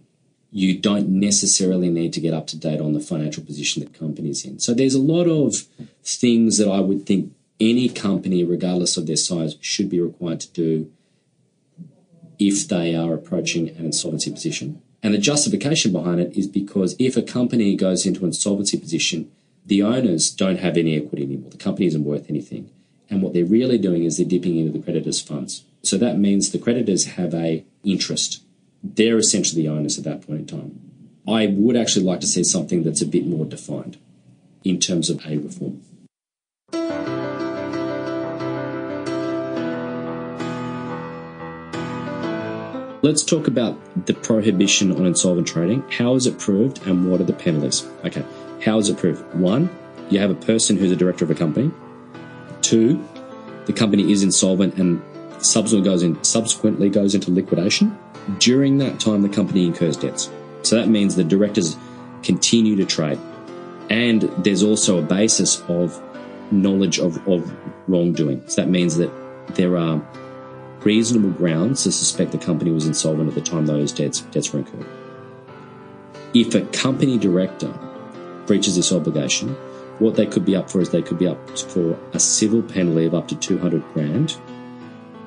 You 0.51 0.77
don't 0.80 1.10
necessarily 1.10 1.89
need 1.89 2.13
to 2.13 2.21
get 2.21 2.34
up 2.34 2.47
to 2.47 2.58
date 2.58 2.82
on 2.82 2.93
the 2.93 2.99
financial 2.99 3.43
position 3.43 3.84
that 3.84 3.93
company's 3.93 4.45
in. 4.45 4.60
So 4.60 4.73
there's 4.73 4.95
a 4.95 5.01
lot 5.01 5.27
of 5.27 5.56
things 6.04 6.58
that 6.58 6.69
I 6.69 6.80
would 6.80 7.06
think 7.06 7.34
any 7.60 7.89
company, 7.89 8.43
regardless 8.43 8.97
of 8.97 9.06
their 9.06 9.15
size, 9.15 9.58
should 9.62 9.89
be 9.89 9.99
required 9.99 10.39
to 10.41 10.49
do 10.49 10.91
if 12.41 12.67
they 12.67 12.95
are 12.95 13.13
approaching 13.13 13.69
an 13.69 13.86
insolvency 13.86 14.32
position. 14.32 14.82
And 15.04 15.13
the 15.13 15.19
justification 15.19 15.91
behind 15.91 16.19
it 16.19 16.36
is 16.36 16.47
because 16.47 16.95
if 16.97 17.15
a 17.15 17.21
company 17.21 17.75
goes 17.75 18.06
into 18.06 18.21
an 18.21 18.27
insolvency 18.27 18.80
position, 18.80 19.32
the 19.63 19.84
owners 19.84 20.32
don't 20.32 20.58
have 20.58 20.75
any 20.75 20.97
equity 20.97 21.23
anymore. 21.23 21.51
The 21.51 21.58
company 21.58 21.86
isn't 21.86 22.04
worth 22.04 22.30
anything. 22.30 22.71
And 23.12 23.21
what 23.21 23.34
they're 23.34 23.45
really 23.45 23.77
doing 23.77 24.06
is 24.06 24.17
they're 24.17 24.25
dipping 24.25 24.58
into 24.58 24.71
the 24.71 24.84
creditors' 24.84 25.21
funds. 25.21 25.65
So 25.84 25.97
that 25.99 26.17
means 26.17 26.51
the 26.51 26.58
creditors 26.58 27.06
have 27.06 27.36
a 27.36 27.63
interest. 27.84 28.41
They're 28.84 29.17
essentially 29.17 29.62
the 29.62 29.69
owners 29.69 29.99
at 29.99 30.04
that 30.06 30.25
point 30.25 30.39
in 30.39 30.47
time. 30.47 30.80
I 31.27 31.45
would 31.45 31.75
actually 31.75 32.06
like 32.06 32.21
to 32.21 32.27
see 32.27 32.43
something 32.43 32.82
that's 32.84 33.04
a 33.04 33.06
bit 33.06 33.27
more 33.27 33.45
defined 33.45 33.97
in 34.63 34.80
terms 34.80 35.12
of 35.12 35.23
a 35.27 35.38
reform. 35.38 35.82
Let's 43.03 43.23
talk 43.23 43.47
about 43.47 43.77
the 44.05 44.13
prohibition 44.13 44.91
on 44.91 45.05
insolvent 45.05 45.47
trading. 45.47 45.83
How 45.89 46.15
is 46.15 46.27
it 46.27 46.37
proved 46.37 46.85
and 46.85 47.09
what 47.09 47.19
are 47.19 47.23
the 47.25 47.33
penalties? 47.33 47.87
Okay, 48.05 48.23
how 48.63 48.77
is 48.77 48.89
it 48.89 48.97
proved? 48.97 49.21
One, 49.33 49.69
you 50.09 50.19
have 50.19 50.29
a 50.29 50.35
person 50.35 50.77
who's 50.77 50.91
a 50.91 50.95
director 50.95 51.25
of 51.25 51.31
a 51.31 51.35
company 51.35 51.71
Two, 52.61 53.03
the 53.65 53.73
company 53.73 54.11
is 54.11 54.23
insolvent 54.23 54.75
and 54.77 55.01
subsequently 55.39 55.89
goes, 55.89 56.03
in, 56.03 56.23
subsequently 56.23 56.89
goes 56.89 57.15
into 57.15 57.31
liquidation. 57.31 57.97
During 58.37 58.77
that 58.77 58.99
time, 58.99 59.23
the 59.23 59.29
company 59.29 59.65
incurs 59.65 59.97
debts. 59.97 60.29
So 60.61 60.75
that 60.75 60.87
means 60.87 61.15
the 61.15 61.23
directors 61.23 61.75
continue 62.21 62.75
to 62.75 62.85
trade. 62.85 63.19
And 63.89 64.21
there's 64.37 64.63
also 64.63 64.99
a 64.99 65.01
basis 65.01 65.61
of 65.67 66.01
knowledge 66.51 66.99
of, 66.99 67.27
of 67.27 67.51
wrongdoing. 67.87 68.47
So 68.47 68.61
that 68.61 68.69
means 68.69 68.95
that 68.97 69.11
there 69.55 69.75
are 69.75 70.01
reasonable 70.83 71.31
grounds 71.31 71.83
to 71.83 71.91
suspect 71.91 72.31
the 72.31 72.37
company 72.37 72.71
was 72.71 72.85
insolvent 72.85 73.29
at 73.29 73.35
the 73.35 73.41
time 73.41 73.65
those 73.65 73.91
debts, 73.91 74.21
debts 74.21 74.51
were 74.51 74.59
incurred. 74.59 74.85
If 76.33 76.55
a 76.55 76.61
company 76.67 77.17
director 77.17 77.73
breaches 78.45 78.75
this 78.75 78.91
obligation, 78.91 79.55
what 79.99 80.15
they 80.15 80.25
could 80.25 80.45
be 80.45 80.55
up 80.55 80.69
for 80.69 80.81
is 80.81 80.89
they 80.89 81.01
could 81.01 81.19
be 81.19 81.27
up 81.27 81.57
for 81.59 81.97
a 82.13 82.19
civil 82.19 82.63
penalty 82.63 83.05
of 83.05 83.13
up 83.13 83.27
to 83.27 83.35
200 83.35 83.83
grand. 83.93 84.35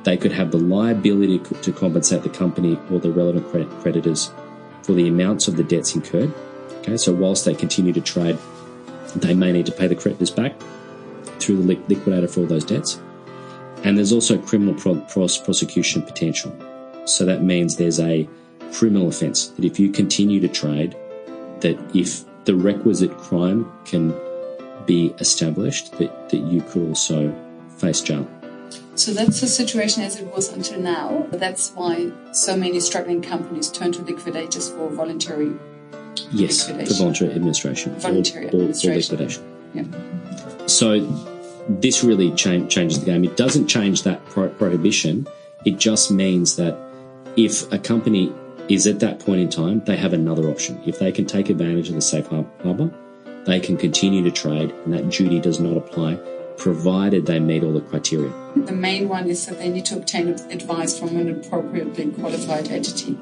They 0.03 0.17
could 0.17 0.33
have 0.33 0.51
the 0.51 0.59
liability 0.59 1.39
to 1.39 1.73
compensate 1.73 2.23
the 2.23 2.29
company 2.29 2.79
or 2.91 2.99
the 2.99 3.13
relevant 3.13 3.47
creditors 3.81 4.31
for 4.83 4.93
the 4.93 5.09
amounts 5.09 5.47
of 5.49 5.57
the 5.57 5.63
debts 5.63 5.95
incurred. 5.95 6.33
Okay, 6.79 6.97
so 6.97 7.13
whilst 7.15 7.45
they 7.45 7.55
continue 7.55 7.93
to 7.93 8.01
trade, 8.01 8.39
they 9.15 9.33
may 9.33 9.53
need 9.53 9.67
to 9.67 9.73
pay 9.73 9.87
the 9.87 9.95
creditors 9.95 10.31
back 10.31 10.55
through 11.39 11.63
the 11.63 11.77
liquidator 11.89 12.29
for 12.29 12.41
all 12.41 12.47
those 12.47 12.65
debts. 12.65 13.01
And 13.85 13.99
there's 13.99 14.13
also 14.13 14.39
criminal 14.39 14.75
prosecution 14.75 16.03
potential. 16.03 16.55
So 17.05 17.25
that 17.27 17.43
means 17.43 17.77
there's 17.77 18.01
a 18.01 18.29
criminal 18.73 19.09
offence 19.09 19.49
that 19.49 19.65
if 19.65 19.79
you 19.79 19.91
continue 19.91 20.41
to 20.41 20.49
trade, 20.49 20.97
that 21.61 21.79
if 21.95 22.25
the 22.45 22.55
requisite 22.55 23.17
crime 23.19 23.71
can 23.85 24.15
be 24.87 25.15
established, 25.19 25.93
that, 25.99 26.31
that 26.31 26.39
you 26.39 26.63
could 26.63 26.89
also 26.89 27.35
face 27.77 28.01
jail. 28.01 28.27
So 28.95 29.13
that's 29.13 29.41
the 29.41 29.47
situation 29.47 30.03
as 30.03 30.19
it 30.19 30.27
was 30.35 30.53
until 30.53 30.81
now. 30.81 31.27
That's 31.31 31.71
why 31.73 32.11
so 32.33 32.57
many 32.57 32.81
struggling 32.81 33.23
companies 33.23 33.71
turn 33.71 33.93
to 33.93 34.03
liquidators 34.03 34.71
for 34.71 34.89
voluntary 34.91 35.53
Yes, 36.31 36.69
for 36.69 36.75
voluntary 36.95 37.33
administration. 37.33 37.99
Voluntary 37.99 38.47
or, 38.47 38.49
administration. 38.49 39.17
Or, 39.17 39.23
or 39.23 39.27
liquidation. 39.27 39.43
Yeah. 39.75 40.67
So 40.67 41.34
this 41.69 42.05
really 42.05 42.31
cha- 42.33 42.67
changes 42.67 43.01
the 43.01 43.07
game. 43.07 43.25
It 43.25 43.37
doesn't 43.37 43.69
change 43.69 44.03
that 44.03 44.25
pro- 44.27 44.49
prohibition. 44.51 45.27
It 45.65 45.79
just 45.79 46.11
means 46.11 46.57
that 46.57 46.77
if 47.37 47.71
a 47.73 47.79
company 47.79 48.33
is 48.69 48.87
at 48.87 49.01
that 49.01 49.21
point 49.21 49.41
in 49.41 49.49
time, 49.51 49.83
they 49.85 49.97
have 49.97 50.13
another 50.13 50.49
option. 50.49 50.81
If 50.87 50.99
they 50.99 51.13
can 51.13 51.27
take 51.27 51.51
advantage 51.51 51.89
of 51.89 51.95
the 51.95 52.03
safe 52.03 52.27
harbor, 52.27 52.93
they 53.47 53.61
can 53.61 53.77
continue 53.77 54.23
to 54.25 54.31
trade 54.31 54.71
and 54.85 54.95
that 54.95 55.11
duty 55.11 55.41
does 55.41 55.61
not 55.61 55.77
apply 55.77 56.19
provided 56.57 57.27
they 57.27 57.41
meet 57.41 57.63
all 57.63 57.73
the 57.73 57.81
criteria. 57.81 58.33
The 58.57 58.73
main 58.73 59.09
one 59.09 59.29
is 59.29 59.47
that 59.47 59.59
they 59.59 59.69
need 59.69 59.85
to 59.87 59.97
obtain 59.97 60.29
advice 60.29 60.99
from 60.99 61.17
an 61.17 61.29
appropriately 61.29 62.11
qualified 62.13 62.69
entity. 62.69 63.19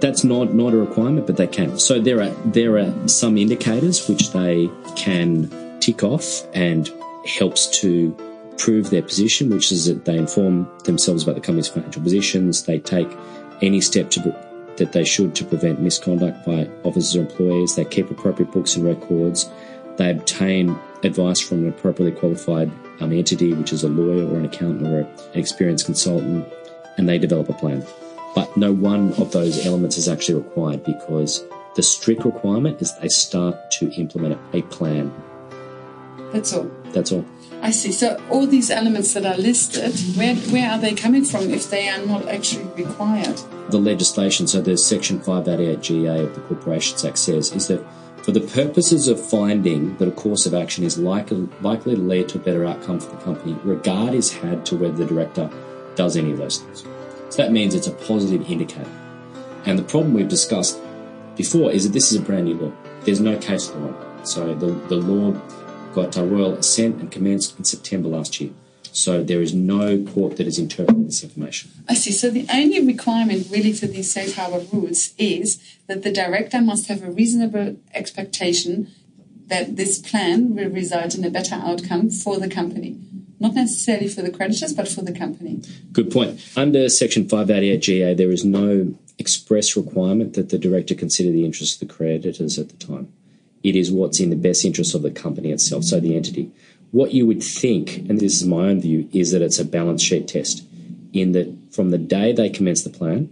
That's 0.00 0.24
not, 0.24 0.54
not 0.54 0.72
a 0.72 0.76
requirement, 0.76 1.26
but 1.26 1.36
they 1.36 1.46
can. 1.46 1.78
So 1.78 2.00
there 2.00 2.22
are 2.22 2.34
there 2.44 2.78
are 2.78 3.08
some 3.08 3.36
indicators 3.36 4.08
which 4.08 4.32
they 4.32 4.70
can 4.94 5.50
tick 5.80 6.02
off 6.02 6.46
and 6.54 6.90
helps 7.26 7.66
to 7.80 8.16
prove 8.58 8.90
their 8.90 9.02
position, 9.02 9.50
which 9.50 9.70
is 9.70 9.86
that 9.86 10.04
they 10.04 10.16
inform 10.16 10.68
themselves 10.84 11.22
about 11.22 11.34
the 11.34 11.40
company's 11.40 11.68
financial 11.68 12.02
positions, 12.02 12.64
they 12.64 12.78
take 12.78 13.08
any 13.62 13.80
step 13.80 14.10
to, 14.10 14.20
that 14.76 14.92
they 14.92 15.04
should 15.04 15.34
to 15.34 15.44
prevent 15.44 15.80
misconduct 15.80 16.44
by 16.46 16.68
officers 16.84 17.16
or 17.16 17.20
employees, 17.20 17.76
they 17.76 17.84
keep 17.84 18.10
appropriate 18.10 18.50
books 18.52 18.76
and 18.76 18.84
records, 18.84 19.48
they 19.96 20.10
obtain 20.10 20.78
advice 21.02 21.40
from 21.40 21.64
an 21.64 21.68
appropriately 21.68 22.18
qualified 22.18 22.70
um, 23.00 23.12
entity, 23.12 23.52
which 23.52 23.72
is 23.72 23.82
a 23.82 23.88
lawyer 23.88 24.26
or 24.26 24.38
an 24.38 24.44
accountant 24.44 24.86
or 24.86 25.00
an 25.00 25.08
experienced 25.34 25.86
consultant, 25.86 26.46
and 26.96 27.08
they 27.08 27.18
develop 27.18 27.48
a 27.48 27.54
plan. 27.54 27.84
But 28.34 28.54
no 28.56 28.72
one 28.72 29.14
of 29.14 29.32
those 29.32 29.64
elements 29.64 29.96
is 29.96 30.08
actually 30.08 30.34
required 30.34 30.84
because 30.84 31.44
the 31.74 31.82
strict 31.82 32.24
requirement 32.24 32.80
is 32.80 32.94
they 32.98 33.08
start 33.08 33.70
to 33.72 33.90
implement 33.92 34.38
a 34.52 34.62
plan. 34.62 35.12
That's 36.32 36.52
all. 36.52 36.70
That's 36.96 37.12
all. 37.12 37.26
I 37.60 37.72
see. 37.72 37.92
So 37.92 38.18
all 38.30 38.46
these 38.46 38.70
elements 38.70 39.12
that 39.12 39.26
are 39.26 39.36
listed, 39.36 39.92
where 40.16 40.34
where 40.34 40.70
are 40.70 40.78
they 40.78 40.94
coming 40.94 41.26
from 41.26 41.50
if 41.50 41.68
they 41.68 41.90
are 41.90 42.04
not 42.06 42.26
actually 42.26 42.64
required? 42.82 43.38
The 43.68 43.78
legislation, 43.78 44.46
so 44.46 44.62
the 44.62 44.78
Section 44.78 45.20
588 45.20 45.82
GA 45.82 46.20
of 46.20 46.34
the 46.34 46.40
Corporations 46.40 47.04
Act 47.04 47.18
says, 47.18 47.52
is 47.52 47.68
that 47.68 47.84
for 48.22 48.32
the 48.32 48.40
purposes 48.40 49.08
of 49.08 49.20
finding 49.20 49.94
that 49.98 50.08
a 50.08 50.10
course 50.10 50.46
of 50.46 50.54
action 50.54 50.84
is 50.84 50.96
likely, 50.96 51.46
likely 51.60 51.96
to 51.96 52.00
lead 52.00 52.30
to 52.30 52.38
a 52.38 52.40
better 52.40 52.64
outcome 52.64 52.98
for 52.98 53.10
the 53.10 53.22
company, 53.22 53.52
regard 53.62 54.14
is 54.14 54.32
had 54.32 54.64
to 54.66 54.76
whether 54.76 54.96
the 54.96 55.04
director 55.04 55.50
does 55.96 56.16
any 56.16 56.32
of 56.32 56.38
those 56.38 56.60
things. 56.60 56.82
So 57.28 57.42
that 57.42 57.52
means 57.52 57.74
it's 57.74 57.88
a 57.88 57.92
positive 57.92 58.50
indicator. 58.50 58.90
And 59.66 59.78
the 59.78 59.82
problem 59.82 60.14
we've 60.14 60.28
discussed 60.28 60.80
before 61.36 61.70
is 61.72 61.84
that 61.84 61.92
this 61.92 62.10
is 62.10 62.18
a 62.18 62.22
brand 62.22 62.46
new 62.46 62.54
law. 62.54 62.72
There's 63.02 63.20
no 63.20 63.36
case 63.36 63.70
law. 63.70 63.92
So 64.24 64.54
the, 64.54 64.68
the 64.88 64.96
law 64.96 65.38
got 65.96 66.16
a 66.16 66.22
royal 66.22 66.52
assent 66.52 67.00
and 67.00 67.10
commenced 67.10 67.58
in 67.58 67.64
September 67.64 68.08
last 68.08 68.38
year. 68.38 68.50
So 68.92 69.24
there 69.24 69.40
is 69.40 69.52
no 69.54 70.04
court 70.04 70.36
that 70.36 70.46
is 70.46 70.58
interpreting 70.58 71.06
this 71.06 71.24
information. 71.24 71.70
I 71.88 71.94
see. 71.94 72.12
So 72.12 72.30
the 72.30 72.46
only 72.52 72.86
requirement 72.86 73.48
really 73.50 73.72
for 73.72 73.86
these 73.86 74.12
safe 74.12 74.36
harbor 74.36 74.62
rules 74.72 75.14
is 75.18 75.58
that 75.86 76.02
the 76.02 76.12
director 76.12 76.60
must 76.60 76.88
have 76.88 77.02
a 77.02 77.10
reasonable 77.10 77.76
expectation 77.94 78.90
that 79.48 79.76
this 79.76 79.98
plan 79.98 80.54
will 80.54 80.70
result 80.70 81.14
in 81.14 81.24
a 81.24 81.30
better 81.30 81.54
outcome 81.54 82.10
for 82.10 82.38
the 82.38 82.48
company. 82.48 82.98
Not 83.38 83.54
necessarily 83.54 84.08
for 84.08 84.22
the 84.22 84.30
creditors, 84.30 84.72
but 84.72 84.88
for 84.88 85.02
the 85.02 85.12
company. 85.12 85.62
Good 85.92 86.10
point. 86.10 86.40
Under 86.56 86.88
Section 86.88 87.28
588 87.28 87.82
GA, 87.82 88.14
there 88.14 88.30
is 88.30 88.44
no 88.44 88.94
express 89.18 89.76
requirement 89.76 90.34
that 90.34 90.50
the 90.50 90.58
director 90.58 90.94
consider 90.94 91.30
the 91.30 91.44
interests 91.44 91.80
of 91.80 91.88
the 91.88 91.94
creditors 91.94 92.58
at 92.58 92.68
the 92.68 92.76
time. 92.76 93.12
It 93.66 93.74
is 93.74 93.90
what's 93.90 94.20
in 94.20 94.30
the 94.30 94.36
best 94.36 94.64
interest 94.64 94.94
of 94.94 95.02
the 95.02 95.10
company 95.10 95.50
itself, 95.50 95.82
so 95.82 95.98
the 95.98 96.14
entity. 96.14 96.52
What 96.92 97.12
you 97.12 97.26
would 97.26 97.42
think, 97.42 97.96
and 97.96 98.20
this 98.20 98.40
is 98.40 98.46
my 98.46 98.68
own 98.68 98.80
view, 98.80 99.08
is 99.12 99.32
that 99.32 99.42
it's 99.42 99.58
a 99.58 99.64
balance 99.64 100.02
sheet 100.02 100.28
test, 100.28 100.62
in 101.12 101.32
that 101.32 101.52
from 101.72 101.90
the 101.90 101.98
day 101.98 102.32
they 102.32 102.48
commence 102.48 102.84
the 102.84 102.90
plan 102.90 103.28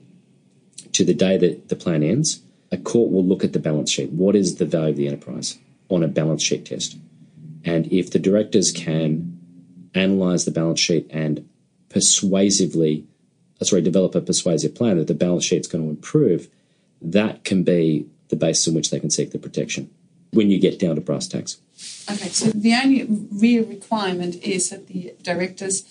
to 0.91 1.05
the 1.05 1.15
day 1.15 1.37
that 1.37 1.69
the 1.69 1.77
plan 1.77 2.03
ends, 2.03 2.41
a 2.73 2.77
court 2.77 3.13
will 3.13 3.25
look 3.25 3.45
at 3.45 3.53
the 3.53 3.61
balance 3.61 3.93
sheet. 3.93 4.11
What 4.11 4.35
is 4.35 4.57
the 4.57 4.65
value 4.65 4.91
of 4.91 4.97
the 4.97 5.07
enterprise 5.07 5.57
on 5.89 6.03
a 6.03 6.09
balance 6.09 6.43
sheet 6.43 6.67
test? 6.67 6.99
And 7.65 7.87
if 7.93 8.11
the 8.11 8.19
directors 8.19 8.73
can 8.73 9.39
analyze 9.95 10.47
the 10.47 10.51
balance 10.51 10.81
sheet 10.81 11.07
and 11.11 11.49
persuasively, 11.91 13.07
uh, 13.61 13.67
sorry, 13.67 13.83
develop 13.83 14.17
a 14.17 14.21
persuasive 14.21 14.75
plan 14.75 14.99
that 14.99 15.07
the 15.07 15.15
balance 15.15 15.45
sheet's 15.45 15.69
going 15.69 15.85
to 15.85 15.91
improve, 15.91 16.49
that 17.01 17.45
can 17.45 17.63
be 17.63 18.09
the 18.31 18.37
basis 18.37 18.67
on 18.67 18.75
which 18.75 18.91
they 18.91 18.99
can 18.99 19.11
seek 19.11 19.31
the 19.31 19.39
protection 19.39 19.89
when 20.35 20.51
you 20.51 20.59
get 20.59 20.79
down 20.79 20.95
to 20.97 21.01
brass 21.01 21.27
tacks. 21.29 21.59
Okay, 22.11 22.29
so 22.29 22.51
the 22.51 22.75
only 22.75 23.07
real 23.33 23.65
requirement 23.65 24.37
is 24.43 24.71
that 24.71 24.87
the 24.89 25.15
directors 25.23 25.85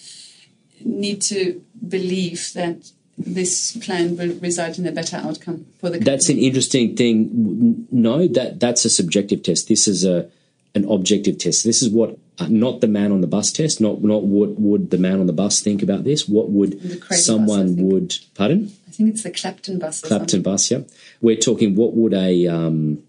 need 0.84 1.21
to 1.23 1.63
believe 1.88 2.51
that 2.53 2.91
this 3.17 3.77
plan 3.77 4.17
will 4.17 4.34
result 4.39 4.79
in 4.79 4.88
a 4.88 4.91
better 4.91 5.17
outcome 5.17 5.65
for 5.79 5.89
the. 5.89 5.97
Company. 5.97 6.03
That's 6.03 6.29
an 6.29 6.38
interesting 6.39 6.95
thing. 6.95 7.88
No, 7.91 8.27
that 8.27 8.60
that's 8.60 8.86
a 8.86 8.89
subjective 8.89 9.43
test. 9.43 9.67
This 9.67 9.88
is 9.88 10.03
a 10.06 10.29
an 10.75 10.86
objective 10.89 11.38
test. 11.38 11.63
This 11.63 11.82
is 11.84 11.89
what 11.89 12.17
uh, 12.39 12.47
not 12.49 12.82
the 12.82 12.88
man 12.88 13.12
on 13.12 13.21
the 13.21 13.27
bus 13.27 13.51
test. 13.51 13.79
Not 13.79 14.03
not 14.03 14.23
what 14.23 14.60
would 14.60 14.89
the 14.89 14.97
man 14.97 15.19
on 15.19 15.27
the 15.27 15.34
bus 15.34 15.62
think 15.62 15.84
about 15.84 16.03
this. 16.03 16.27
What 16.27 16.49
would 16.49 17.03
someone 17.13 17.75
bus, 17.75 17.84
would 17.84 18.15
pardon? 18.34 18.71
I 18.88 18.91
think 18.91 19.10
it's 19.10 19.23
the 19.23 19.32
Clapham 19.32 19.79
bus. 19.79 20.01
Clapham 20.01 20.41
bus. 20.41 20.71
Yeah, 20.71 20.82
we're 21.21 21.38
talking. 21.38 21.75
What 21.75 21.93
would 21.93 22.13
a 22.13 22.47
um, 22.47 23.03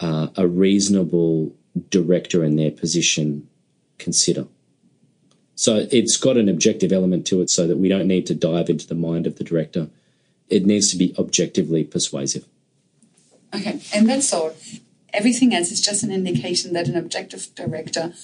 uh, 0.00 0.28
a 0.36 0.46
reasonable 0.46 1.54
director 1.88 2.42
in 2.44 2.56
their 2.56 2.70
position 2.70 3.48
consider? 3.98 4.46
So 5.54 5.86
it's 5.90 6.16
got 6.16 6.38
an 6.38 6.48
objective 6.48 6.90
element 6.90 7.26
to 7.26 7.42
it, 7.42 7.50
so 7.50 7.66
that 7.66 7.76
we 7.76 7.88
don't 7.88 8.08
need 8.08 8.26
to 8.26 8.34
dive 8.34 8.70
into 8.70 8.86
the 8.86 8.94
mind 8.94 9.26
of 9.26 9.36
the 9.36 9.44
director. 9.44 9.88
It 10.48 10.64
needs 10.64 10.90
to 10.90 10.96
be 10.96 11.14
objectively 11.18 11.84
persuasive. 11.84 12.46
Okay, 13.54 13.80
and 13.94 14.08
that's 14.08 14.32
all. 14.32 14.54
Everything 15.12 15.54
else 15.54 15.72
is 15.72 15.80
just 15.80 16.02
an 16.02 16.12
indication 16.12 16.72
that 16.72 16.88
an 16.88 16.96
objective 16.96 17.48
director 17.54 18.14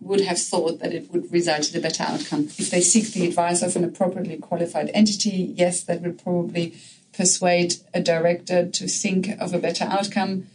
would 0.00 0.20
have 0.20 0.38
thought 0.38 0.78
that 0.78 0.94
it 0.94 1.12
would 1.12 1.30
result 1.32 1.70
in 1.70 1.76
a 1.78 1.82
better 1.82 2.04
outcome. 2.04 2.44
If 2.56 2.70
they 2.70 2.80
seek 2.80 3.12
the 3.12 3.26
advice 3.26 3.60
of 3.60 3.76
an 3.76 3.84
appropriately 3.84 4.36
qualified 4.38 4.90
entity, 4.94 5.52
yes, 5.56 5.82
that 5.82 6.00
would 6.00 6.22
probably 6.22 6.76
persuade 7.12 7.74
a 7.92 8.00
director 8.00 8.68
to 8.68 8.86
think 8.86 9.28
of 9.40 9.52
a 9.52 9.58
better 9.58 9.84
outcome. 9.84 10.46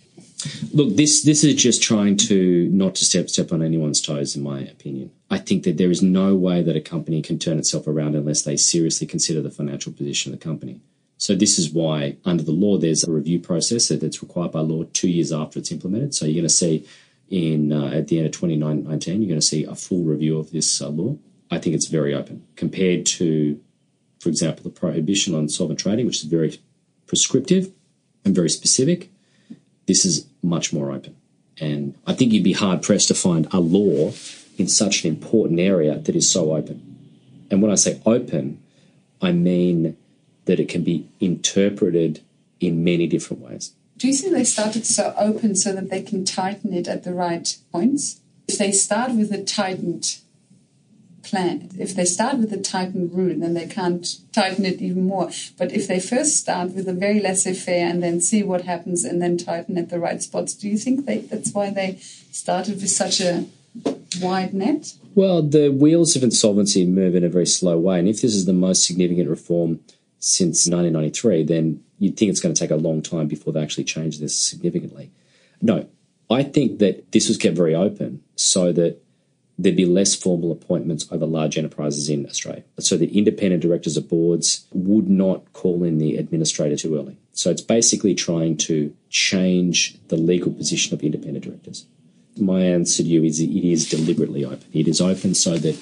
Look, 0.74 0.96
this 0.96 1.24
this 1.24 1.44
is 1.44 1.56
just 1.56 1.82
trying 1.82 2.18
to 2.18 2.70
not 2.70 2.96
to 2.96 3.06
step 3.06 3.30
step 3.30 3.52
on 3.52 3.62
anyone's 3.62 4.02
toes, 4.02 4.36
in 4.36 4.44
my 4.44 4.62
opinion. 4.62 5.12
I 5.30 5.38
think 5.38 5.64
that 5.64 5.78
there 5.78 5.92
is 5.92 6.02
no 6.02 6.36
way 6.36 6.62
that 6.62 6.76
a 6.76 6.82
company 6.82 7.22
can 7.22 7.40
turn 7.40 7.58
itself 7.58 7.88
around 7.88 8.16
unless 8.16 8.44
they 8.44 8.58
seriously 8.58 9.08
consider 9.08 9.42
the 9.42 9.50
financial 9.50 9.92
position 9.92 10.34
of 10.34 10.40
the 10.40 10.44
company. 10.44 10.80
So 11.18 11.36
this 11.36 11.58
is 11.58 11.72
why, 11.72 12.18
under 12.26 12.44
the 12.44 12.52
law, 12.52 12.78
there's 12.78 13.04
a 13.04 13.12
review 13.12 13.40
process 13.40 13.88
that's 13.88 14.22
required 14.22 14.52
by 14.52 14.60
law 14.60 14.84
two 14.84 15.10
years 15.10 15.32
after 15.32 15.60
it's 15.60 15.72
implemented. 15.72 16.14
So 16.14 16.26
you're 16.26 16.42
going 16.42 16.44
to 16.44 16.50
see 16.50 16.86
in 17.30 17.72
uh, 17.72 17.88
at 17.88 18.10
the 18.10 18.18
end 18.18 18.28
of 18.28 18.34
2019, 18.34 19.22
you're 19.22 19.30
going 19.30 19.40
to 19.40 19.46
see 19.46 19.64
a 19.64 19.76
full 19.76 20.04
review 20.04 20.38
of 20.38 20.52
this 20.52 20.82
uh, 20.82 20.90
law. 20.90 21.18
I 21.50 21.60
think 21.60 21.76
it's 21.76 21.88
very 21.88 22.14
open 22.14 22.46
compared 22.56 23.06
to, 23.06 23.60
for 24.20 24.30
example, 24.30 24.64
the 24.64 24.70
prohibition 24.70 25.34
on 25.34 25.50
solvent 25.50 25.80
trading, 25.80 26.06
which 26.06 26.18
is 26.18 26.24
very 26.24 26.60
prescriptive 27.08 27.72
and 28.26 28.36
very 28.36 28.50
specific. 28.50 29.12
This 29.86 30.06
is 30.06 30.28
much 30.44 30.74
more 30.74 30.92
open. 30.92 31.16
And 31.60 31.96
I 32.06 32.14
think 32.14 32.34
you'd 32.34 32.44
be 32.44 32.54
hard 32.54 32.82
pressed 32.82 33.08
to 33.08 33.14
find 33.14 33.48
a 33.52 33.60
law 33.60 34.12
in 34.58 34.68
such 34.68 35.04
an 35.04 35.10
important 35.10 35.60
area 35.60 35.98
that 35.98 36.16
is 36.16 36.30
so 36.30 36.56
open. 36.56 36.82
And 37.50 37.62
when 37.62 37.72
I 37.72 37.76
say 37.76 38.02
open, 38.06 38.62
I 39.22 39.32
mean 39.32 39.98
that 40.46 40.60
it 40.60 40.68
can 40.68 40.84
be 40.84 41.08
interpreted 41.20 42.22
in 42.60 42.84
many 42.84 43.08
different 43.08 43.42
ways. 43.42 43.74
Do 43.98 44.08
you 44.08 44.14
think 44.14 44.34
they 44.34 44.44
started 44.44 44.86
so 44.86 45.14
open 45.18 45.56
so 45.56 45.74
that 45.74 45.90
they 45.90 46.02
can 46.02 46.26
tighten 46.26 46.74
it 46.74 46.88
at 46.88 47.04
the 47.04 47.14
right 47.14 47.56
points? 47.72 48.20
If 48.48 48.58
they 48.58 48.72
start 48.72 49.14
with 49.14 49.32
a 49.32 49.44
tightened 49.44 50.18
if 51.34 51.96
they 51.96 52.06
start 52.06 52.38
with 52.38 52.54
a 52.54 52.62
tightened 52.62 53.14
rule, 53.14 53.36
then 53.38 53.54
they 53.54 53.68
can't 53.68 54.08
tighten 54.32 54.66
it 54.66 54.82
even 54.82 55.08
more. 55.08 55.30
But 55.58 55.72
if 55.72 55.88
they 55.88 56.00
first 56.00 56.38
start 56.38 56.72
with 56.72 56.88
a 56.88 56.94
very 56.94 57.20
laissez 57.20 57.54
faire 57.54 57.88
and 57.88 58.02
then 58.02 58.22
see 58.22 58.44
what 58.44 58.64
happens 58.64 59.04
and 59.04 59.22
then 59.22 59.38
tighten 59.38 59.78
at 59.78 59.90
the 59.90 60.00
right 60.00 60.22
spots, 60.22 60.54
do 60.54 60.68
you 60.70 60.78
think 60.78 61.06
they, 61.06 61.20
that's 61.20 61.52
why 61.52 61.70
they 61.70 61.98
started 62.32 62.76
with 62.76 62.90
such 62.90 63.20
a 63.22 63.46
wide 64.22 64.54
net? 64.54 64.94
Well, 65.16 65.42
the 65.42 65.70
wheels 65.70 66.16
of 66.16 66.24
insolvency 66.24 66.86
move 66.86 67.16
in 67.16 67.24
a 67.24 67.30
very 67.30 67.46
slow 67.46 67.78
way. 67.78 68.00
And 68.00 68.08
if 68.08 68.22
this 68.22 68.34
is 68.34 68.46
the 68.46 68.54
most 68.54 68.86
significant 68.86 69.30
reform 69.30 69.80
since 70.20 70.68
1993, 70.68 71.44
then 71.44 71.84
you'd 72.00 72.18
think 72.18 72.32
it's 72.32 72.40
going 72.40 72.54
to 72.54 72.60
take 72.60 72.72
a 72.72 72.76
long 72.76 73.02
time 73.02 73.28
before 73.28 73.54
they 73.54 73.62
actually 73.62 73.84
change 73.84 74.20
this 74.20 74.38
significantly. 74.38 75.12
No, 75.62 75.88
I 76.30 76.44
think 76.44 76.80
that 76.80 77.12
this 77.12 77.28
was 77.28 77.38
kept 77.38 77.56
very 77.56 77.76
open 77.76 78.24
so 78.36 78.72
that 78.74 79.03
there'd 79.64 79.76
be 79.78 79.86
less 79.86 80.14
formal 80.14 80.52
appointments 80.52 81.08
over 81.10 81.26
large 81.26 81.58
enterprises 81.58 82.10
in 82.10 82.26
Australia. 82.26 82.64
So 82.80 82.98
that 82.98 83.12
independent 83.12 83.62
directors 83.62 83.96
of 83.96 84.10
boards 84.10 84.68
would 84.74 85.10
not 85.10 85.54
call 85.54 85.84
in 85.84 86.00
the 86.00 86.18
administrator 86.18 86.76
too 86.76 86.98
early. 86.98 87.18
So 87.32 87.50
it's 87.50 87.62
basically 87.62 88.14
trying 88.14 88.58
to 88.58 88.94
change 89.10 89.98
the 90.10 90.18
legal 90.18 90.52
position 90.52 90.94
of 90.94 91.02
independent 91.02 91.46
directors. 91.46 91.86
My 92.38 92.62
answer 92.62 93.04
to 93.04 93.10
you 93.10 93.24
is 93.24 93.40
it 93.40 93.50
is 93.50 93.90
deliberately 93.90 94.44
open. 94.44 94.66
It 94.74 94.88
is 94.88 95.00
open 95.00 95.34
so 95.34 95.58
that 95.58 95.80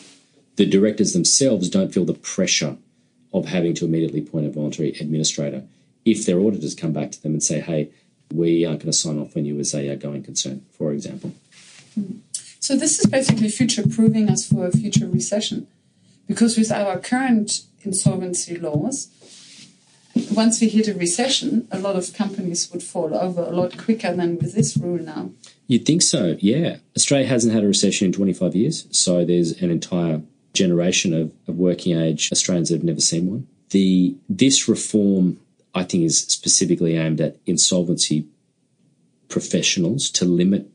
the 0.58 0.66
directors 0.66 1.14
themselves 1.14 1.68
don't 1.68 1.92
feel 1.92 2.06
the 2.06 2.14
pressure 2.14 2.78
of 3.34 3.46
having 3.46 3.74
to 3.76 3.86
immediately 3.86 4.20
appoint 4.20 4.46
a 4.46 4.50
voluntary 4.52 4.92
administrator 5.00 5.64
if 6.06 6.26
their 6.26 6.40
auditors 6.40 6.76
come 6.76 6.94
back 6.94 7.12
to 7.12 7.24
them 7.24 7.34
and 7.34 7.42
say, 7.42 7.60
hey, 7.60 7.90
we 8.32 8.66
aren't 8.66 8.80
going 8.80 8.92
to 8.92 8.98
sign 8.98 9.20
off 9.20 9.36
on 9.36 9.46
you 9.46 9.60
as 9.60 9.74
a 9.74 9.96
going 9.96 10.24
concern, 10.24 10.66
for 10.78 10.92
example. 10.92 11.34
Hmm. 11.96 12.18
So 12.62 12.76
this 12.76 13.00
is 13.00 13.08
basically 13.08 13.50
future 13.50 13.82
proofing 13.82 14.30
us 14.30 14.48
for 14.48 14.68
a 14.68 14.72
future 14.72 15.08
recession. 15.08 15.68
Because 16.28 16.60
with 16.60 16.72
our 16.72 17.00
current 17.00 17.64
insolvency 17.82 18.56
laws, 18.56 19.10
once 20.32 20.62
we 20.62 20.70
hit 20.70 20.88
a 20.88 20.94
recession, 20.94 21.68
a 21.72 21.80
lot 21.80 21.96
of 21.96 22.14
companies 22.14 22.72
would 22.72 22.84
fall 22.84 23.16
over 23.16 23.42
a 23.42 23.50
lot 23.50 23.80
quicker 23.80 24.14
than 24.14 24.38
with 24.38 24.54
this 24.54 24.78
rule 24.78 25.02
now. 25.02 25.32
You'd 25.66 25.86
think 25.86 26.04
so, 26.04 26.38
yeah. 26.40 26.78
Australia 26.96 27.26
hasn't 27.26 27.52
had 27.52 27.64
a 27.64 27.68
recession 27.68 28.06
in 28.06 28.14
25 28.14 28.56
years, 28.56 28.88
so 28.92 29.26
there's 29.26 29.60
an 29.60 29.72
entire 29.72 30.22
generation 30.54 31.16
of, 31.16 31.34
of 31.48 31.56
working 31.56 31.98
age 31.98 32.32
Australians 32.32 32.70
that 32.70 32.76
have 32.76 32.84
never 32.84 33.02
seen 33.02 33.26
one. 33.26 33.48
The 33.72 34.16
this 34.30 34.68
reform, 34.68 35.40
I 35.74 35.84
think, 35.84 36.04
is 36.04 36.20
specifically 36.20 36.96
aimed 36.96 37.22
at 37.22 37.38
insolvency 37.48 38.28
professionals 39.30 40.12
to 40.12 40.26
limit 40.26 40.70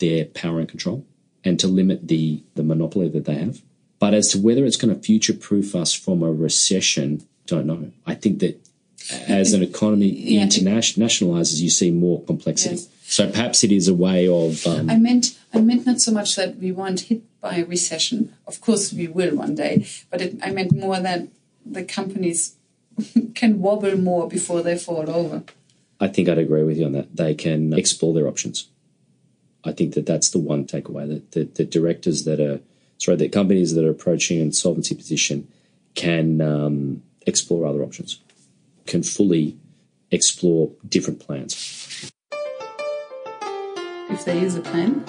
their 0.00 0.26
power 0.26 0.58
and 0.58 0.68
control 0.68 1.06
and 1.44 1.58
to 1.60 1.68
limit 1.68 2.08
the, 2.08 2.42
the 2.54 2.62
monopoly 2.62 3.08
that 3.08 3.24
they 3.24 3.34
have. 3.34 3.62
But 3.98 4.14
as 4.14 4.28
to 4.28 4.38
whether 4.38 4.64
it's 4.64 4.76
going 4.76 4.94
to 4.94 5.00
future 5.00 5.34
proof 5.34 5.74
us 5.74 5.92
from 5.92 6.22
a 6.22 6.32
recession, 6.32 7.26
don't 7.46 7.66
know. 7.66 7.92
I 8.06 8.14
think 8.14 8.40
that 8.40 8.60
as 9.28 9.52
an 9.52 9.62
economy 9.62 10.06
yeah. 10.36 10.44
internationalizes, 10.44 11.60
you 11.60 11.70
see 11.70 11.90
more 11.90 12.22
complexity. 12.24 12.76
Yes. 12.76 12.88
So 13.02 13.30
perhaps 13.30 13.64
it 13.64 13.72
is 13.72 13.88
a 13.88 13.94
way 13.94 14.28
of. 14.28 14.66
Um, 14.66 14.88
I 14.88 14.96
meant 14.96 15.38
I 15.52 15.60
meant 15.60 15.84
not 15.84 16.00
so 16.00 16.12
much 16.12 16.36
that 16.36 16.56
we 16.58 16.70
weren't 16.70 17.00
hit 17.00 17.22
by 17.40 17.56
a 17.56 17.64
recession. 17.64 18.32
Of 18.46 18.60
course, 18.60 18.92
we 18.92 19.08
will 19.08 19.36
one 19.36 19.54
day. 19.54 19.86
But 20.10 20.20
it, 20.20 20.38
I 20.42 20.50
meant 20.50 20.74
more 20.74 21.00
that 21.00 21.26
the 21.66 21.84
companies 21.84 22.54
can 23.34 23.60
wobble 23.60 23.96
more 23.96 24.28
before 24.28 24.62
they 24.62 24.78
fall 24.78 25.10
over. 25.10 25.42
I 25.98 26.08
think 26.08 26.28
I'd 26.28 26.38
agree 26.38 26.62
with 26.62 26.78
you 26.78 26.86
on 26.86 26.92
that. 26.92 27.16
They 27.16 27.34
can 27.34 27.72
explore 27.74 28.14
their 28.14 28.28
options. 28.28 28.68
I 29.64 29.72
think 29.72 29.94
that 29.94 30.06
that's 30.06 30.30
the 30.30 30.38
one 30.38 30.66
takeaway 30.66 31.08
that 31.08 31.32
the, 31.32 31.44
the 31.44 31.64
directors 31.64 32.24
that 32.24 32.40
are 32.40 32.60
sorry, 33.00 33.16
the 33.16 33.28
companies 33.28 33.74
that 33.74 33.84
are 33.84 33.90
approaching 33.90 34.40
an 34.40 34.52
solvency 34.52 34.94
position 34.94 35.48
can 35.94 36.40
um, 36.40 37.02
explore 37.26 37.66
other 37.66 37.82
options, 37.82 38.20
can 38.86 39.02
fully 39.02 39.56
explore 40.10 40.70
different 40.88 41.20
plans. 41.20 42.12
If 44.10 44.24
there 44.24 44.36
is 44.36 44.56
a 44.56 44.60
plan, 44.60 45.04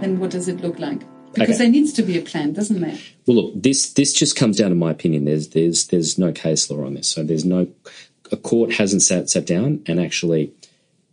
then 0.00 0.18
what 0.18 0.30
does 0.30 0.48
it 0.48 0.60
look 0.60 0.78
like? 0.78 1.00
Because 1.32 1.56
okay. 1.56 1.58
there 1.58 1.70
needs 1.70 1.92
to 1.94 2.02
be 2.02 2.18
a 2.18 2.22
plan, 2.22 2.52
doesn't 2.52 2.80
there? 2.80 2.98
Well, 3.26 3.36
look, 3.36 3.62
this 3.62 3.90
this 3.94 4.12
just 4.12 4.36
comes 4.36 4.58
down 4.58 4.68
to 4.68 4.76
my 4.76 4.90
opinion. 4.90 5.24
There's 5.24 5.48
there's 5.48 5.86
there's 5.86 6.18
no 6.18 6.30
case 6.30 6.70
law 6.70 6.84
on 6.84 6.94
this, 6.94 7.08
so 7.08 7.24
there's 7.24 7.46
no 7.46 7.68
a 8.30 8.36
court 8.36 8.74
hasn't 8.74 9.02
sat 9.02 9.30
sat 9.30 9.46
down 9.46 9.82
and 9.86 9.98
actually 9.98 10.52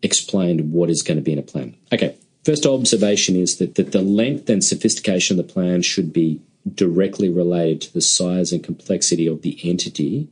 explained 0.02 0.74
what 0.74 0.90
is 0.90 1.02
going 1.04 1.18
to 1.18 1.24
be 1.24 1.32
in 1.32 1.40
a 1.40 1.44
plan. 1.44 1.76
Okay, 1.94 2.18
first 2.50 2.66
observation 2.66 3.36
is 3.36 3.58
that, 3.58 3.76
that 3.76 3.92
the 3.92 4.02
length 4.02 4.50
and 4.50 4.64
sophistication 4.64 5.38
of 5.40 5.46
the 5.46 5.54
plan 5.54 5.84
should 5.84 6.12
be 6.12 6.42
directly 6.74 7.30
related 7.30 7.80
to 7.80 7.94
the 7.94 8.02
size 8.02 8.52
and 8.52 8.64
complexity 8.64 9.28
of 9.28 9.44
the 9.44 9.60
entity 9.64 10.28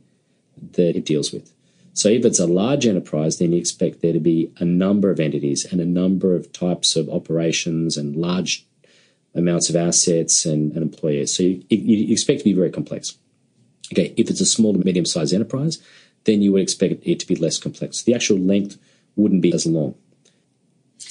that 0.72 0.96
it 0.96 1.04
deals 1.04 1.32
with. 1.32 1.52
So 1.92 2.08
if 2.08 2.24
it's 2.24 2.40
a 2.40 2.46
large 2.48 2.86
enterprise, 2.86 3.38
then 3.38 3.52
you 3.52 3.58
expect 3.58 4.02
there 4.02 4.12
to 4.12 4.18
be 4.18 4.52
a 4.58 4.64
number 4.64 5.12
of 5.12 5.20
entities 5.20 5.64
and 5.64 5.80
a 5.80 5.84
number 5.84 6.34
of 6.34 6.52
types 6.52 6.96
of 6.96 7.08
operations 7.08 7.96
and 7.96 8.16
large 8.16 8.66
amounts 9.32 9.70
of 9.70 9.76
assets 9.76 10.44
and, 10.44 10.72
and 10.72 10.82
employees. 10.82 11.36
So 11.36 11.44
you, 11.44 11.62
you 11.68 12.12
expect 12.12 12.40
to 12.40 12.44
be 12.44 12.52
very 12.52 12.72
complex. 12.72 13.16
Okay, 13.92 14.12
if 14.16 14.28
it's 14.28 14.40
a 14.40 14.46
small 14.46 14.72
to 14.72 14.80
medium 14.80 15.06
sized 15.06 15.32
enterprise, 15.32 15.78
then 16.24 16.42
you 16.42 16.50
would 16.50 16.62
expect 16.62 17.06
it 17.06 17.20
to 17.20 17.26
be 17.28 17.36
less 17.36 17.58
complex. 17.58 18.02
The 18.02 18.14
actual 18.16 18.38
length 18.38 18.76
wouldn't 19.14 19.42
be 19.42 19.52
as 19.52 19.66
long. 19.66 19.94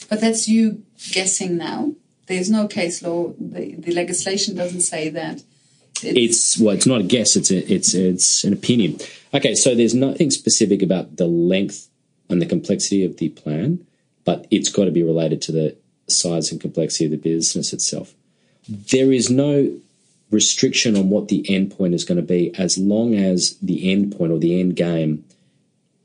But 0.09 0.21
that's 0.21 0.47
you 0.47 0.83
guessing 1.11 1.57
now. 1.57 1.93
There's 2.27 2.49
no 2.49 2.67
case 2.67 3.01
law. 3.01 3.33
The, 3.39 3.75
the 3.75 3.93
legislation 3.93 4.55
doesn't 4.55 4.81
say 4.81 5.09
that. 5.09 5.41
It's, 6.03 6.55
it's 6.55 6.59
well, 6.59 6.75
it's 6.75 6.85
not 6.85 7.01
a 7.01 7.03
guess. 7.03 7.35
It's 7.35 7.51
a, 7.51 7.73
it's 7.73 7.93
it's 7.93 8.43
an 8.43 8.53
opinion. 8.53 8.99
Okay, 9.33 9.55
so 9.55 9.73
there's 9.75 9.95
nothing 9.95 10.29
specific 10.29 10.81
about 10.81 11.17
the 11.17 11.25
length 11.27 11.89
and 12.29 12.41
the 12.41 12.45
complexity 12.45 13.03
of 13.03 13.17
the 13.17 13.29
plan, 13.29 13.85
but 14.25 14.45
it's 14.51 14.69
got 14.69 14.85
to 14.85 14.91
be 14.91 15.03
related 15.03 15.41
to 15.43 15.51
the 15.51 15.77
size 16.07 16.51
and 16.51 16.61
complexity 16.61 17.05
of 17.05 17.11
the 17.11 17.17
business 17.17 17.73
itself. 17.73 18.13
There 18.69 19.11
is 19.11 19.29
no 19.29 19.79
restriction 20.29 20.97
on 20.97 21.09
what 21.09 21.29
the 21.29 21.45
end 21.53 21.75
point 21.75 21.93
is 21.93 22.03
going 22.03 22.17
to 22.17 22.21
be 22.21 22.53
as 22.55 22.77
long 22.77 23.15
as 23.15 23.57
the 23.59 23.89
end 23.89 24.15
point 24.15 24.31
or 24.31 24.39
the 24.39 24.59
end 24.59 24.75
game 24.75 25.23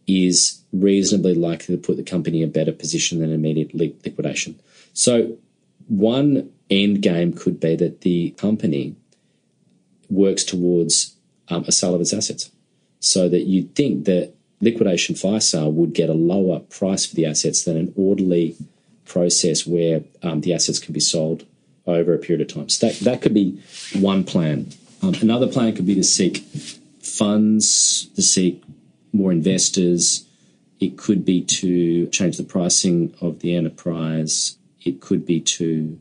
is 0.06 0.61
reasonably 0.72 1.34
likely 1.34 1.76
to 1.76 1.82
put 1.82 1.96
the 1.96 2.02
company 2.02 2.42
in 2.42 2.48
a 2.48 2.52
better 2.52 2.72
position 2.72 3.20
than 3.20 3.32
immediate 3.32 3.74
liquidation. 3.74 4.58
So, 4.92 5.36
one 5.88 6.50
end 6.70 7.02
game 7.02 7.32
could 7.32 7.60
be 7.60 7.76
that 7.76 8.00
the 8.02 8.30
company 8.30 8.96
works 10.08 10.44
towards 10.44 11.16
um, 11.48 11.64
a 11.66 11.72
sale 11.72 11.94
of 11.94 12.00
its 12.00 12.12
assets, 12.12 12.50
so 13.00 13.28
that 13.28 13.42
you'd 13.42 13.74
think 13.74 14.04
that 14.04 14.32
liquidation 14.60 15.14
fire 15.14 15.40
sale 15.40 15.72
would 15.72 15.92
get 15.92 16.08
a 16.08 16.14
lower 16.14 16.60
price 16.60 17.04
for 17.04 17.16
the 17.16 17.26
assets 17.26 17.64
than 17.64 17.76
an 17.76 17.92
orderly 17.96 18.56
process 19.04 19.66
where 19.66 20.02
um, 20.22 20.40
the 20.40 20.54
assets 20.54 20.78
can 20.78 20.94
be 20.94 21.00
sold 21.00 21.44
over 21.86 22.14
a 22.14 22.18
period 22.18 22.40
of 22.40 22.54
time. 22.54 22.68
So 22.68 22.86
that, 22.86 23.00
that 23.00 23.22
could 23.22 23.34
be 23.34 23.60
one 23.94 24.24
plan. 24.24 24.70
Um, 25.02 25.14
another 25.20 25.48
plan 25.48 25.74
could 25.74 25.86
be 25.86 25.96
to 25.96 26.04
seek 26.04 26.38
funds, 27.00 28.06
to 28.14 28.22
seek 28.22 28.62
more 29.12 29.32
investors. 29.32 30.24
It 30.82 30.96
could 30.96 31.24
be 31.24 31.42
to 31.42 32.08
change 32.08 32.36
the 32.38 32.42
pricing 32.42 33.14
of 33.20 33.38
the 33.38 33.54
enterprise. 33.54 34.56
It 34.82 35.00
could 35.00 35.24
be 35.24 35.40
to 35.56 35.96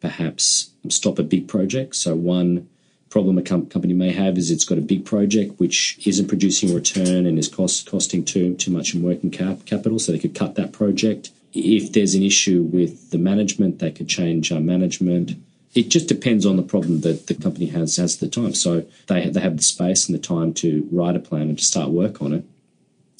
perhaps 0.00 0.70
stop 0.88 1.18
a 1.18 1.22
big 1.22 1.46
project. 1.46 1.94
So, 1.96 2.14
one 2.14 2.66
problem 3.10 3.36
a 3.36 3.42
com- 3.42 3.66
company 3.66 3.92
may 3.92 4.12
have 4.12 4.38
is 4.38 4.50
it's 4.50 4.64
got 4.64 4.78
a 4.78 4.90
big 4.92 5.04
project 5.04 5.60
which 5.60 5.98
isn't 6.06 6.28
producing 6.28 6.74
return 6.74 7.26
and 7.26 7.38
is 7.38 7.48
cost- 7.48 7.86
costing 7.86 8.24
too, 8.24 8.54
too 8.54 8.70
much 8.70 8.94
in 8.94 9.02
working 9.02 9.30
cap- 9.30 9.66
capital. 9.66 9.98
So, 9.98 10.12
they 10.12 10.18
could 10.18 10.34
cut 10.34 10.54
that 10.54 10.72
project. 10.72 11.30
If 11.52 11.92
there's 11.92 12.14
an 12.14 12.22
issue 12.22 12.62
with 12.62 13.10
the 13.10 13.18
management, 13.18 13.78
they 13.78 13.90
could 13.90 14.08
change 14.08 14.50
our 14.50 14.60
management 14.60 15.36
it 15.74 15.88
just 15.88 16.06
depends 16.06 16.46
on 16.46 16.54
the 16.54 16.62
problem 16.62 17.00
that 17.00 17.26
the 17.26 17.34
company 17.34 17.66
has 17.66 17.96
has 17.96 18.18
the 18.18 18.28
time. 18.28 18.54
So 18.54 18.86
they 19.08 19.28
they 19.28 19.40
have 19.40 19.56
the 19.56 19.62
space 19.62 20.06
and 20.06 20.14
the 20.14 20.22
time 20.22 20.54
to 20.54 20.88
write 20.92 21.16
a 21.16 21.18
plan 21.18 21.48
and 21.48 21.58
to 21.58 21.64
start 21.64 21.90
work 21.90 22.22
on 22.22 22.32
it, 22.32 22.44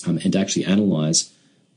um, 0.07 0.19
and 0.23 0.33
to 0.33 0.39
actually 0.39 0.65
analyze 0.65 1.33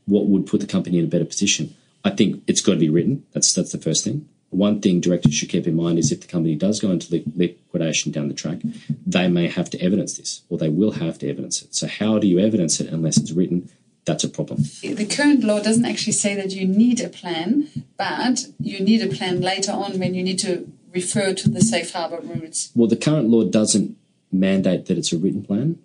what 0.06 0.26
would 0.26 0.46
put 0.46 0.60
the 0.60 0.66
company 0.66 0.98
in 0.98 1.04
a 1.04 1.08
better 1.08 1.24
position. 1.24 1.74
I 2.04 2.10
think 2.10 2.42
it's 2.46 2.60
got 2.60 2.72
to 2.72 2.78
be 2.78 2.88
written. 2.88 3.24
That's 3.32 3.52
that's 3.52 3.72
the 3.72 3.78
first 3.78 4.04
thing. 4.04 4.28
One 4.50 4.80
thing 4.80 5.00
directors 5.00 5.34
should 5.34 5.50
keep 5.50 5.66
in 5.66 5.76
mind 5.76 5.98
is 5.98 6.10
if 6.10 6.22
the 6.22 6.26
company 6.26 6.54
does 6.54 6.80
go 6.80 6.90
into 6.90 7.22
liquidation 7.36 8.12
down 8.12 8.28
the 8.28 8.34
track, 8.34 8.60
they 9.06 9.28
may 9.28 9.46
have 9.48 9.68
to 9.70 9.80
evidence 9.80 10.16
this, 10.16 10.40
or 10.48 10.56
they 10.56 10.70
will 10.70 10.92
have 10.92 11.18
to 11.18 11.28
evidence 11.28 11.60
it. 11.60 11.74
So 11.74 11.86
how 11.86 12.18
do 12.18 12.26
you 12.26 12.38
evidence 12.38 12.80
it 12.80 12.90
unless 12.90 13.18
it's 13.18 13.32
written? 13.32 13.68
that's 14.08 14.24
a 14.24 14.28
problem. 14.28 14.62
The 14.80 15.06
current 15.06 15.44
law 15.44 15.60
doesn't 15.60 15.84
actually 15.84 16.14
say 16.14 16.34
that 16.34 16.52
you 16.52 16.66
need 16.66 17.00
a 17.00 17.08
plan, 17.08 17.68
but 17.96 18.46
you 18.58 18.80
need 18.80 19.02
a 19.02 19.14
plan 19.14 19.40
later 19.40 19.72
on 19.72 19.98
when 19.98 20.14
you 20.14 20.22
need 20.22 20.38
to 20.40 20.66
refer 20.92 21.34
to 21.34 21.48
the 21.48 21.60
safe 21.60 21.92
harbour 21.92 22.20
rules. 22.20 22.70
Well, 22.74 22.88
the 22.88 22.96
current 22.96 23.28
law 23.28 23.44
doesn't 23.44 23.96
mandate 24.32 24.86
that 24.86 24.98
it's 24.98 25.12
a 25.12 25.18
written 25.18 25.44
plan, 25.44 25.78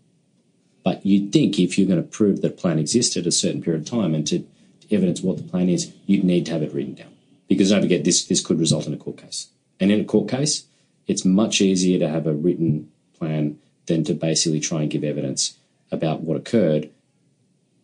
but 0.83 1.05
you'd 1.05 1.31
think 1.31 1.59
if 1.59 1.77
you're 1.77 1.87
going 1.87 2.01
to 2.01 2.07
prove 2.07 2.41
that 2.41 2.53
a 2.53 2.55
plan 2.55 2.79
existed 2.79 3.21
at 3.21 3.27
a 3.27 3.31
certain 3.31 3.61
period 3.61 3.81
of 3.81 3.89
time 3.89 4.13
and 4.13 4.27
to, 4.27 4.45
evidence 4.91 5.21
what 5.21 5.37
the 5.37 5.43
plan 5.43 5.69
is, 5.69 5.91
you'd 6.05 6.23
need 6.23 6.45
to 6.45 6.51
have 6.51 6.61
it 6.61 6.73
written 6.73 6.93
down. 6.93 7.11
Because 7.47 7.69
don't 7.69 7.81
forget, 7.81 8.03
this, 8.03 8.25
this 8.25 8.45
could 8.45 8.59
result 8.59 8.85
in 8.85 8.93
a 8.93 8.97
court 8.97 9.17
case. 9.17 9.47
And 9.79 9.91
in 9.91 9.99
a 9.99 10.05
court 10.05 10.29
case, 10.29 10.65
it's 11.07 11.25
much 11.25 11.61
easier 11.61 11.99
to 11.99 12.07
have 12.07 12.27
a 12.27 12.33
written 12.33 12.91
plan 13.17 13.59
than 13.87 14.03
to 14.03 14.13
basically 14.13 14.59
try 14.59 14.81
and 14.81 14.91
give 14.91 15.03
evidence 15.03 15.57
about 15.91 16.21
what 16.21 16.37
occurred 16.37 16.89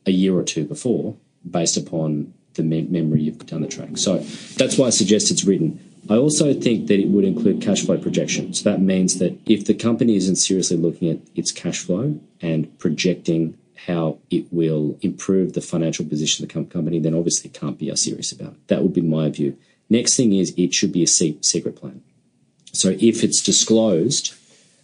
a 0.05 0.11
year 0.11 0.35
or 0.35 0.43
two 0.43 0.65
before 0.65 1.15
based 1.49 1.77
upon 1.77 2.33
the 2.53 2.63
memory 2.63 3.21
you've 3.21 3.45
down 3.45 3.61
the 3.61 3.67
track. 3.67 3.97
So 3.97 4.17
that's 4.57 4.77
why 4.77 4.87
I 4.87 4.89
suggest 4.89 5.31
it's 5.31 5.43
written. 5.43 5.79
I 6.09 6.15
also 6.15 6.53
think 6.53 6.87
that 6.87 6.99
it 6.99 7.07
would 7.09 7.23
include 7.23 7.61
cash 7.61 7.85
flow 7.85 7.97
projections. 7.97 8.61
So 8.61 8.69
that 8.71 8.81
means 8.81 9.19
that 9.19 9.39
if 9.45 9.65
the 9.65 9.75
company 9.75 10.15
isn't 10.15 10.37
seriously 10.37 10.77
looking 10.77 11.09
at 11.09 11.19
its 11.35 11.51
cash 11.51 11.79
flow 11.79 12.19
and 12.41 12.77
projecting 12.79 13.57
how 13.85 14.17
it 14.29 14.45
will 14.51 14.97
improve 15.01 15.53
the 15.53 15.61
financial 15.61 16.05
position 16.05 16.43
of 16.43 16.49
the 16.49 16.63
company, 16.71 16.99
then 16.99 17.13
obviously 17.13 17.49
it 17.49 17.53
can't 17.53 17.77
be 17.77 17.95
serious 17.95 18.31
about 18.31 18.53
it. 18.53 18.67
That 18.67 18.81
would 18.81 18.93
be 18.93 19.01
my 19.01 19.29
view. 19.29 19.57
Next 19.89 20.15
thing 20.15 20.33
is 20.33 20.53
it 20.57 20.73
should 20.73 20.91
be 20.91 21.03
a 21.03 21.07
secret 21.07 21.75
plan. 21.75 22.01
So 22.73 22.95
if 22.99 23.23
it's 23.23 23.41
disclosed, 23.41 24.33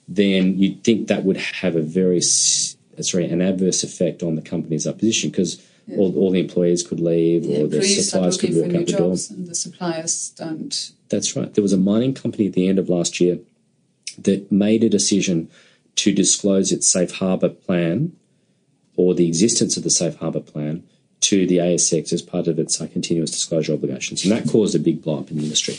then 0.08 0.58
you'd 0.58 0.84
think 0.84 1.08
that 1.08 1.24
would 1.24 1.38
have 1.38 1.76
a 1.76 1.82
very 1.82 2.22
sorry 2.22 3.30
an 3.30 3.42
adverse 3.42 3.84
effect 3.84 4.24
on 4.24 4.36
the 4.36 4.42
company's 4.42 4.86
position 4.86 5.30
because 5.30 5.62
yeah. 5.88 5.98
all, 5.98 6.16
all 6.18 6.32
the 6.32 6.40
employees 6.40 6.82
could 6.84 7.00
leave 7.00 7.44
the 7.44 7.64
or 7.64 7.68
the 7.68 7.84
suppliers 7.84 8.38
could 8.38 8.56
walk 8.56 8.74
out 8.76 8.86
the 8.86 8.94
door. 8.94 9.16
And 9.30 9.48
the 9.48 9.56
suppliers 9.56 10.30
don't. 10.30 10.92
That's 11.10 11.36
right. 11.36 11.54
There 11.54 11.62
was 11.62 11.74
a 11.74 11.78
mining 11.78 12.14
company 12.14 12.48
at 12.48 12.54
the 12.54 12.68
end 12.68 12.80
of 12.80 12.90
last 12.90 13.20
year 13.20 13.40
that 14.18 14.52
made 14.52 14.84
a 14.84 14.90
decision 14.90 15.50
to 15.96 16.14
disclose 16.14 16.72
its 16.72 16.92
safe 16.92 17.12
harbour 17.14 17.50
plan 17.50 18.16
or 18.96 19.14
the 19.14 19.28
existence 19.28 19.78
of 19.78 19.84
the 19.84 19.90
safe 19.90 20.16
harbour 20.18 20.40
plan 20.40 20.84
to 21.22 21.48
the 21.48 21.58
ASX 21.58 22.14
as 22.14 22.22
part 22.22 22.48
of 22.48 22.60
its 22.60 22.80
uh, 22.80 22.88
continuous 22.88 23.32
disclosure 23.32 23.74
obligations. 23.74 24.24
And 24.24 24.32
that 24.32 24.50
caused 24.50 24.76
a 24.76 24.80
big 24.80 25.02
blow 25.02 25.20
up 25.20 25.32
in 25.32 25.38
the 25.38 25.44
industry. 25.44 25.78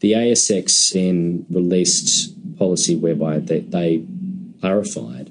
The 0.00 0.12
ASX 0.12 0.92
then 0.92 1.46
released 1.50 2.58
policy 2.58 2.96
whereby 2.96 3.38
they, 3.38 3.60
they 3.60 4.04
clarified 4.60 5.30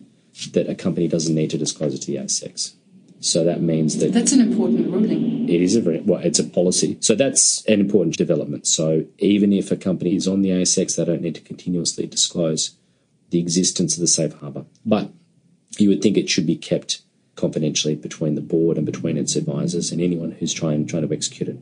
that 0.51 0.69
a 0.69 0.75
company 0.75 1.07
doesn't 1.07 1.33
need 1.33 1.49
to 1.49 1.57
disclose 1.57 1.93
it 1.93 2.01
to 2.01 2.07
the 2.07 2.17
ASX. 2.17 2.73
So 3.19 3.43
that 3.43 3.61
means 3.61 3.97
that 3.97 4.13
that's 4.13 4.31
an 4.31 4.41
important 4.41 4.91
ruling. 4.91 5.49
It 5.49 5.61
is 5.61 5.75
a 5.75 5.81
very 5.81 6.01
well, 6.01 6.19
it's 6.19 6.39
a 6.39 6.43
policy. 6.43 6.97
So 6.99 7.15
that's 7.15 7.65
an 7.65 7.79
important 7.79 8.17
development. 8.17 8.67
So 8.67 9.05
even 9.17 9.51
if 9.53 9.71
a 9.71 9.75
company 9.75 10.15
is 10.15 10.27
on 10.27 10.43
the 10.43 10.49
ASX, 10.49 10.95
they 10.95 11.05
don't 11.05 11.21
need 11.21 11.35
to 11.35 11.41
continuously 11.41 12.05
disclose 12.05 12.75
the 13.29 13.39
existence 13.39 13.95
of 13.95 14.01
the 14.01 14.07
safe 14.07 14.33
harbour. 14.33 14.65
But 14.85 15.11
you 15.77 15.89
would 15.89 16.01
think 16.01 16.17
it 16.17 16.29
should 16.29 16.45
be 16.45 16.55
kept 16.55 17.01
confidentially 17.35 17.95
between 17.95 18.35
the 18.35 18.41
board 18.41 18.77
and 18.77 18.85
between 18.85 19.17
its 19.17 19.35
advisors 19.35 19.91
and 19.91 20.01
anyone 20.01 20.31
who's 20.31 20.53
trying 20.53 20.85
trying 20.85 21.07
to 21.07 21.13
execute 21.13 21.49
it. 21.49 21.57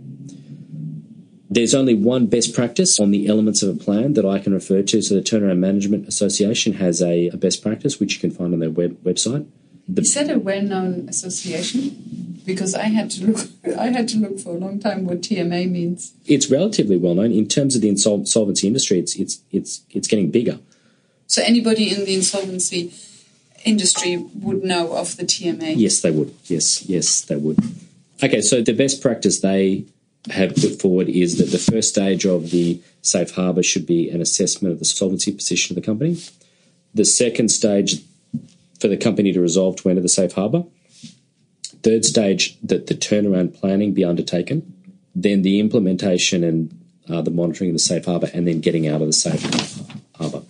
There's 1.49 1.75
only 1.75 1.93
one 1.93 2.25
best 2.25 2.53
practice 2.53 2.99
on 2.99 3.11
the 3.11 3.27
elements 3.27 3.61
of 3.61 3.69
a 3.69 3.79
plan 3.79 4.13
that 4.13 4.25
I 4.25 4.39
can 4.39 4.53
refer 4.53 4.81
to. 4.81 5.01
So 5.01 5.15
the 5.15 5.21
Turnaround 5.21 5.59
Management 5.59 6.07
Association 6.07 6.73
has 6.73 7.01
a, 7.01 7.29
a 7.29 7.37
best 7.37 7.61
practice 7.61 7.99
which 7.99 8.15
you 8.15 8.19
can 8.19 8.31
find 8.31 8.53
on 8.53 8.59
their 8.59 8.71
web, 8.71 9.01
website. 9.03 9.47
The, 9.87 10.01
Is 10.01 10.13
that 10.15 10.29
a 10.29 10.39
well-known 10.39 11.07
association? 11.09 12.41
Because 12.45 12.75
I 12.75 12.85
had 12.85 13.09
to 13.11 13.25
look, 13.25 13.47
I 13.79 13.87
had 13.87 14.07
to 14.09 14.17
look 14.17 14.39
for 14.39 14.55
a 14.55 14.59
long 14.59 14.79
time 14.79 15.05
what 15.05 15.21
TMA 15.21 15.69
means. 15.69 16.13
It's 16.25 16.49
relatively 16.49 16.97
well 16.97 17.15
known 17.15 17.31
in 17.31 17.47
terms 17.47 17.75
of 17.75 17.81
the 17.81 17.89
insolvency 17.89 18.67
industry. 18.67 18.99
It's 18.99 19.15
it's 19.15 19.41
it's 19.51 19.81
it's 19.89 20.07
getting 20.07 20.31
bigger. 20.31 20.59
So 21.27 21.41
anybody 21.43 21.93
in 21.93 22.05
the 22.05 22.13
insolvency 22.15 22.93
industry 23.63 24.17
would 24.17 24.63
know 24.63 24.95
of 24.95 25.17
the 25.17 25.23
TMA. 25.23 25.73
Yes, 25.75 26.01
they 26.01 26.11
would. 26.11 26.35
Yes, 26.45 26.85
yes, 26.85 27.21
they 27.21 27.35
would. 27.35 27.57
Okay, 28.23 28.41
so 28.41 28.61
the 28.61 28.73
best 28.73 29.01
practice 29.01 29.41
they 29.41 29.85
have 30.29 30.55
put 30.55 30.81
forward 30.81 31.09
is 31.09 31.37
that 31.37 31.51
the 31.51 31.57
first 31.59 31.89
stage 31.89 32.25
of 32.25 32.51
the 32.51 32.81
safe 33.01 33.31
harbour 33.31 33.61
should 33.61 33.85
be 33.85 34.09
an 34.09 34.21
assessment 34.21 34.71
of 34.71 34.79
the 34.79 34.85
solvency 34.85 35.31
position 35.31 35.75
of 35.75 35.81
the 35.81 35.85
company. 35.85 36.17
The 36.93 37.05
second 37.05 37.49
stage 37.49 38.01
for 38.79 38.87
the 38.87 38.97
company 38.97 39.31
to 39.33 39.41
resolve 39.41 39.75
to 39.77 39.89
enter 39.89 40.01
the 40.01 40.09
safe 40.09 40.33
harbour. 40.33 40.63
Third 41.83 42.05
stage, 42.05 42.57
that 42.61 42.87
the 42.87 42.95
turnaround 42.95 43.59
planning 43.59 43.93
be 43.93 44.03
undertaken. 44.03 44.73
Then 45.13 45.43
the 45.43 45.59
implementation 45.59 46.43
and 46.43 46.83
uh, 47.09 47.21
the 47.21 47.31
monitoring 47.31 47.69
of 47.69 47.75
the 47.75 47.79
safe 47.79 48.05
harbour, 48.05 48.29
and 48.33 48.47
then 48.47 48.59
getting 48.59 48.87
out 48.87 49.01
of 49.01 49.07
the 49.07 49.13
safe 49.13 49.43
harbour. 50.15 50.41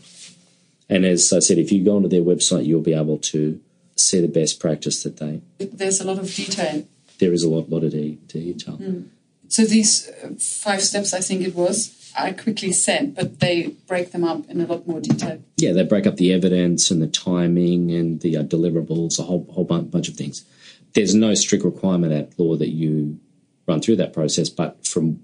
And 0.89 1.05
as 1.05 1.33
I 1.33 1.39
said, 1.39 1.57
if 1.57 1.71
you 1.71 1.83
go 1.83 1.97
onto 1.97 2.07
their 2.07 2.21
website, 2.21 2.65
you'll 2.65 2.81
be 2.81 2.93
able 2.93 3.17
to 3.17 3.59
see 3.95 4.21
the 4.21 4.27
best 4.27 4.59
practice 4.59 5.03
that 5.03 5.17
they. 5.17 5.41
There's 5.57 5.99
a 5.99 6.03
lot 6.05 6.19
of 6.19 6.33
detail. 6.33 6.87
There 7.19 7.33
is 7.33 7.43
a 7.43 7.49
lot, 7.49 7.69
lot 7.69 7.83
of 7.83 7.91
de- 7.91 8.17
detail. 8.27 8.77
Mm. 8.77 9.07
So 9.47 9.63
these 9.63 10.09
uh, 10.23 10.29
five 10.39 10.81
steps, 10.81 11.13
I 11.13 11.19
think 11.19 11.41
it 11.41 11.55
was, 11.55 12.11
I 12.17 12.31
quickly 12.31 12.71
said, 12.71 13.15
but 13.15 13.39
they 13.39 13.75
break 13.87 14.11
them 14.11 14.23
up 14.23 14.49
in 14.49 14.61
a 14.61 14.65
lot 14.65 14.87
more 14.87 14.99
detail. 14.99 15.41
Yeah, 15.57 15.73
they 15.73 15.83
break 15.83 16.07
up 16.07 16.17
the 16.17 16.33
evidence 16.33 16.91
and 16.91 17.01
the 17.01 17.07
timing 17.07 17.91
and 17.91 18.21
the 18.21 18.37
uh, 18.37 18.43
deliverables, 18.43 19.19
a 19.19 19.23
whole 19.23 19.47
whole 19.51 19.65
bunch 19.65 20.07
of 20.07 20.15
things. 20.15 20.45
There's 20.93 21.13
no 21.13 21.33
strict 21.33 21.65
requirement 21.65 22.13
at 22.13 22.39
law 22.39 22.55
that 22.55 22.69
you 22.69 23.19
run 23.67 23.81
through 23.81 23.97
that 23.97 24.13
process, 24.13 24.49
but 24.49 24.85
from 24.85 25.23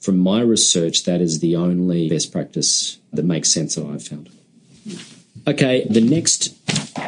from 0.00 0.18
my 0.18 0.40
research, 0.40 1.04
that 1.04 1.20
is 1.20 1.40
the 1.40 1.56
only 1.56 2.08
best 2.08 2.32
practice 2.32 2.98
that 3.12 3.24
makes 3.24 3.52
sense 3.52 3.74
that 3.74 3.84
I've 3.84 4.06
found. 4.06 4.30
Okay, 5.46 5.86
the 5.88 6.00
next 6.00 6.54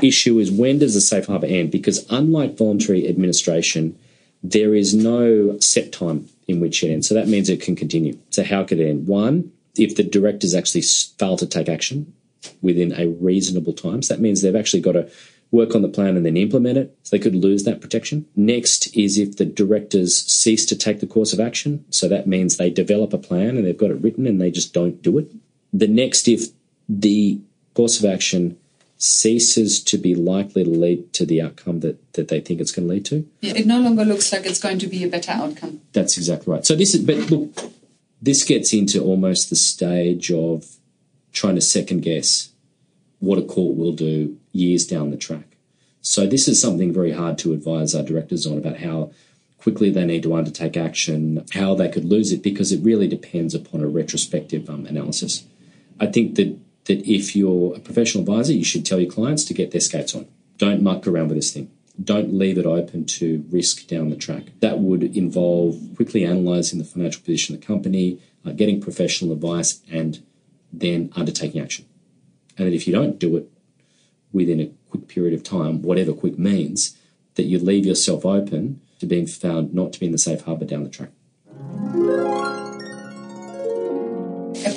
issue 0.02 0.38
is 0.38 0.50
when 0.50 0.78
does 0.78 0.94
the 0.94 1.00
safe 1.00 1.26
harbour 1.26 1.46
end? 1.46 1.70
Because 1.70 2.06
unlike 2.10 2.58
voluntary 2.58 3.08
administration, 3.08 3.98
there 4.42 4.74
is 4.74 4.94
no 4.94 5.58
set 5.60 5.92
time 5.92 6.28
in 6.48 6.60
which 6.60 6.82
it 6.82 6.92
ends. 6.92 7.08
So 7.08 7.14
that 7.14 7.28
means 7.28 7.48
it 7.48 7.62
can 7.62 7.76
continue. 7.76 8.18
So 8.30 8.42
how 8.44 8.64
could 8.64 8.80
it 8.80 8.88
end? 8.88 9.06
One, 9.06 9.52
if 9.76 9.96
the 9.96 10.02
directors 10.02 10.54
actually 10.54 10.82
fail 10.82 11.36
to 11.36 11.46
take 11.46 11.68
action 11.68 12.12
within 12.60 12.92
a 12.92 13.08
reasonable 13.08 13.72
time, 13.72 14.02
so 14.02 14.14
that 14.14 14.20
means 14.20 14.42
they've 14.42 14.56
actually 14.56 14.82
got 14.82 14.92
to 14.92 15.10
work 15.50 15.74
on 15.74 15.82
the 15.82 15.88
plan 15.88 16.16
and 16.16 16.24
then 16.24 16.36
implement 16.36 16.78
it. 16.78 16.96
So 17.02 17.16
they 17.16 17.22
could 17.22 17.34
lose 17.34 17.64
that 17.64 17.80
protection. 17.80 18.26
Next 18.34 18.96
is 18.96 19.18
if 19.18 19.36
the 19.36 19.44
directors 19.44 20.16
cease 20.16 20.64
to 20.66 20.76
take 20.76 21.00
the 21.00 21.06
course 21.06 21.32
of 21.32 21.40
action. 21.40 21.84
So 21.90 22.08
that 22.08 22.26
means 22.26 22.56
they 22.56 22.70
develop 22.70 23.12
a 23.12 23.18
plan 23.18 23.56
and 23.56 23.66
they've 23.66 23.76
got 23.76 23.90
it 23.90 24.00
written 24.00 24.26
and 24.26 24.40
they 24.40 24.50
just 24.50 24.72
don't 24.72 25.02
do 25.02 25.18
it. 25.18 25.30
The 25.72 25.86
next, 25.86 26.26
if 26.26 26.48
the 26.88 27.38
course 27.74 27.98
of 27.98 28.10
action 28.10 28.58
ceases 29.02 29.82
to 29.82 29.98
be 29.98 30.14
likely 30.14 30.62
to 30.62 30.70
lead 30.70 31.12
to 31.12 31.26
the 31.26 31.42
outcome 31.42 31.80
that, 31.80 32.12
that 32.12 32.28
they 32.28 32.40
think 32.40 32.60
it's 32.60 32.70
going 32.70 32.86
to 32.86 32.94
lead 32.94 33.04
to. 33.04 33.28
Yeah, 33.40 33.54
it 33.56 33.66
no 33.66 33.80
longer 33.80 34.04
looks 34.04 34.32
like 34.32 34.46
it's 34.46 34.60
going 34.60 34.78
to 34.78 34.86
be 34.86 35.02
a 35.02 35.08
better 35.08 35.32
outcome. 35.32 35.80
That's 35.92 36.16
exactly 36.16 36.52
right. 36.52 36.64
So 36.64 36.76
this 36.76 36.94
is, 36.94 37.04
but 37.04 37.28
look, 37.28 37.50
this 38.20 38.44
gets 38.44 38.72
into 38.72 39.02
almost 39.02 39.50
the 39.50 39.56
stage 39.56 40.30
of 40.30 40.76
trying 41.32 41.56
to 41.56 41.60
second 41.60 42.02
guess 42.02 42.50
what 43.18 43.38
a 43.38 43.42
court 43.42 43.76
will 43.76 43.92
do 43.92 44.38
years 44.52 44.86
down 44.86 45.10
the 45.10 45.16
track. 45.16 45.56
So 46.00 46.24
this 46.24 46.46
is 46.46 46.60
something 46.60 46.92
very 46.92 47.10
hard 47.10 47.38
to 47.38 47.52
advise 47.52 47.96
our 47.96 48.04
directors 48.04 48.46
on 48.46 48.56
about 48.56 48.76
how 48.78 49.10
quickly 49.58 49.90
they 49.90 50.04
need 50.04 50.22
to 50.22 50.34
undertake 50.34 50.76
action, 50.76 51.44
how 51.54 51.74
they 51.74 51.88
could 51.88 52.04
lose 52.04 52.30
it, 52.30 52.42
because 52.42 52.70
it 52.70 52.84
really 52.84 53.08
depends 53.08 53.52
upon 53.52 53.80
a 53.80 53.88
retrospective 53.88 54.70
um, 54.70 54.86
analysis. 54.86 55.44
I 55.98 56.06
think 56.06 56.36
that 56.36 56.56
that 56.84 57.06
if 57.08 57.36
you're 57.36 57.76
a 57.76 57.80
professional 57.80 58.22
advisor, 58.22 58.52
you 58.52 58.64
should 58.64 58.84
tell 58.84 59.00
your 59.00 59.10
clients 59.10 59.44
to 59.44 59.54
get 59.54 59.70
their 59.70 59.80
skates 59.80 60.14
on. 60.14 60.26
Don't 60.58 60.82
muck 60.82 61.06
around 61.06 61.28
with 61.28 61.36
this 61.36 61.52
thing. 61.52 61.70
Don't 62.02 62.32
leave 62.32 62.58
it 62.58 62.66
open 62.66 63.04
to 63.04 63.44
risk 63.50 63.86
down 63.86 64.10
the 64.10 64.16
track. 64.16 64.44
That 64.60 64.78
would 64.78 65.02
involve 65.02 65.78
quickly 65.96 66.24
analysing 66.24 66.78
the 66.78 66.84
financial 66.84 67.22
position 67.22 67.54
of 67.54 67.60
the 67.60 67.66
company, 67.66 68.18
uh, 68.44 68.52
getting 68.52 68.80
professional 68.80 69.32
advice, 69.32 69.80
and 69.90 70.22
then 70.72 71.12
undertaking 71.14 71.60
action. 71.60 71.84
And 72.56 72.66
then 72.66 72.74
if 72.74 72.86
you 72.86 72.92
don't 72.92 73.18
do 73.18 73.36
it 73.36 73.48
within 74.32 74.60
a 74.60 74.70
quick 74.90 75.08
period 75.08 75.34
of 75.34 75.42
time, 75.42 75.82
whatever 75.82 76.12
quick 76.12 76.38
means, 76.38 76.96
that 77.34 77.44
you 77.44 77.58
leave 77.58 77.86
yourself 77.86 78.24
open 78.24 78.80
to 78.98 79.06
being 79.06 79.26
found 79.26 79.74
not 79.74 79.92
to 79.92 80.00
be 80.00 80.06
in 80.06 80.12
the 80.12 80.18
safe 80.18 80.42
harbour 80.42 80.64
down 80.64 80.84
the 80.84 80.90
track 80.90 81.10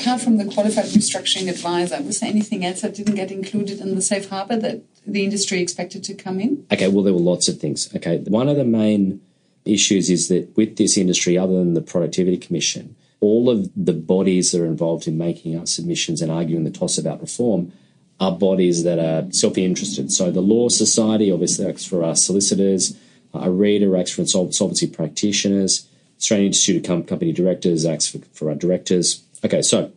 apart 0.06 0.22
from 0.22 0.38
the 0.38 0.46
qualified 0.46 0.86
restructuring 0.86 1.50
advisor, 1.50 2.02
was 2.04 2.20
there 2.20 2.30
anything 2.30 2.64
else 2.64 2.82
that 2.82 2.94
didn't 2.94 3.16
get 3.16 3.32
included 3.32 3.80
in 3.80 3.96
the 3.96 4.02
safe 4.02 4.30
harbour 4.30 4.56
that 4.56 4.84
the 5.08 5.24
industry 5.24 5.60
expected 5.60 6.04
to 6.04 6.14
come 6.14 6.40
in? 6.40 6.66
Okay, 6.72 6.88
well, 6.88 7.04
there 7.04 7.14
were 7.14 7.20
lots 7.20 7.48
of 7.48 7.60
things. 7.60 7.94
Okay, 7.96 8.20
one 8.28 8.48
of 8.48 8.56
the 8.56 8.64
main 8.66 9.20
issues 9.66 10.12
is 10.12 10.28
that 10.28 10.56
with 10.56 10.78
this 10.78 10.96
industry, 10.96 11.40
other 11.40 11.54
than 11.54 11.74
the 11.74 11.82
Productivity 11.82 12.38
Commission, 12.38 12.96
all 13.20 13.50
of 13.50 13.72
the 13.76 13.94
bodies 13.94 14.52
that 14.52 14.62
are 14.62 14.68
involved 14.68 15.08
in 15.08 15.18
making 15.18 15.58
our 15.58 15.66
submissions 15.66 16.22
and 16.22 16.32
arguing 16.32 16.66
the 16.66 16.70
toss 16.70 17.00
about 17.00 17.20
reform 17.20 17.72
are 18.20 18.32
bodies 18.32 18.84
that 18.84 19.00
are 19.00 19.32
self-interested. 19.32 20.12
So 20.12 20.30
the 20.30 20.42
Law 20.42 20.70
Society 20.70 21.32
obviously 21.32 21.66
acts 21.66 21.84
for 21.84 22.04
our 22.04 22.16
solicitors, 22.16 22.96
ARITA 23.34 24.00
acts 24.00 24.12
for 24.12 24.22
insolvency 24.22 24.88
practitioners, 24.88 25.90
Australian 26.18 26.48
Institute 26.48 26.88
of 26.88 27.08
Company 27.08 27.34
Directors 27.34 27.86
acts 27.86 28.08
for, 28.08 28.20
for 28.34 28.50
our 28.50 28.56
directors, 28.56 29.25
Okay, 29.46 29.62
so 29.62 29.92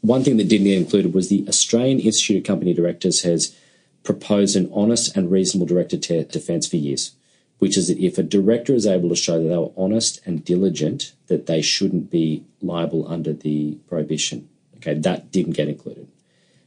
one 0.00 0.24
thing 0.24 0.38
that 0.38 0.48
didn't 0.48 0.66
get 0.66 0.76
included 0.76 1.14
was 1.14 1.28
the 1.28 1.44
Australian 1.46 2.00
Institute 2.00 2.38
of 2.38 2.44
Company 2.44 2.74
Directors 2.74 3.22
has 3.22 3.56
proposed 4.02 4.56
an 4.56 4.68
honest 4.74 5.16
and 5.16 5.30
reasonable 5.30 5.68
director 5.68 5.96
defence 6.24 6.66
for 6.66 6.78
years, 6.78 7.12
which 7.60 7.78
is 7.78 7.86
that 7.86 8.04
if 8.04 8.18
a 8.18 8.24
director 8.24 8.74
is 8.74 8.88
able 8.88 9.08
to 9.08 9.14
show 9.14 9.40
that 9.40 9.48
they 9.48 9.56
were 9.56 9.70
honest 9.76 10.20
and 10.26 10.44
diligent, 10.44 11.12
that 11.28 11.46
they 11.46 11.62
shouldn't 11.62 12.10
be 12.10 12.42
liable 12.60 13.06
under 13.06 13.32
the 13.32 13.74
prohibition. 13.88 14.48
Okay, 14.78 14.94
that 14.94 15.30
didn't 15.30 15.52
get 15.52 15.68
included. 15.68 16.08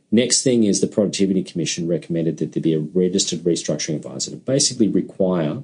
Next 0.09 0.41
thing 0.41 0.63
is 0.63 0.79
the 0.79 0.88
Productivity 0.88 1.43
Commission 1.43 1.86
recommended 1.86 2.38
that 2.38 2.53
there 2.53 2.63
be 2.63 2.73
a 2.73 2.79
registered 2.79 3.39
restructuring 3.39 3.97
advisor 3.97 4.32
to 4.32 4.38
basically 4.38 4.88
require 4.88 5.63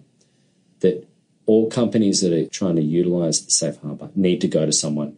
that 0.81 1.07
all 1.45 1.69
companies 1.69 2.19
that 2.19 2.33
are 2.33 2.49
trying 2.49 2.75
to 2.75 2.81
utilise 2.81 3.39
the 3.39 3.51
safe 3.51 3.79
harbour 3.81 4.09
need 4.15 4.41
to 4.41 4.49
go 4.49 4.65
to 4.65 4.73
someone 4.73 5.15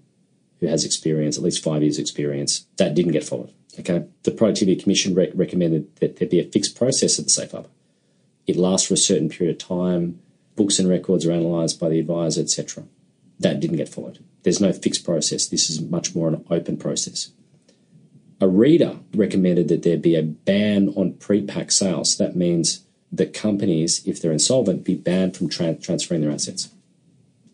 who 0.59 0.67
has 0.67 0.85
experience, 0.85 1.37
at 1.37 1.43
least 1.43 1.63
five 1.63 1.81
years 1.81 1.99
experience. 1.99 2.65
That 2.77 2.93
didn't 2.95 3.13
get 3.13 3.23
followed. 3.23 3.53
Okay. 3.79 4.05
The 4.23 4.31
Productivity 4.31 4.75
Commission 4.75 5.15
rec- 5.15 5.31
recommended 5.33 5.95
that 5.97 6.17
there 6.17 6.27
be 6.27 6.39
a 6.39 6.43
fixed 6.43 6.75
process 6.75 7.17
at 7.17 7.25
the 7.25 7.31
safe 7.31 7.51
harbour. 7.51 7.69
It 8.47 8.57
lasts 8.57 8.87
for 8.87 8.95
a 8.95 8.97
certain 8.97 9.29
period 9.29 9.61
of 9.61 9.67
time. 9.67 10.19
Books 10.55 10.79
and 10.79 10.89
records 10.89 11.25
are 11.25 11.31
analysed 11.31 11.79
by 11.79 11.89
the 11.89 11.99
advisor, 11.99 12.41
etc. 12.41 12.83
That 13.39 13.59
didn't 13.59 13.77
get 13.77 13.89
followed. 13.89 14.19
There's 14.43 14.59
no 14.59 14.73
fixed 14.73 15.05
process. 15.05 15.47
This 15.47 15.69
is 15.69 15.81
much 15.81 16.15
more 16.15 16.27
an 16.27 16.45
open 16.49 16.77
process. 16.77 17.31
ARITA 18.41 18.99
recommended 19.13 19.67
that 19.67 19.83
there 19.83 19.97
be 19.97 20.15
a 20.15 20.23
ban 20.23 20.89
on 20.95 21.13
pre-pack 21.13 21.71
sales. 21.71 22.17
That 22.17 22.35
means 22.35 22.85
that 23.11 23.33
companies, 23.33 24.05
if 24.05 24.21
they're 24.21 24.31
insolvent, 24.31 24.83
be 24.83 24.95
banned 24.95 25.35
from 25.35 25.49
tra- 25.49 25.75
transferring 25.75 26.21
their 26.21 26.31
assets 26.31 26.69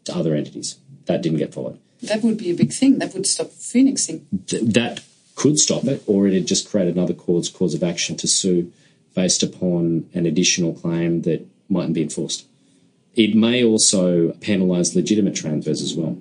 to 0.05 0.15
other 0.15 0.35
entities. 0.35 0.77
That 1.05 1.21
didn't 1.21 1.39
get 1.39 1.53
followed. 1.53 1.79
That 2.03 2.23
would 2.23 2.37
be 2.37 2.51
a 2.51 2.55
big 2.55 2.71
thing. 2.71 2.99
That 2.99 3.13
would 3.13 3.25
stop 3.25 3.51
phoenixing. 3.51 4.27
Th- 4.47 4.63
that 4.63 5.03
could 5.35 5.59
stop 5.59 5.85
it, 5.85 6.03
or 6.07 6.27
it'd 6.27 6.47
just 6.47 6.69
create 6.69 6.87
another 6.87 7.13
cause 7.13 7.49
cause 7.49 7.73
of 7.73 7.83
action 7.83 8.15
to 8.17 8.27
sue 8.27 8.71
based 9.13 9.43
upon 9.43 10.09
an 10.13 10.25
additional 10.25 10.73
claim 10.73 11.21
that 11.23 11.45
mightn't 11.69 11.93
be 11.93 12.01
enforced. 12.01 12.45
It 13.15 13.33
may 13.33 13.63
also 13.63 14.31
penalise 14.33 14.95
legitimate 14.95 15.35
transfers 15.35 15.81
as 15.81 15.95
well. 15.95 16.17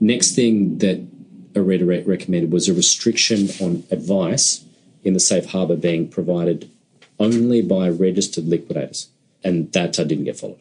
Next 0.00 0.34
thing 0.34 0.78
that 0.78 1.06
ARITA 1.54 1.86
re- 1.86 2.02
recommended 2.02 2.52
was 2.52 2.68
a 2.68 2.74
restriction 2.74 3.48
on 3.60 3.84
advice 3.90 4.64
in 5.04 5.14
the 5.14 5.20
safe 5.20 5.46
harbour 5.46 5.76
being 5.76 6.08
provided 6.08 6.70
only 7.18 7.62
by 7.62 7.88
registered 7.88 8.46
liquidators, 8.46 9.08
and 9.44 9.72
that 9.72 9.98
uh, 9.98 10.04
didn't 10.04 10.24
get 10.24 10.38
followed. 10.38 10.58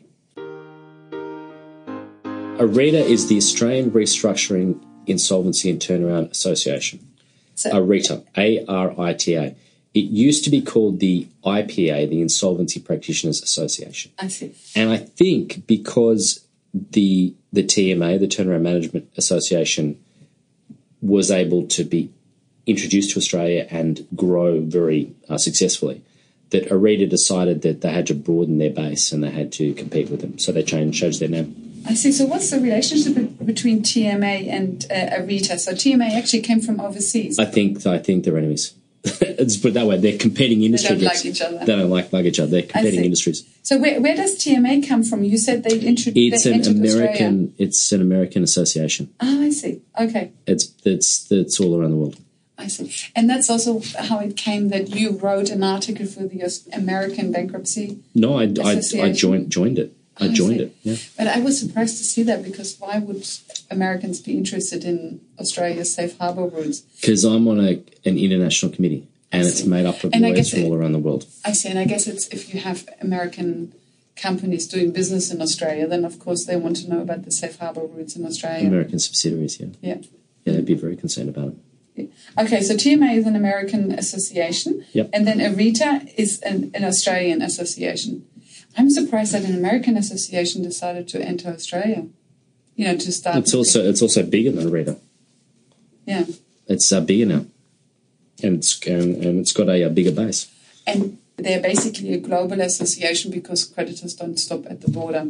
ARITA 2.59 3.03
is 3.05 3.27
the 3.27 3.35
Australian 3.35 3.91
Restructuring, 3.91 4.81
Insolvency 5.07 5.69
and 5.69 5.79
Turnaround 5.79 6.31
Association. 6.31 7.05
So, 7.55 7.69
ARITA, 7.71 8.23
A 8.37 8.65
R 8.65 8.97
I 8.99 9.13
T 9.13 9.35
A. 9.35 9.55
It 9.93 10.05
used 10.05 10.43
to 10.45 10.49
be 10.49 10.61
called 10.61 10.99
the 10.99 11.27
IPA, 11.45 12.09
the 12.09 12.21
Insolvency 12.21 12.79
Practitioners 12.79 13.41
Association. 13.41 14.11
I 14.19 14.29
see. 14.29 14.55
And 14.75 14.89
I 14.89 14.97
think 14.97 15.67
because 15.67 16.45
the 16.73 17.33
the 17.51 17.63
TMA, 17.63 18.19
the 18.19 18.27
Turnaround 18.27 18.61
Management 18.61 19.09
Association, 19.17 20.01
was 21.01 21.31
able 21.31 21.67
to 21.67 21.83
be 21.83 22.11
introduced 22.65 23.11
to 23.11 23.19
Australia 23.19 23.67
and 23.69 24.07
grow 24.15 24.61
very 24.61 25.13
uh, 25.29 25.37
successfully, 25.37 26.03
that 26.51 26.71
ARITA 26.71 27.09
decided 27.09 27.63
that 27.63 27.81
they 27.81 27.91
had 27.91 28.07
to 28.07 28.13
broaden 28.13 28.59
their 28.59 28.71
base 28.71 29.11
and 29.11 29.23
they 29.23 29.29
had 29.29 29.51
to 29.53 29.73
compete 29.73 30.09
with 30.09 30.21
them. 30.21 30.39
So 30.39 30.51
they 30.51 30.63
changed, 30.63 30.99
changed 30.99 31.19
their 31.19 31.29
name. 31.29 31.64
I 31.86 31.93
see. 31.93 32.11
So, 32.11 32.25
what's 32.25 32.49
the 32.49 32.59
relationship 32.59 33.15
between 33.45 33.81
TMA 33.81 34.47
and 34.49 34.86
uh, 34.89 35.17
ARITA? 35.17 35.59
So, 35.59 35.73
TMA 35.73 36.11
actually 36.11 36.41
came 36.41 36.59
from 36.59 36.79
overseas. 36.79 37.39
I 37.39 37.45
think 37.45 37.86
I 37.86 37.99
think 37.99 38.23
they're 38.23 38.38
enemies. 38.38 38.73
Let's 39.21 39.57
put 39.57 39.69
it 39.69 39.73
that 39.75 39.86
way. 39.86 39.97
They're 39.97 40.17
competing 40.17 40.63
industry 40.63 40.95
don't 40.95 41.03
like 41.03 41.23
each 41.25 41.39
other. 41.39 41.59
They 41.59 41.75
don't 41.75 41.91
like, 41.91 42.11
like 42.11 42.25
each 42.25 42.39
other. 42.39 42.49
They're 42.49 42.63
competing 42.63 43.05
industries. 43.05 43.47
So, 43.61 43.77
where, 43.77 44.01
where 44.01 44.15
does 44.15 44.36
TMA 44.36 44.88
come 44.88 45.03
from? 45.03 45.23
You 45.23 45.38
said 45.38 45.63
they 45.63 45.79
introduced. 45.79 46.33
It's 46.33 46.43
they 46.43 46.53
an 46.53 46.55
entered 46.57 46.83
Australia. 46.83 47.03
American. 47.03 47.53
It's 47.59 47.91
an 47.91 48.01
American 48.01 48.43
association. 48.43 49.13
Oh, 49.19 49.43
I 49.43 49.51
see. 49.51 49.81
Okay. 49.99 50.31
It's 50.47 50.73
it's 50.83 51.31
it's 51.31 51.59
all 51.59 51.79
around 51.79 51.91
the 51.91 51.97
world. 51.97 52.17
I 52.57 52.67
see. 52.67 52.91
And 53.15 53.29
that's 53.29 53.49
also 53.49 53.81
how 53.99 54.19
it 54.19 54.38
came 54.38 54.69
that 54.69 54.89
you 54.89 55.17
wrote 55.17 55.49
an 55.49 55.63
article 55.63 56.05
for 56.05 56.23
the 56.23 56.41
American 56.73 57.31
bankruptcy. 57.31 57.99
No, 58.15 58.39
I, 58.39 58.43
I, 58.63 58.81
I 59.01 59.11
joined 59.11 59.51
joined 59.51 59.77
it. 59.77 59.93
I 60.20 60.30
joined 60.30 60.61
it. 60.61 60.76
Yeah. 60.84 60.95
But 61.18 61.28
I 61.28 61.39
was 61.39 61.59
surprised 61.59 61.97
to 61.97 62.03
see 62.03 62.24
that 62.24 62.43
because 62.43 62.78
why 62.80 62.99
would 62.99 63.28
Americans 63.70 64.20
be 64.22 64.38
interested 64.38 64.84
in 64.86 65.22
Australia's 65.39 65.93
safe 65.93 66.18
harbour 66.18 66.47
rules? 66.47 66.82
Because 67.01 67.24
I'm 67.26 67.47
on 67.47 67.59
a, 67.59 67.72
an 68.05 68.18
international 68.18 68.72
committee 68.72 69.07
and 69.32 69.45
it's 69.45 69.66
made 69.66 69.86
up 69.86 70.03
of 70.03 70.11
And 70.13 70.22
lawyers 70.24 70.49
from 70.51 70.59
it- 70.59 70.66
all 70.66 70.76
around 70.76 70.93
the 70.93 70.99
world. 70.99 71.26
I 71.43 71.51
see, 71.51 71.70
and 71.70 71.78
I 71.80 71.86
guess 71.86 72.07
it's 72.07 72.28
if 72.30 72.53
you 72.53 72.61
have 72.61 72.88
American 73.01 73.74
companies 74.16 74.66
doing 74.68 74.91
business 74.91 75.32
in 75.32 75.41
Australia, 75.41 75.86
then 75.88 76.05
of 76.05 76.20
course 76.20 76.45
they 76.45 76.55
want 76.55 76.78
to 76.78 76.89
know 76.89 77.01
about 77.01 77.26
the 77.26 77.32
safe 77.32 77.57
harbour 77.59 77.86
routes 77.86 78.16
in 78.16 78.26
Australia. 78.26 78.66
American 78.68 78.99
subsidiaries, 78.99 79.59
yeah. 79.59 79.68
Yeah. 79.82 79.97
Yeah, 80.45 80.53
they'd 80.53 80.66
be 80.66 80.76
very 80.76 80.95
concerned 80.95 81.28
about 81.30 81.49
it. 81.97 82.09
Okay, 82.38 82.61
so 82.61 82.76
TMA 82.76 83.18
is 83.18 83.26
an 83.26 83.36
American 83.36 83.91
association, 83.91 84.86
Yep. 84.93 85.09
and 85.13 85.26
then 85.28 85.39
ARITA 85.39 86.13
is 86.18 86.39
an, 86.41 86.72
an 86.74 86.84
Australian 86.84 87.41
association. 87.41 88.26
I'm 88.78 88.89
surprised 88.89 89.34
that 89.34 89.43
an 89.45 89.55
American 89.55 89.95
association 89.97 90.61
decided 90.63 91.07
to 91.09 91.21
enter 91.21 91.49
Australia. 91.49 92.07
You 92.76 92.86
know, 92.88 92.97
to 92.97 93.11
start. 93.11 93.38
It's 93.38 93.53
also 93.53 93.88
it's 93.88 94.01
also 94.01 94.21
bigger 94.23 94.51
than 94.51 94.67
ARITA. 94.69 94.97
yeah, 96.05 96.26
It's 96.67 96.91
uh, 96.91 96.99
bigger 97.01 97.26
now, 97.26 97.45
and 98.43 98.57
it's 98.57 98.86
and, 98.86 99.23
and 99.23 99.39
it's 99.39 99.53
got 99.53 99.69
a, 99.69 99.84
a 99.84 99.89
bigger 99.89 100.11
base. 100.11 100.47
and 100.86 101.17
they're 101.38 101.61
basically 101.61 102.13
a 102.13 102.17
global 102.17 102.59
association 102.61 103.30
because 103.32 103.63
creditors 103.65 104.13
don't 104.13 104.38
stop 104.39 104.65
at 104.69 104.82
the 104.82 104.89
border. 104.91 105.28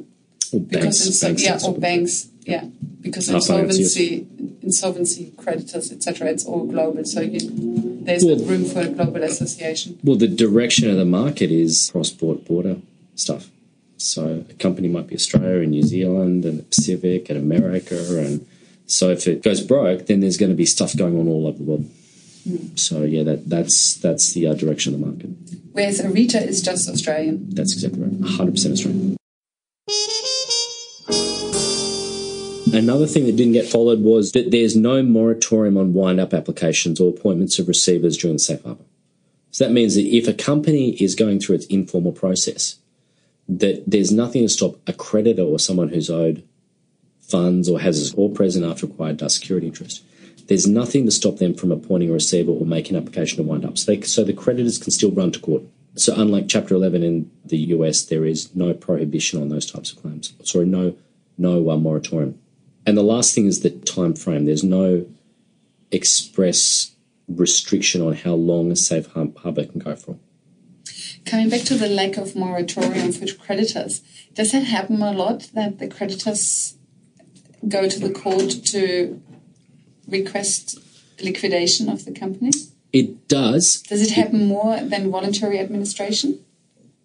Or 0.54 0.60
Because 0.60 1.20
banks, 1.22 1.44
yeah, 1.44 1.58
or 1.66 1.74
banks, 1.78 2.28
yeah, 2.46 2.66
because 3.02 3.28
Ah, 3.30 3.40
finance, 3.40 3.80
yes. 3.80 3.96
insolvency, 3.98 4.28
insolvency 4.62 5.32
creditors, 5.38 5.92
etc. 5.92 6.28
It's 6.30 6.46
all 6.46 6.66
global, 6.68 7.04
so 7.06 7.22
you, 7.22 7.40
there's 8.06 8.24
Well- 8.26 8.38
room 8.40 8.66
for 8.66 8.82
a 8.82 8.88
global 8.90 9.24
association. 9.24 9.98
Well, 10.04 10.16
the 10.18 10.28
direction 10.28 10.90
of 10.92 10.98
the 10.98 11.06
market 11.06 11.50
is 11.52 11.90
cross-border 11.92 12.42
border 12.42 12.76
stuff. 13.16 13.50
So 13.98 14.46
a 14.50 14.54
company 14.56 14.88
might 14.88 15.08
be 15.08 15.16
Australia 15.16 15.62
and 15.62 15.72
New 15.72 15.84
Zealand 15.84 16.46
and 16.46 16.60
the 16.60 16.64
Pacific 16.64 17.30
and 17.30 17.40
America, 17.40 17.96
and 18.20 18.46
so 18.88 19.10
if 19.10 19.28
it 19.28 19.42
goes 19.42 19.62
broke, 19.62 20.06
then 20.08 20.20
there's 20.20 20.38
going 20.38 20.52
to 20.52 20.56
be 20.56 20.66
stuff 20.66 20.96
going 20.96 21.18
on 21.18 21.28
all 21.28 21.48
over 21.48 21.58
the 21.58 21.64
world. 21.64 21.90
So 22.76 23.04
yeah, 23.04 23.24
that 23.24 23.50
that's 23.50 23.96
that's 23.96 24.34
the 24.34 24.48
uh, 24.48 24.54
direction 24.54 24.94
of 24.94 25.00
the 25.00 25.06
market. 25.06 25.30
Whereas 25.72 26.00
ARITA 26.00 26.48
is 26.48 26.62
just 26.62 26.88
Australian. 26.88 27.50
That's 27.50 27.74
exactly 27.74 28.02
right. 28.02 28.12
100% 28.12 28.72
Australian. 28.72 29.18
Another 32.72 33.08
thing 33.08 33.26
that 33.26 33.36
didn't 33.36 33.54
get 33.54 33.68
followed 33.68 34.02
was 34.02 34.34
that 34.34 34.52
there's 34.52 34.76
no 34.76 35.02
moratorium 35.02 35.78
on 35.78 35.94
wind 35.94 36.20
up 36.20 36.34
applications 36.34 37.00
or 37.00 37.10
appointments 37.10 37.58
of 37.58 37.68
receivers 37.68 38.18
during 38.18 38.36
the 38.36 38.40
safe 38.40 38.62
harbour. 38.64 38.84
So 39.52 39.64
that 39.66 39.72
means 39.72 39.96
that 39.96 40.02
if 40.02 40.28
a 40.28 40.34
company 40.34 40.92
is 41.02 41.16
going 41.16 41.40
through 41.40 41.56
its 41.56 41.66
informal 41.68 42.12
process, 42.12 42.76
that 43.48 43.84
there's 43.86 44.12
nothing 44.12 44.44
to 44.44 44.50
stop 44.50 44.76
a 44.88 44.94
creditor 44.94 45.44
or 45.44 45.60
someone 45.60 45.90
who's 45.90 46.10
owed 46.10 46.44
funds 47.22 47.70
or 47.70 47.80
has 47.80 48.14
or 48.16 48.30
present 48.30 48.66
after 48.66 48.86
acquired 48.86 49.22
uh, 49.22 49.30
security 49.30 49.68
interest. 49.68 50.04
There's 50.48 50.68
nothing 50.68 51.06
to 51.06 51.12
stop 51.12 51.38
them 51.38 51.56
from 51.56 51.72
appointing 51.72 52.10
a 52.10 52.14
receiver 52.14 52.52
or 52.52 52.66
making 52.66 52.96
an 52.96 53.02
application 53.02 53.38
to 53.38 53.44
wind 53.44 53.66
up. 53.66 53.78
So, 53.78 53.92
they, 53.92 54.02
so 54.02 54.24
the 54.24 54.34
creditors 54.34 54.78
can 54.78 54.92
still 54.92 55.12
run 55.12 55.32
to 55.32 55.40
court. 55.40 55.64
So 55.96 56.14
unlike 56.16 56.48
Chapter 56.48 56.76
11 56.76 57.04
in 57.04 57.32
the 57.46 57.58
US, 57.58 58.04
there 58.04 58.26
is 58.26 58.54
no 58.56 58.74
prohibition 58.74 59.42
on 59.42 59.50
those 59.50 59.70
types 59.70 59.92
of 59.92 60.02
claims. 60.02 60.34
Sorry, 60.44 60.66
no 60.66 60.96
no 61.38 61.70
uh, 61.70 61.78
moratorium. 61.78 62.40
And 62.86 62.98
the 62.98 63.04
last 63.04 63.34
thing 63.34 63.46
is 63.46 63.62
the 63.62 63.72
time 63.72 64.14
frame. 64.14 64.46
There's 64.46 64.64
no 64.64 65.06
express 65.92 66.96
restriction 67.28 68.02
on 68.02 68.14
how 68.14 68.34
long 68.34 68.72
a 68.72 68.76
safe 68.76 69.08
harbour 69.08 69.66
can 69.66 69.80
go 69.80 69.96
for. 69.96 70.18
Coming 71.26 71.50
back 71.50 71.62
to 71.62 71.76
the 71.76 71.88
lack 71.88 72.18
of 72.18 72.36
moratorium 72.36 73.12
for 73.12 73.26
creditors, 73.34 74.02
does 74.34 74.52
that 74.52 74.64
happen 74.64 75.02
a 75.02 75.12
lot 75.12 75.50
that 75.54 75.80
the 75.80 75.88
creditors 75.88 76.76
go 77.68 77.90
to 77.90 78.00
the 78.00 78.12
court 78.12 78.50
to 78.66 79.22
request 80.08 80.80
liquidation 81.22 81.90
of 81.90 82.06
the 82.06 82.12
company? 82.12 82.52
It 82.94 83.28
does. 83.28 83.82
Does 83.82 84.02
it 84.02 84.12
happen 84.12 84.48
more 84.48 84.80
than 84.80 85.12
voluntary 85.12 85.60
administration? 85.60 86.46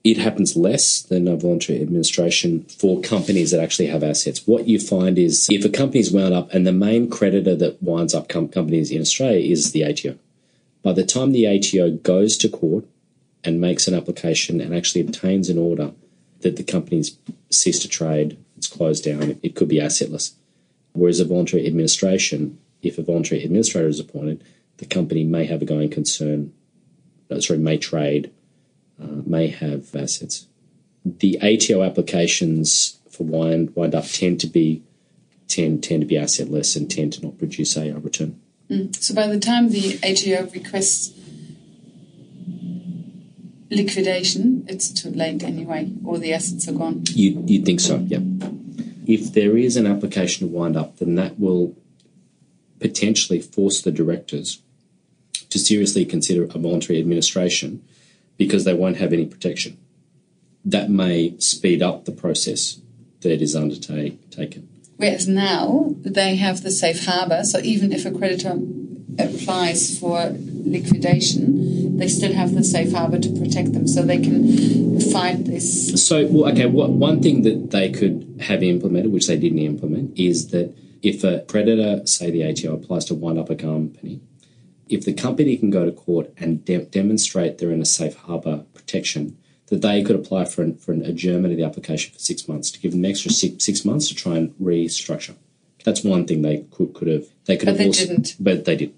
it 0.02 0.16
happens 0.16 0.56
less 0.56 1.02
than 1.02 1.28
a 1.28 1.36
voluntary 1.36 1.82
administration 1.82 2.64
for 2.64 3.00
companies 3.00 3.50
that 3.50 3.60
actually 3.60 3.88
have 3.88 4.02
assets. 4.02 4.46
What 4.46 4.66
you 4.66 4.78
find 4.78 5.18
is 5.18 5.46
if 5.50 5.64
a 5.64 5.68
company's 5.68 6.10
wound 6.10 6.32
up 6.32 6.52
and 6.54 6.66
the 6.66 6.72
main 6.72 7.10
creditor 7.10 7.54
that 7.56 7.82
winds 7.82 8.14
up 8.14 8.28
com- 8.28 8.48
companies 8.48 8.90
in 8.90 9.00
Australia 9.00 9.50
is 9.50 9.72
the 9.72 9.84
ATO, 9.84 10.16
by 10.82 10.92
the 10.92 11.04
time 11.04 11.32
the 11.32 11.46
ATO 11.46 11.90
goes 11.98 12.38
to 12.38 12.48
court 12.48 12.84
and 13.44 13.60
makes 13.60 13.88
an 13.88 13.94
application 13.94 14.60
and 14.60 14.74
actually 14.74 15.00
obtains 15.00 15.48
an 15.48 15.58
order 15.58 15.92
that 16.40 16.56
the 16.56 16.62
company's 16.62 17.18
ceased 17.50 17.82
to 17.82 17.88
trade, 17.88 18.38
it's 18.56 18.66
closed 18.66 19.04
down, 19.04 19.38
it 19.42 19.54
could 19.54 19.68
be 19.68 19.78
assetless. 19.80 20.32
Whereas 20.92 21.20
a 21.20 21.24
voluntary 21.24 21.66
administration, 21.66 22.58
if 22.82 22.98
a 22.98 23.02
voluntary 23.02 23.44
administrator 23.44 23.88
is 23.88 24.00
appointed, 24.00 24.42
the 24.78 24.86
company 24.86 25.24
may 25.24 25.44
have 25.46 25.62
a 25.62 25.66
going 25.66 25.90
concern, 25.90 26.52
uh, 27.30 27.40
sorry, 27.40 27.58
may 27.58 27.76
trade 27.76 28.32
uh, 29.02 29.22
may 29.24 29.48
have 29.48 29.94
assets. 29.94 30.46
The 31.04 31.38
ATO 31.40 31.82
applications 31.82 32.98
for 33.08 33.24
wind 33.24 33.74
wind 33.74 33.94
up 33.94 34.04
tend 34.06 34.40
to 34.40 34.46
be 34.46 34.82
tend 35.48 35.82
tend 35.82 36.02
to 36.02 36.06
be 36.06 36.16
assetless 36.16 36.76
and 36.76 36.90
tend 36.90 37.14
to 37.14 37.22
not 37.22 37.38
produce 37.38 37.76
a, 37.76 37.90
a 37.90 37.98
return. 37.98 38.40
So 38.92 39.14
by 39.14 39.26
the 39.26 39.40
time 39.40 39.70
the 39.70 39.98
ATO 40.02 40.50
requests 40.52 41.12
liquidation, 43.70 44.64
it's 44.68 44.90
too 44.90 45.10
late 45.10 45.42
anyway, 45.42 45.92
or 46.04 46.18
the 46.18 46.32
assets 46.32 46.68
are 46.68 46.72
gone. 46.72 47.04
You 47.10 47.42
you'd 47.46 47.64
think 47.64 47.80
so, 47.80 47.98
yeah. 47.98 48.18
If 49.06 49.32
there 49.32 49.56
is 49.56 49.76
an 49.76 49.86
application 49.86 50.46
to 50.46 50.54
wind 50.54 50.76
up, 50.76 50.98
then 50.98 51.14
that 51.16 51.38
will 51.38 51.76
potentially 52.78 53.40
force 53.40 53.80
the 53.80 53.92
directors 53.92 54.62
to 55.50 55.58
seriously 55.58 56.04
consider 56.04 56.44
a 56.44 56.58
voluntary 56.58 56.98
administration 56.98 57.82
because 58.36 58.64
they 58.64 58.74
won't 58.74 58.96
have 58.96 59.12
any 59.12 59.26
protection. 59.26 59.78
That 60.64 60.90
may 60.90 61.38
speed 61.38 61.82
up 61.82 62.04
the 62.04 62.12
process 62.12 62.80
that 63.20 63.42
is 63.42 63.56
undertaken. 63.56 64.68
Whereas 64.96 65.26
now 65.26 65.94
they 66.00 66.36
have 66.36 66.62
the 66.62 66.70
safe 66.70 67.04
harbour, 67.06 67.42
so 67.44 67.58
even 67.60 67.92
if 67.92 68.04
a 68.04 68.10
creditor 68.10 68.58
applies 69.18 69.98
for 69.98 70.36
liquidation, 70.70 71.98
they 71.98 72.08
still 72.08 72.32
have 72.32 72.54
the 72.54 72.64
safe 72.64 72.92
harbor 72.92 73.18
to 73.18 73.28
protect 73.30 73.72
them, 73.72 73.86
so 73.86 74.02
they 74.02 74.20
can 74.20 75.00
fight 75.12 75.44
this. 75.44 76.06
So, 76.06 76.26
well, 76.26 76.50
okay, 76.52 76.66
what, 76.66 76.90
one 76.90 77.22
thing 77.22 77.42
that 77.42 77.70
they 77.70 77.90
could 77.90 78.40
have 78.40 78.62
implemented, 78.62 79.12
which 79.12 79.26
they 79.26 79.38
didn't 79.38 79.58
implement, 79.58 80.18
is 80.18 80.48
that 80.48 80.74
if 81.02 81.24
a 81.24 81.40
creditor, 81.48 82.06
say 82.06 82.30
the 82.30 82.44
ATO, 82.48 82.74
applies 82.74 83.04
to 83.06 83.14
wind 83.14 83.38
up 83.38 83.50
a 83.50 83.56
company, 83.56 84.20
if 84.88 85.04
the 85.04 85.12
company 85.12 85.56
can 85.56 85.70
go 85.70 85.84
to 85.84 85.92
court 85.92 86.32
and 86.36 86.64
de- 86.64 86.84
demonstrate 86.84 87.58
they're 87.58 87.70
in 87.70 87.80
a 87.80 87.86
safe 87.86 88.16
harbor 88.16 88.64
protection, 88.74 89.36
that 89.66 89.82
they 89.82 90.02
could 90.02 90.16
apply 90.16 90.44
for, 90.44 90.62
an, 90.62 90.76
for 90.76 90.92
an 90.92 91.04
adjournment 91.04 91.52
of 91.52 91.58
the 91.58 91.64
application 91.64 92.12
for 92.12 92.18
six 92.18 92.48
months 92.48 92.72
to 92.72 92.80
give 92.80 92.90
them 92.90 93.04
an 93.04 93.10
extra 93.10 93.30
six, 93.30 93.64
six 93.64 93.84
months 93.84 94.08
to 94.08 94.14
try 94.14 94.36
and 94.36 94.50
restructure. 94.56 95.36
That's 95.84 96.02
one 96.02 96.26
thing 96.26 96.42
they 96.42 96.66
could 96.70 96.92
could 96.92 97.08
have. 97.08 97.26
They 97.46 97.56
could 97.56 97.66
But 97.66 97.72
have 97.72 97.78
they 97.78 97.86
also, 97.86 98.06
didn't. 98.06 98.36
But 98.38 98.64
they 98.64 98.76
did. 98.76 98.94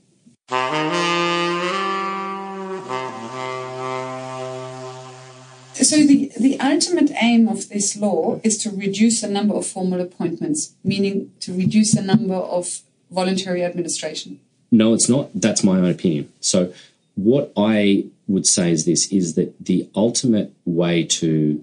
So 5.93 6.07
the, 6.07 6.33
the 6.41 6.59
ultimate 6.59 7.11
aim 7.21 7.49
of 7.49 7.69
this 7.69 7.99
law 7.99 8.41
is 8.43 8.57
to 8.63 8.71
reduce 8.71 9.21
the 9.21 9.29
number 9.29 9.55
of 9.55 9.67
formal 9.67 10.01
appointments, 10.01 10.75
meaning 10.83 11.33
to 11.41 11.53
reduce 11.55 11.93
the 11.93 12.01
number 12.01 12.35
of 12.35 12.81
voluntary 13.11 13.63
administration. 13.63 14.41
No, 14.71 14.95
it's 14.95 15.11
not. 15.11 15.29
That's 15.35 15.63
my 15.63 15.77
own 15.77 15.91
opinion. 15.91 16.33
So, 16.41 16.73
what 17.15 17.53
I 17.59 18.07
would 18.27 18.47
say 18.47 18.71
is 18.71 18.87
this: 18.87 19.13
is 19.13 19.35
that 19.35 19.55
the 19.63 19.87
ultimate 19.95 20.55
way 20.65 21.05
to 21.21 21.63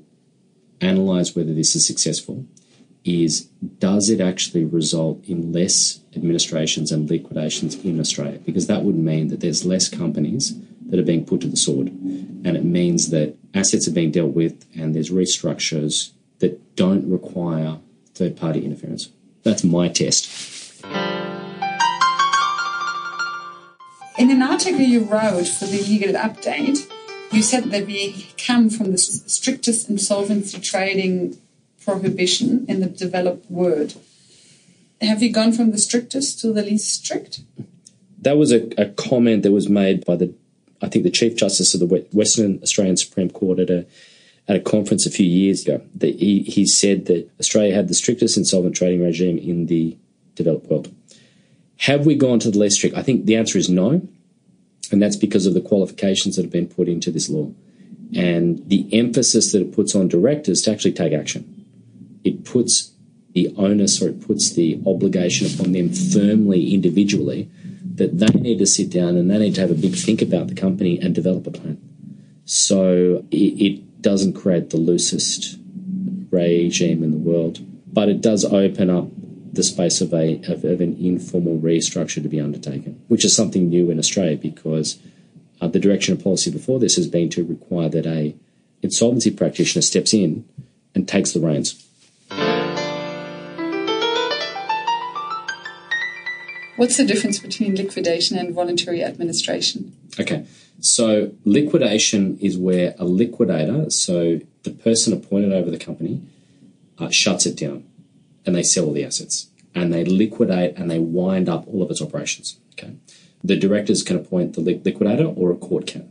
analyze 0.80 1.36
whether 1.36 1.56
this 1.56 1.76
is 1.76 1.88
successful 1.88 2.46
is 3.04 3.48
does 3.80 4.12
it 4.12 4.22
actually 4.22 4.64
result 4.64 5.26
in 5.28 5.52
less 5.52 6.02
administrations 6.16 6.92
and 6.92 7.10
liquidations 7.10 7.84
in 7.84 8.00
Australia? 8.00 8.38
Because 8.46 8.68
that 8.68 8.84
would 8.84 8.96
mean 8.96 9.30
that 9.30 9.40
there's 9.40 9.66
less 9.66 9.90
companies 9.90 10.54
that 10.86 11.00
are 11.00 11.04
being 11.04 11.26
put 11.26 11.42
to 11.42 11.48
the 11.48 11.58
sword, 11.58 11.88
and 11.88 12.56
it 12.56 12.64
means 12.64 13.10
that 13.10 13.36
assets 13.54 13.88
are 13.88 13.92
being 13.92 14.12
dealt 14.12 14.34
with, 14.34 14.66
and 14.76 14.96
there's 14.96 15.10
restructures 15.10 16.12
that 16.40 16.76
don't 16.76 17.10
require 17.10 17.80
third-party 18.14 18.66
interference. 18.66 19.10
That's 19.44 19.64
my 19.64 19.88
test. 19.90 20.84
In 24.18 24.32
an 24.32 24.42
article 24.42 24.82
you 24.82 25.04
wrote 25.06 25.48
for 25.48 25.66
the 25.66 25.82
legal 25.88 26.14
update, 26.14 26.92
you 27.32 27.42
said 27.42 27.66
that 27.72 27.86
we 27.86 28.28
come 28.38 28.70
from 28.70 28.92
the 28.92 28.98
strictest 28.98 29.90
insolvency 29.90 30.60
trading 30.60 31.38
prohibition 31.84 32.66
in 32.68 32.82
the 32.82 32.88
developed 32.88 33.50
world. 33.50 33.96
Have 35.00 35.24
you 35.24 35.32
gone 35.32 35.54
from 35.54 35.72
the 35.72 35.78
strictest 35.78 36.42
to 36.42 36.52
the 36.52 36.64
least 36.64 36.94
strict? 36.94 37.42
that 38.22 38.38
was 38.38 38.52
a, 38.52 38.68
a 38.82 38.86
comment 38.90 39.44
that 39.44 39.52
was 39.52 39.70
made 39.70 40.06
by 40.06 40.16
the, 40.16 40.34
I 40.82 40.90
think 40.90 41.04
the 41.04 41.12
Chief 41.12 41.36
Justice 41.36 41.74
of 41.74 41.82
the 41.82 42.08
Western 42.12 42.60
Australian 42.64 42.98
Supreme 42.98 43.30
Court 43.30 43.60
at 43.60 43.70
a 43.70 43.86
at 44.48 44.56
a 44.56 44.60
conference 44.60 45.06
a 45.06 45.12
few 45.12 45.28
years 45.28 45.64
ago. 45.64 45.80
He, 46.02 46.42
he 46.42 46.66
said 46.66 47.06
that 47.06 47.30
Australia 47.40 47.76
had 47.76 47.88
the 47.88 47.94
strictest 47.94 48.36
insolvent 48.36 48.76
trading 48.76 49.04
regime 49.04 49.38
in 49.38 49.68
the 49.68 49.96
developed 50.34 50.66
world. 50.68 50.92
Have 51.78 52.08
we 52.08 52.16
gone 52.16 52.40
to 52.40 52.50
the 52.50 52.58
less 52.58 52.76
strict? 52.76 52.98
I 52.98 53.04
think 53.04 53.26
the 53.26 53.36
answer 53.36 53.60
is 53.60 53.70
no, 53.70 54.02
and 54.92 55.02
that's 55.02 55.16
because 55.16 55.46
of 55.46 55.54
the 55.54 55.62
qualifications 55.62 56.36
that 56.36 56.42
have 56.42 56.52
been 56.52 56.68
put 56.68 56.88
into 56.88 57.12
this 57.12 57.30
law 57.30 57.52
and 58.16 58.68
the 58.68 58.90
emphasis 58.92 59.52
that 59.52 59.62
it 59.62 59.72
puts 59.72 59.96
on 59.96 60.08
directors 60.08 60.62
to 60.64 60.72
actually 60.72 60.94
take 60.94 61.14
action. 61.14 61.66
It 62.24 62.44
puts 62.44 62.92
the 63.34 63.54
onus 63.56 64.02
or 64.02 64.10
it 64.10 64.26
puts 64.26 64.52
the 64.54 64.82
obligation 64.88 65.48
upon 65.54 65.74
them 65.74 65.94
firmly 65.94 66.74
individually 66.74 67.50
that 68.00 68.18
they 68.18 68.40
need 68.40 68.58
to 68.58 68.66
sit 68.66 68.90
down 68.90 69.16
and 69.16 69.30
they 69.30 69.38
need 69.38 69.56
to 69.56 69.62
have 69.62 69.72
a 69.72 69.76
big 69.76 69.94
think 69.94 70.22
about 70.22 70.48
the 70.48 70.56
company 70.56 71.00
and 71.00 71.14
develop 71.14 71.46
a 71.46 71.52
plan. 71.52 71.80
So 72.46 73.26
it, 73.30 73.36
it 73.36 74.02
doesn't 74.02 74.34
create 74.34 74.72
the 74.72 74.78
loosest 74.78 75.60
regime 76.32 77.04
in 77.04 77.12
the 77.12 77.18
world, 77.18 77.60
but 77.94 78.10
it 78.10 78.22
does 78.22 78.44
open 78.46 78.90
up 78.90 79.08
the 79.52 79.64
space 79.64 80.00
of 80.02 80.14
a 80.14 80.42
of, 80.48 80.64
of 80.64 80.80
an 80.82 80.96
informal 81.00 81.60
restructure 81.60 82.22
to 82.24 82.30
be 82.30 82.40
undertaken, 82.40 83.02
which 83.08 83.26
is 83.26 83.36
something 83.36 83.70
new 83.70 83.90
in 83.90 84.00
Australia 84.00 84.38
because 84.38 85.00
uh, 85.62 85.68
the 85.68 85.80
direction 85.80 86.14
of 86.14 86.24
policy 86.24 86.50
before 86.52 86.80
this 86.80 86.96
has 86.96 87.08
been 87.08 87.30
to 87.30 87.44
require 87.44 87.90
that 87.90 88.06
a 88.06 88.36
insolvency 88.82 89.32
practitioner 89.32 89.82
steps 89.82 90.14
in 90.14 90.48
and 90.96 91.08
takes 91.08 91.34
the 91.34 91.40
reins. 91.40 91.89
What's 96.80 96.96
the 96.96 97.04
difference 97.04 97.40
between 97.40 97.76
liquidation 97.76 98.38
and 98.38 98.56
voluntary 98.56 99.04
administration? 99.04 99.94
Okay, 100.18 100.46
so 100.80 101.34
liquidation 101.44 102.40
is 102.40 102.58
where 102.58 102.96
a 102.98 103.04
liquidator, 103.04 103.90
so 103.90 104.40
the 104.64 104.72
person 104.72 105.12
appointed 105.12 105.52
over 105.52 105.70
the 105.70 105.78
company, 105.78 106.22
uh, 106.98 107.10
shuts 107.10 107.46
it 107.46 107.58
down 107.58 107.84
and 108.46 108.56
they 108.56 108.64
sell 108.64 108.86
all 108.86 108.94
the 108.94 109.04
assets 109.04 109.50
and 109.76 109.92
they 109.94 110.06
liquidate 110.06 110.78
and 110.78 110.90
they 110.90 111.00
wind 111.00 111.50
up 111.50 111.68
all 111.68 111.84
of 111.84 111.92
its 111.92 112.02
operations. 112.02 112.58
Okay, 112.76 112.94
the 113.44 113.58
directors 113.58 114.02
can 114.02 114.16
appoint 114.16 114.54
the 114.54 114.62
li- 114.62 114.82
liquidator 114.82 115.26
or 115.26 115.52
a 115.52 115.58
court 115.58 115.86
can. 115.86 116.10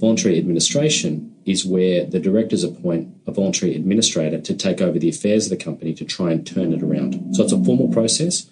Voluntary 0.00 0.38
administration 0.38 1.36
is 1.44 1.66
where 1.66 2.06
the 2.06 2.18
directors 2.18 2.64
appoint 2.64 3.14
a 3.26 3.30
voluntary 3.30 3.74
administrator 3.74 4.40
to 4.40 4.54
take 4.54 4.80
over 4.80 4.98
the 4.98 5.10
affairs 5.10 5.52
of 5.52 5.58
the 5.58 5.62
company 5.62 5.92
to 5.92 6.06
try 6.06 6.30
and 6.30 6.46
turn 6.46 6.72
it 6.72 6.82
around. 6.82 7.36
So 7.36 7.42
it's 7.42 7.52
a 7.52 7.62
formal 7.62 7.88
process 7.88 8.46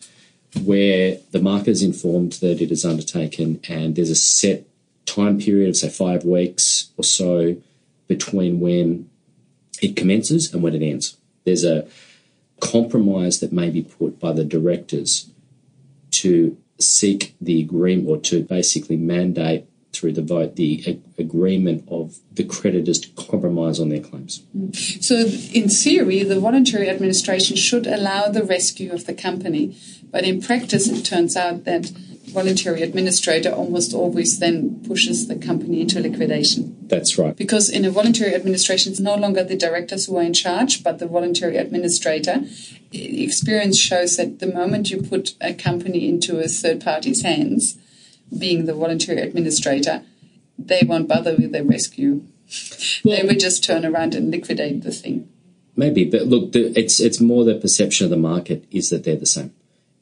where 0.64 1.18
the 1.30 1.40
market 1.40 1.68
is 1.68 1.82
informed 1.82 2.32
that 2.34 2.60
it 2.60 2.70
is 2.70 2.84
undertaken 2.84 3.60
and 3.68 3.94
there's 3.94 4.10
a 4.10 4.16
set 4.16 4.64
time 5.06 5.38
period 5.38 5.68
of 5.68 5.76
say 5.76 5.88
five 5.88 6.24
weeks 6.24 6.90
or 6.96 7.04
so 7.04 7.56
between 8.08 8.60
when 8.60 9.08
it 9.80 9.96
commences 9.96 10.52
and 10.52 10.62
when 10.62 10.74
it 10.74 10.82
ends. 10.82 11.16
There's 11.44 11.64
a 11.64 11.86
compromise 12.60 13.40
that 13.40 13.52
may 13.52 13.70
be 13.70 13.82
put 13.82 14.20
by 14.20 14.32
the 14.32 14.44
directors 14.44 15.30
to 16.10 16.56
seek 16.78 17.34
the 17.40 17.60
agreement 17.60 18.08
or 18.08 18.18
to 18.18 18.42
basically 18.42 18.96
mandate 18.96 19.66
through 19.92 20.12
the 20.12 20.22
vote 20.22 20.56
the 20.56 20.82
a- 20.86 21.20
agreement 21.20 21.84
of 21.88 22.18
the 22.32 22.44
creditors 22.44 23.00
to 23.00 23.08
compromise 23.10 23.80
on 23.80 23.88
their 23.88 24.00
claims. 24.00 24.42
Mm. 24.56 25.02
So, 25.02 25.16
in 25.52 25.68
theory, 25.68 26.22
the 26.22 26.38
voluntary 26.38 26.88
administration 26.88 27.56
should 27.56 27.86
allow 27.86 28.28
the 28.28 28.44
rescue 28.44 28.92
of 28.92 29.06
the 29.06 29.14
company, 29.14 29.76
but 30.10 30.24
in 30.24 30.40
practice, 30.40 30.88
it 30.88 31.04
turns 31.04 31.36
out 31.36 31.64
that 31.64 31.90
voluntary 32.30 32.82
administrator 32.82 33.50
almost 33.50 33.92
always 33.92 34.38
then 34.38 34.80
pushes 34.86 35.26
the 35.26 35.36
company 35.36 35.80
into 35.80 36.00
liquidation. 36.00 36.76
That's 36.82 37.18
right. 37.18 37.36
Because 37.36 37.68
in 37.68 37.84
a 37.84 37.90
voluntary 37.90 38.34
administration, 38.34 38.92
it's 38.92 39.00
no 39.00 39.16
longer 39.16 39.42
the 39.42 39.56
directors 39.56 40.06
who 40.06 40.16
are 40.16 40.22
in 40.22 40.32
charge, 40.32 40.82
but 40.82 40.98
the 40.98 41.06
voluntary 41.06 41.56
administrator. 41.56 42.44
Experience 42.92 43.78
shows 43.78 44.16
that 44.16 44.38
the 44.38 44.52
moment 44.52 44.90
you 44.90 45.02
put 45.02 45.34
a 45.40 45.54
company 45.54 46.08
into 46.08 46.38
a 46.38 46.48
third 46.48 46.80
party's 46.80 47.22
hands, 47.22 47.76
being 48.36 48.66
the 48.66 48.74
voluntary 48.74 49.20
administrator, 49.20 50.02
they 50.58 50.82
won't 50.86 51.08
bother 51.08 51.36
with 51.36 51.52
their 51.52 51.64
rescue. 51.64 52.22
they 53.04 53.22
would 53.22 53.40
just 53.40 53.64
turn 53.64 53.84
around 53.84 54.14
and 54.14 54.30
liquidate 54.30 54.82
the 54.82 54.92
thing. 54.92 55.28
Maybe, 55.76 56.04
but 56.04 56.26
look, 56.26 56.52
the, 56.52 56.78
it's 56.78 57.00
it's 57.00 57.20
more 57.20 57.44
the 57.44 57.54
perception 57.54 58.04
of 58.04 58.10
the 58.10 58.16
market 58.16 58.66
is 58.70 58.90
that 58.90 59.04
they're 59.04 59.16
the 59.16 59.24
same, 59.24 59.54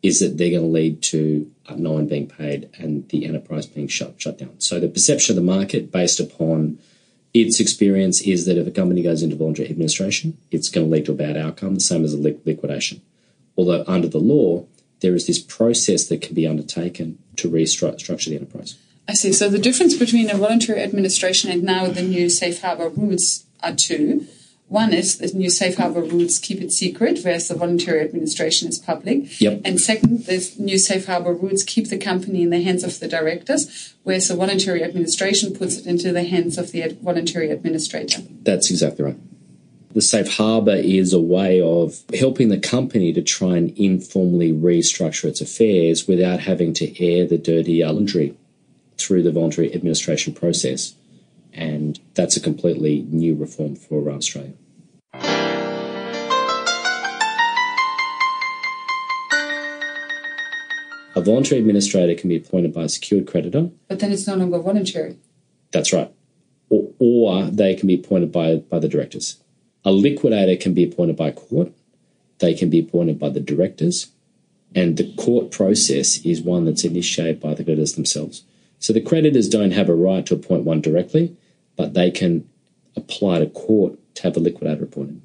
is 0.03 0.19
that 0.21 0.39
they're 0.39 0.51
going 0.51 0.63
to 0.63 0.69
lead 0.69 1.03
to 1.05 1.51
uh, 1.69 1.75
no 1.77 1.93
one 1.93 2.07
being 2.07 2.27
paid 2.27 2.71
and 2.79 3.09
the 3.11 3.27
enterprise 3.27 3.67
being 3.67 3.87
shut 3.87 4.15
shut 4.21 4.39
down. 4.39 4.59
So 4.59 4.81
the 4.81 4.89
perception 4.89 5.37
of 5.37 5.45
the 5.45 5.53
market, 5.53 5.93
based 5.93 6.21
upon 6.21 6.79
its 7.35 7.61
experience, 7.61 8.23
is 8.23 8.47
that 8.47 8.57
if 8.57 8.67
a 8.67 8.71
company 8.71 9.03
goes 9.03 9.23
into 9.23 9.37
voluntary 9.37 9.71
administration, 9.71 10.39
it's 10.51 10.71
going 10.71 10.87
to 10.87 10.93
lead 10.93 11.05
to 11.07 11.13
a 11.13 11.15
bad 11.15 11.37
outcome, 11.37 11.75
the 11.75 11.81
same 11.81 12.05
as 12.05 12.15
a 12.15 12.19
liquidation. 12.19 13.03
Although 13.57 13.85
under 13.87 14.09
the 14.09 14.19
law, 14.19 14.65
there 15.01 15.15
is 15.15 15.27
this 15.27 15.39
process 15.39 16.07
that 16.09 16.23
can 16.23 16.35
be 16.35 16.47
undertaken 16.47 17.19
to 17.37 17.51
restructure 17.51 18.27
the 18.27 18.37
enterprise. 18.37 18.77
I 19.09 19.15
see. 19.15 19.33
So 19.33 19.49
the 19.49 19.59
difference 19.59 19.97
between 19.97 20.31
a 20.31 20.37
voluntary 20.37 20.83
administration 20.83 21.51
and 21.51 21.63
now 21.63 21.87
the 21.87 22.03
new 22.03 22.29
safe 22.29 22.61
harbor 22.61 22.91
rules 22.91 23.45
are 23.63 23.75
two. 23.75 24.27
One 24.67 24.93
is 24.93 25.17
the 25.17 25.29
new 25.29 25.49
safe 25.49 25.79
harbor 25.79 26.03
rules 26.03 26.39
keep 26.39 26.61
it 26.61 26.73
secret, 26.73 27.21
whereas 27.23 27.49
the 27.49 27.55
voluntary 27.55 28.03
administration 28.03 28.69
is 28.69 28.79
public. 28.79 29.41
Yep. 29.41 29.63
And 29.65 29.81
second, 29.81 30.27
the 30.27 30.47
new 30.59 30.77
safe 30.77 31.07
harbor 31.07 31.33
rules 31.33 31.65
keep 31.65 31.89
the 31.89 31.97
company 31.97 32.43
in 32.43 32.51
the 32.51 32.61
hands 32.61 32.85
of 32.85 33.01
the 33.01 33.09
directors, 33.09 33.95
whereas 34.03 34.29
the 34.29 34.37
voluntary 34.37 34.85
administration 34.85 35.55
puts 35.55 35.79
it 35.79 35.87
into 35.87 36.13
the 36.13 36.25
hands 36.25 36.59
of 36.59 36.73
the 36.73 36.83
ad- 36.83 37.01
voluntary 37.01 37.51
administrator. 37.51 38.21
That's 38.43 38.71
exactly 38.71 39.07
right. 39.07 39.17
The 39.95 40.03
safe 40.03 40.37
harbor 40.37 40.75
is 40.75 41.15
a 41.15 41.21
way 41.21 41.63
of 41.63 42.03
helping 42.13 42.51
the 42.51 42.59
company 42.59 43.11
to 43.15 43.23
try 43.23 43.57
and 43.57 43.71
informally 43.79 44.53
restructure 44.53 45.25
its 45.25 45.41
affairs 45.41 46.07
without 46.07 46.41
having 46.41 46.75
to 46.75 47.03
air 47.03 47.27
the 47.27 47.39
dirty 47.39 47.83
laundry 47.83 48.37
through 48.99 49.23
the 49.23 49.33
voluntary 49.33 49.75
administration 49.75 50.35
process. 50.35 50.95
And 51.55 51.99
that's 52.15 52.37
a 52.37 52.41
completely 52.41 53.07
new 53.09 53.35
reform 53.35 53.77
for 53.77 54.11
uh, 54.11 54.15
Australia. 54.15 54.53
A 61.15 61.23
voluntary 61.23 61.61
administrator 61.61 62.15
can 62.15 62.29
be 62.29 62.37
appointed 62.37 62.75
by 62.75 62.83
a 62.83 62.89
secured 62.91 63.27
creditor. 63.27 63.71
But 63.89 64.01
then 64.01 64.13
it's 64.13 64.27
no 64.27 64.35
longer 64.35 64.59
voluntary. 64.59 65.17
That's 65.73 65.95
right. 65.95 66.13
Or, 66.69 66.91
or 66.99 67.45
they 67.45 67.75
can 67.75 67.87
be 67.87 67.95
appointed 67.95 68.31
by, 68.31 68.57
by 68.57 68.79
the 68.79 68.89
directors. 68.89 69.39
A 69.85 69.93
liquidator 69.93 70.57
can 70.57 70.75
be 70.75 70.85
appointed 70.85 71.17
by 71.17 71.31
court. 71.31 71.73
They 72.39 72.55
can 72.55 72.71
be 72.71 72.81
appointed 72.81 73.19
by 73.19 73.31
the 73.31 73.41
directors. 73.41 74.09
And 74.75 74.97
the 74.97 75.13
court 75.15 75.51
process 75.51 76.19
is 76.25 76.43
one 76.43 76.65
that's 76.65 76.85
initiated 76.85 77.41
by 77.41 77.55
the 77.55 77.65
creditors 77.65 77.95
themselves. 77.95 78.45
So 78.79 78.93
the 78.93 79.01
creditors 79.01 79.49
don't 79.49 79.73
have 79.73 79.89
a 79.89 79.95
right 79.95 80.25
to 80.27 80.35
appoint 80.35 80.65
one 80.65 80.81
directly, 80.81 81.37
but 81.77 81.95
they 81.95 82.11
can 82.11 82.49
apply 82.95 83.41
to 83.41 83.47
court 83.47 83.99
to 84.17 84.23
have 84.25 84.37
a 84.37 84.41
liquidator 84.41 84.85
appointed. 84.85 85.23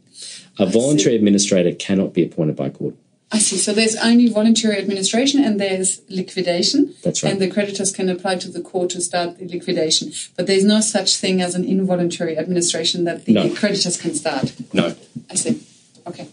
A 0.60 0.66
voluntary 0.66 1.16
administrator 1.16 1.74
cannot 1.74 2.14
be 2.14 2.24
appointed 2.24 2.56
by 2.56 2.70
court. 2.70 2.96
I 3.34 3.40
see. 3.40 3.58
So 3.58 3.74
there's 3.74 3.96
only 3.96 4.28
voluntary 4.30 4.78
administration 4.78 5.44
and 5.44 5.60
there's 5.60 6.02
liquidation. 6.08 6.94
That's 7.04 7.24
right. 7.24 7.32
And 7.34 7.42
the 7.42 7.50
creditors 7.50 7.92
can 7.92 8.08
apply 8.08 8.36
to 8.38 8.48
the 8.50 8.62
court 8.62 8.92
to 8.92 9.02
start 9.02 9.40
the 9.40 9.48
liquidation. 9.48 10.12
But 10.38 10.46
there's 10.46 10.64
no 10.64 10.82
such 10.82 11.18
thing 11.18 11.42
as 11.42 11.56
an 11.56 11.64
involuntary 11.66 12.38
administration 12.38 13.06
that 13.06 13.26
the 13.26 13.34
No. 13.34 13.50
creditors 13.56 13.98
can 14.00 14.14
start. 14.14 14.54
No, 14.72 14.96
I 15.32 15.36
see. 15.36 15.62
Okay. 16.06 16.28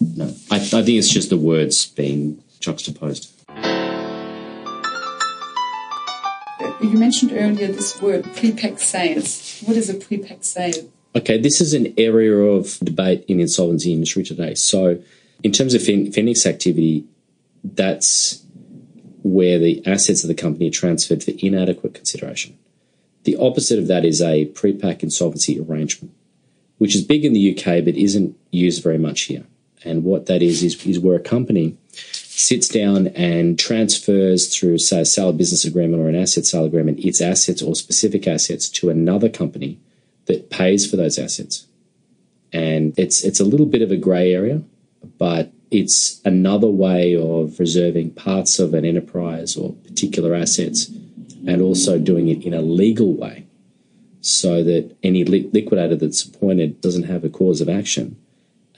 no. 0.00 0.24
I, 0.50 0.56
I 0.56 0.58
think 0.58 0.88
it's 0.88 1.10
just 1.10 1.28
the 1.28 1.36
words 1.36 1.86
being 1.86 2.42
juxtaposed. 2.60 3.30
You 6.80 6.96
mentioned 6.96 7.32
earlier 7.34 7.66
this 7.66 8.00
word 8.00 8.24
prepack 8.24 8.78
sales. 8.78 9.60
What 9.66 9.76
is 9.76 9.90
a 9.90 9.94
prepack 9.94 10.44
sale? 10.44 10.88
Okay, 11.16 11.36
this 11.36 11.60
is 11.60 11.74
an 11.74 11.92
area 11.98 12.34
of 12.36 12.78
debate 12.82 13.24
in 13.28 13.38
the 13.38 13.42
insolvency 13.42 13.92
industry 13.92 14.22
today. 14.22 14.54
So, 14.54 14.98
in 15.42 15.52
terms 15.52 15.74
of 15.74 15.82
fin- 15.82 16.12
Phoenix 16.12 16.46
activity, 16.46 17.04
that's 17.62 18.44
where 19.22 19.58
the 19.58 19.84
assets 19.86 20.22
of 20.24 20.28
the 20.28 20.34
company 20.34 20.68
are 20.68 20.72
transferred 20.72 21.22
for 21.22 21.32
inadequate 21.38 21.94
consideration. 21.94 22.58
The 23.24 23.36
opposite 23.36 23.78
of 23.78 23.88
that 23.88 24.04
is 24.04 24.22
a 24.22 24.46
pre-pack 24.46 25.02
insolvency 25.02 25.60
arrangement, 25.60 26.14
which 26.78 26.94
is 26.94 27.02
big 27.02 27.24
in 27.24 27.32
the 27.32 27.52
UK 27.52 27.84
but 27.84 27.96
isn't 27.96 28.36
used 28.50 28.82
very 28.82 28.98
much 28.98 29.22
here. 29.22 29.44
And 29.84 30.04
what 30.04 30.26
that 30.26 30.42
is 30.42 30.62
is, 30.62 30.84
is 30.86 30.98
where 30.98 31.16
a 31.16 31.20
company 31.20 31.76
sits 31.92 32.68
down 32.68 33.08
and 33.08 33.58
transfers 33.58 34.54
through, 34.54 34.78
say, 34.78 35.00
a 35.00 35.04
sale 35.04 35.32
business 35.32 35.64
agreement 35.64 36.02
or 36.02 36.08
an 36.08 36.16
asset 36.16 36.46
sale 36.46 36.64
agreement, 36.64 37.00
its 37.00 37.20
assets 37.20 37.62
or 37.62 37.74
specific 37.74 38.26
assets 38.26 38.68
to 38.68 38.90
another 38.90 39.28
company 39.28 39.78
that 40.26 40.50
pays 40.50 40.88
for 40.88 40.96
those 40.96 41.18
assets. 41.18 41.66
And 42.52 42.98
it's 42.98 43.24
it's 43.24 43.40
a 43.40 43.44
little 43.44 43.66
bit 43.66 43.82
of 43.82 43.90
a 43.90 43.96
grey 43.96 44.32
area, 44.32 44.62
but 45.18 45.52
it's 45.70 46.20
another 46.24 46.68
way 46.68 47.16
of 47.16 47.56
preserving 47.56 48.10
parts 48.12 48.58
of 48.58 48.74
an 48.74 48.84
enterprise 48.84 49.56
or 49.56 49.72
particular 49.86 50.34
assets 50.34 50.90
and 51.46 51.60
also 51.60 51.98
doing 51.98 52.28
it 52.28 52.42
in 52.44 52.54
a 52.54 52.62
legal 52.62 53.12
way 53.12 53.46
so 54.20 54.62
that 54.64 54.96
any 55.02 55.24
li- 55.24 55.48
liquidator 55.52 55.96
that's 55.96 56.24
appointed 56.24 56.80
doesn't 56.80 57.04
have 57.04 57.24
a 57.24 57.28
cause 57.28 57.60
of 57.60 57.68
action 57.68 58.16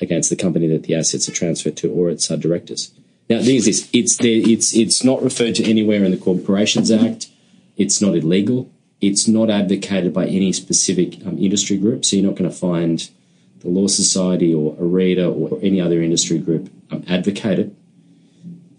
against 0.00 0.30
the 0.30 0.36
company 0.36 0.66
that 0.68 0.84
the 0.84 0.94
assets 0.94 1.28
are 1.28 1.32
transferred 1.32 1.76
to 1.76 1.90
or 1.90 2.10
its 2.10 2.28
directors. 2.28 2.92
Now, 3.28 3.38
the 3.38 3.44
thing 3.44 3.56
is 3.56 3.66
this: 3.66 3.88
it's 3.92 4.16
there, 4.16 4.42
it's 4.44 4.74
it's 4.74 5.04
not 5.04 5.22
referred 5.22 5.54
to 5.56 5.64
anywhere 5.64 6.02
in 6.02 6.10
the 6.10 6.16
Corporations 6.16 6.90
Act. 6.90 7.28
It's 7.76 8.00
not 8.02 8.16
illegal. 8.16 8.70
It's 9.00 9.28
not 9.28 9.50
advocated 9.50 10.12
by 10.12 10.26
any 10.26 10.52
specific 10.52 11.24
um, 11.24 11.38
industry 11.38 11.78
group. 11.78 12.04
So 12.04 12.16
you're 12.16 12.26
not 12.26 12.36
going 12.36 12.50
to 12.50 12.56
find 12.56 13.08
the 13.60 13.68
Law 13.68 13.86
Society 13.86 14.52
or 14.54 14.74
ARITA 14.76 15.28
or 15.28 15.58
any 15.62 15.80
other 15.80 16.02
industry 16.02 16.38
group 16.38 16.70
um, 16.90 17.04
advocate 17.08 17.58
it. 17.58 17.72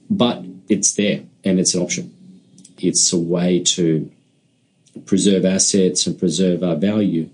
But 0.09 0.43
it's 0.67 0.93
there 0.93 1.23
and 1.43 1.59
it's 1.59 1.73
an 1.73 1.81
option. 1.81 2.13
It's 2.77 3.13
a 3.13 3.19
way 3.19 3.59
to 3.59 4.11
preserve 5.05 5.45
assets 5.45 6.05
and 6.07 6.19
preserve 6.19 6.63
our 6.63 6.75
value 6.75 7.29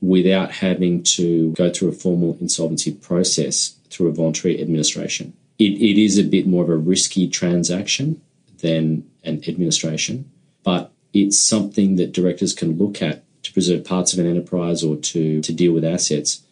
without 0.00 0.50
having 0.50 1.02
to 1.02 1.52
go 1.52 1.70
through 1.70 1.88
a 1.88 1.92
formal 1.92 2.36
insolvency 2.40 2.92
process 2.92 3.76
through 3.90 4.08
a 4.08 4.12
voluntary 4.12 4.60
administration. 4.60 5.32
It, 5.58 5.72
it 5.72 6.02
is 6.02 6.18
a 6.18 6.24
bit 6.24 6.46
more 6.46 6.64
of 6.64 6.70
a 6.70 6.76
risky 6.76 7.28
transaction 7.28 8.20
than 8.60 9.08
an 9.24 9.42
administration, 9.46 10.30
but 10.64 10.90
it's 11.12 11.38
something 11.38 11.96
that 11.96 12.12
directors 12.12 12.54
can 12.54 12.78
look 12.78 13.02
at 13.02 13.22
to 13.42 13.52
preserve 13.52 13.84
parts 13.84 14.12
of 14.12 14.18
an 14.18 14.26
enterprise 14.26 14.82
or 14.82 14.96
to, 14.96 15.40
to 15.42 15.52
deal 15.52 15.72
with 15.72 15.84
assets 15.84 16.42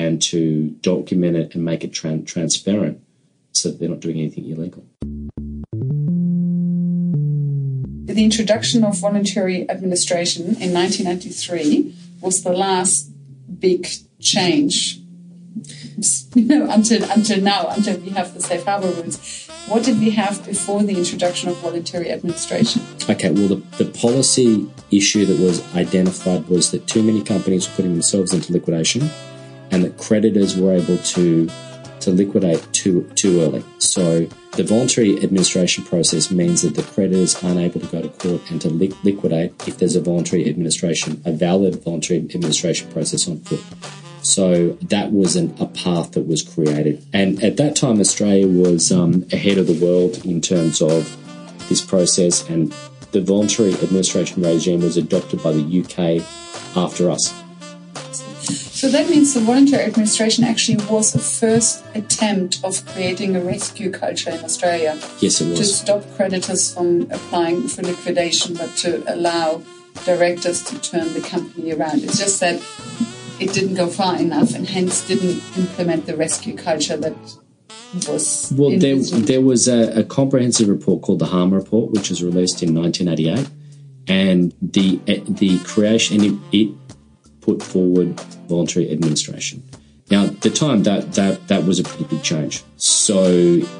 and 0.00 0.22
to 0.22 0.70
document 0.80 1.36
it 1.36 1.54
and 1.54 1.64
make 1.64 1.84
it 1.84 1.92
tran- 1.92 2.26
transparent 2.26 3.00
so 3.52 3.68
that 3.68 3.78
they're 3.78 3.88
not 3.88 4.00
doing 4.00 4.18
anything 4.18 4.48
illegal. 4.48 4.84
The 8.06 8.24
introduction 8.24 8.82
of 8.84 8.98
voluntary 8.98 9.68
administration 9.70 10.42
in 10.64 10.72
1993 10.72 11.94
was 12.20 12.42
the 12.42 12.52
last 12.52 13.10
big 13.60 13.86
change. 14.18 14.98
You 16.34 16.44
know, 16.44 16.70
until 16.70 17.02
until 17.10 17.40
now, 17.42 17.66
until 17.70 17.98
we 17.98 18.10
have 18.10 18.32
the 18.32 18.40
safe 18.40 18.64
harbor 18.64 18.86
rules. 18.86 19.48
What 19.66 19.82
did 19.84 19.98
we 19.98 20.10
have 20.10 20.46
before 20.46 20.82
the 20.84 20.96
introduction 20.96 21.50
of 21.50 21.56
voluntary 21.58 22.10
administration? 22.10 22.82
Okay, 23.10 23.30
well, 23.32 23.48
the, 23.48 23.56
the 23.82 23.90
policy 24.00 24.70
issue 24.92 25.26
that 25.26 25.38
was 25.40 25.58
identified 25.74 26.46
was 26.48 26.70
that 26.70 26.86
too 26.86 27.02
many 27.02 27.22
companies 27.22 27.68
were 27.68 27.74
putting 27.74 27.92
themselves 27.92 28.32
into 28.32 28.52
liquidation 28.52 29.10
and 29.70 29.84
that 29.84 29.98
creditors 29.98 30.56
were 30.56 30.72
able 30.72 30.98
to 30.98 31.48
to 32.00 32.10
liquidate 32.10 32.66
too 32.72 33.08
too 33.14 33.42
early. 33.42 33.64
So 33.78 34.26
the 34.52 34.64
voluntary 34.64 35.22
administration 35.22 35.84
process 35.84 36.30
means 36.30 36.62
that 36.62 36.74
the 36.74 36.82
creditors 36.82 37.42
aren't 37.44 37.60
able 37.60 37.80
to 37.80 37.86
go 37.86 38.02
to 38.02 38.08
court 38.08 38.50
and 38.50 38.60
to 38.62 38.68
li- 38.68 38.92
liquidate 39.04 39.52
if 39.68 39.78
there's 39.78 39.96
a 39.96 40.00
voluntary 40.00 40.48
administration, 40.48 41.22
a 41.24 41.32
valid 41.32 41.82
voluntary 41.84 42.20
administration 42.20 42.90
process 42.90 43.28
on 43.28 43.38
foot. 43.40 43.62
So 44.22 44.70
that 44.82 45.12
was 45.12 45.36
an, 45.36 45.54
a 45.60 45.66
path 45.66 46.12
that 46.12 46.26
was 46.26 46.42
created. 46.42 47.04
And 47.12 47.42
at 47.42 47.56
that 47.56 47.76
time, 47.76 48.00
Australia 48.00 48.46
was 48.46 48.92
um, 48.92 49.24
ahead 49.32 49.56
of 49.56 49.66
the 49.66 49.78
world 49.84 50.24
in 50.26 50.40
terms 50.40 50.82
of 50.82 51.16
this 51.68 51.80
process, 51.80 52.46
and 52.48 52.74
the 53.12 53.20
voluntary 53.20 53.72
administration 53.74 54.42
regime 54.42 54.80
was 54.80 54.96
adopted 54.96 55.42
by 55.42 55.52
the 55.52 55.80
UK 55.80 56.22
after 56.76 57.10
us. 57.10 57.32
So 58.50 58.88
that 58.88 59.08
means 59.08 59.34
the 59.34 59.40
voluntary 59.40 59.84
administration 59.84 60.44
actually 60.44 60.84
was 60.90 61.12
the 61.12 61.18
first 61.18 61.84
attempt 61.94 62.60
of 62.64 62.84
creating 62.86 63.36
a 63.36 63.40
rescue 63.40 63.90
culture 63.90 64.30
in 64.30 64.44
Australia 64.44 64.98
Yes, 65.20 65.40
it 65.40 65.50
was. 65.50 65.58
to 65.58 65.64
stop 65.64 66.04
creditors 66.16 66.74
from 66.74 67.02
applying 67.10 67.68
for 67.68 67.82
liquidation, 67.82 68.54
but 68.54 68.74
to 68.78 69.02
allow 69.12 69.62
directors 70.04 70.62
to 70.64 70.78
turn 70.80 71.12
the 71.12 71.20
company 71.20 71.72
around. 71.72 72.02
It's 72.04 72.18
just 72.18 72.40
that 72.40 72.60
it 73.40 73.52
didn't 73.52 73.74
go 73.74 73.86
far 73.88 74.18
enough 74.18 74.54
and 74.54 74.66
hence 74.68 75.06
didn't 75.06 75.42
implement 75.56 76.06
the 76.06 76.16
rescue 76.16 76.56
culture 76.56 76.96
that 76.96 77.16
was 78.08 78.52
Well, 78.56 78.78
there, 78.78 78.96
there 78.96 79.40
was 79.40 79.66
a, 79.68 80.00
a 80.00 80.04
comprehensive 80.04 80.68
report 80.68 81.02
called 81.02 81.18
the 81.18 81.26
Harmer 81.26 81.58
Report, 81.58 81.90
which 81.90 82.10
was 82.10 82.22
released 82.22 82.62
in 82.62 82.74
1988, 82.74 83.48
and 84.06 84.54
the 84.62 85.00
eh, 85.06 85.20
the 85.26 85.58
creation 85.60 86.24
it, 86.24 86.34
it 86.52 86.68
put 87.40 87.62
forward 87.62 88.18
voluntary 88.48 88.90
administration. 88.90 89.62
Now, 90.10 90.24
at 90.24 90.40
the 90.40 90.50
time 90.50 90.82
that 90.82 91.12
that 91.12 91.46
that 91.46 91.64
was 91.64 91.78
a 91.78 91.84
pretty 91.84 92.04
big 92.04 92.22
change. 92.22 92.64
So, 92.76 93.26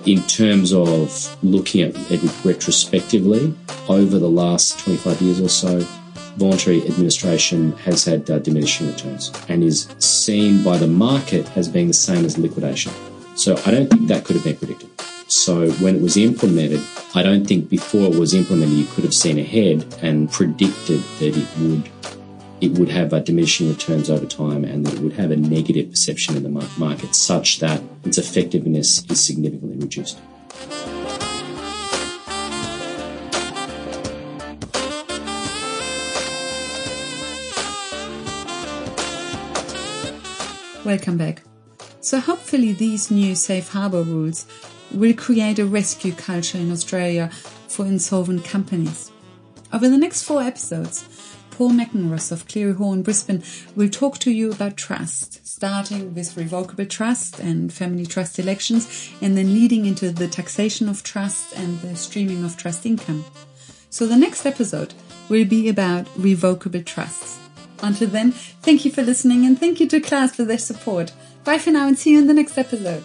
in 0.06 0.22
terms 0.28 0.72
of 0.72 1.36
looking 1.42 1.82
at 1.82 1.94
it 2.10 2.44
retrospectively 2.44 3.54
over 3.88 4.18
the 4.18 4.30
last 4.30 4.78
25 4.78 5.20
years 5.22 5.40
or 5.40 5.48
so, 5.48 5.80
voluntary 6.36 6.86
administration 6.86 7.72
has 7.78 8.04
had 8.04 8.30
uh, 8.30 8.38
diminishing 8.38 8.86
returns 8.86 9.32
and 9.48 9.64
is 9.64 9.88
seen 9.98 10.62
by 10.62 10.78
the 10.78 10.86
market 10.86 11.44
as 11.56 11.68
being 11.68 11.88
the 11.88 11.94
same 11.94 12.24
as 12.24 12.38
liquidation. 12.38 12.92
So 13.34 13.56
I 13.66 13.72
don't 13.72 13.88
think 13.90 14.06
that 14.08 14.24
could 14.24 14.36
have 14.36 14.44
been 14.44 14.56
predicted. 14.56 14.88
So 15.26 15.70
when 15.74 15.96
it 15.96 16.02
was 16.02 16.16
implemented, 16.16 16.80
I 17.14 17.22
don't 17.22 17.44
think 17.44 17.68
before 17.68 18.12
it 18.12 18.18
was 18.18 18.34
implemented 18.34 18.76
you 18.76 18.86
could 18.86 19.04
have 19.04 19.14
seen 19.14 19.38
ahead 19.38 19.84
and 20.02 20.30
predicted 20.30 21.00
that 21.18 21.36
it 21.36 21.48
would 21.58 21.88
it 22.60 22.78
would 22.78 22.90
have 22.90 23.10
diminishing 23.24 23.68
returns 23.68 24.10
over 24.10 24.26
time 24.26 24.64
and 24.64 24.84
that 24.84 24.94
it 24.94 25.00
would 25.00 25.14
have 25.14 25.30
a 25.30 25.36
negative 25.36 25.90
perception 25.90 26.36
in 26.36 26.42
the 26.42 26.66
market 26.78 27.14
such 27.14 27.58
that 27.60 27.82
its 28.04 28.18
effectiveness 28.18 29.04
is 29.10 29.24
significantly 29.24 29.78
reduced. 29.78 30.18
Welcome 40.84 41.18
back. 41.18 41.42
So 42.00 42.20
hopefully 42.20 42.72
these 42.72 43.10
new 43.10 43.34
safe 43.34 43.68
harbor 43.68 44.02
rules 44.02 44.46
will 44.90 45.14
create 45.14 45.58
a 45.58 45.66
rescue 45.66 46.12
culture 46.12 46.58
in 46.58 46.72
Australia 46.72 47.28
for 47.68 47.86
insolvent 47.86 48.44
companies. 48.44 49.10
Over 49.72 49.88
the 49.88 49.98
next 49.98 50.24
four 50.24 50.42
episodes, 50.42 51.04
Paul 51.60 51.72
McEnross 51.72 52.32
of 52.32 52.48
Cleary 52.48 52.72
Hoare 52.72 52.94
in 52.94 53.02
Brisbane 53.02 53.42
will 53.76 53.90
talk 53.90 54.16
to 54.20 54.30
you 54.30 54.50
about 54.50 54.78
trust, 54.78 55.46
starting 55.46 56.14
with 56.14 56.34
revocable 56.34 56.86
trust 56.86 57.38
and 57.38 57.70
family 57.70 58.06
trust 58.06 58.38
elections, 58.38 59.12
and 59.20 59.36
then 59.36 59.52
leading 59.52 59.84
into 59.84 60.10
the 60.10 60.26
taxation 60.26 60.88
of 60.88 61.02
trust 61.02 61.54
and 61.54 61.78
the 61.82 61.94
streaming 61.96 62.46
of 62.46 62.56
trust 62.56 62.86
income. 62.86 63.26
So 63.90 64.06
the 64.06 64.16
next 64.16 64.46
episode 64.46 64.94
will 65.28 65.44
be 65.44 65.68
about 65.68 66.08
revocable 66.16 66.82
trusts. 66.82 67.38
Until 67.82 68.08
then, 68.08 68.32
thank 68.32 68.86
you 68.86 68.90
for 68.90 69.02
listening 69.02 69.44
and 69.44 69.60
thank 69.60 69.80
you 69.80 69.88
to 69.88 70.00
Class 70.00 70.34
for 70.34 70.44
their 70.44 70.56
support. 70.56 71.12
Bye 71.44 71.58
for 71.58 71.72
now 71.72 71.88
and 71.88 71.98
see 71.98 72.12
you 72.12 72.20
in 72.20 72.26
the 72.26 72.32
next 72.32 72.56
episode. 72.56 73.04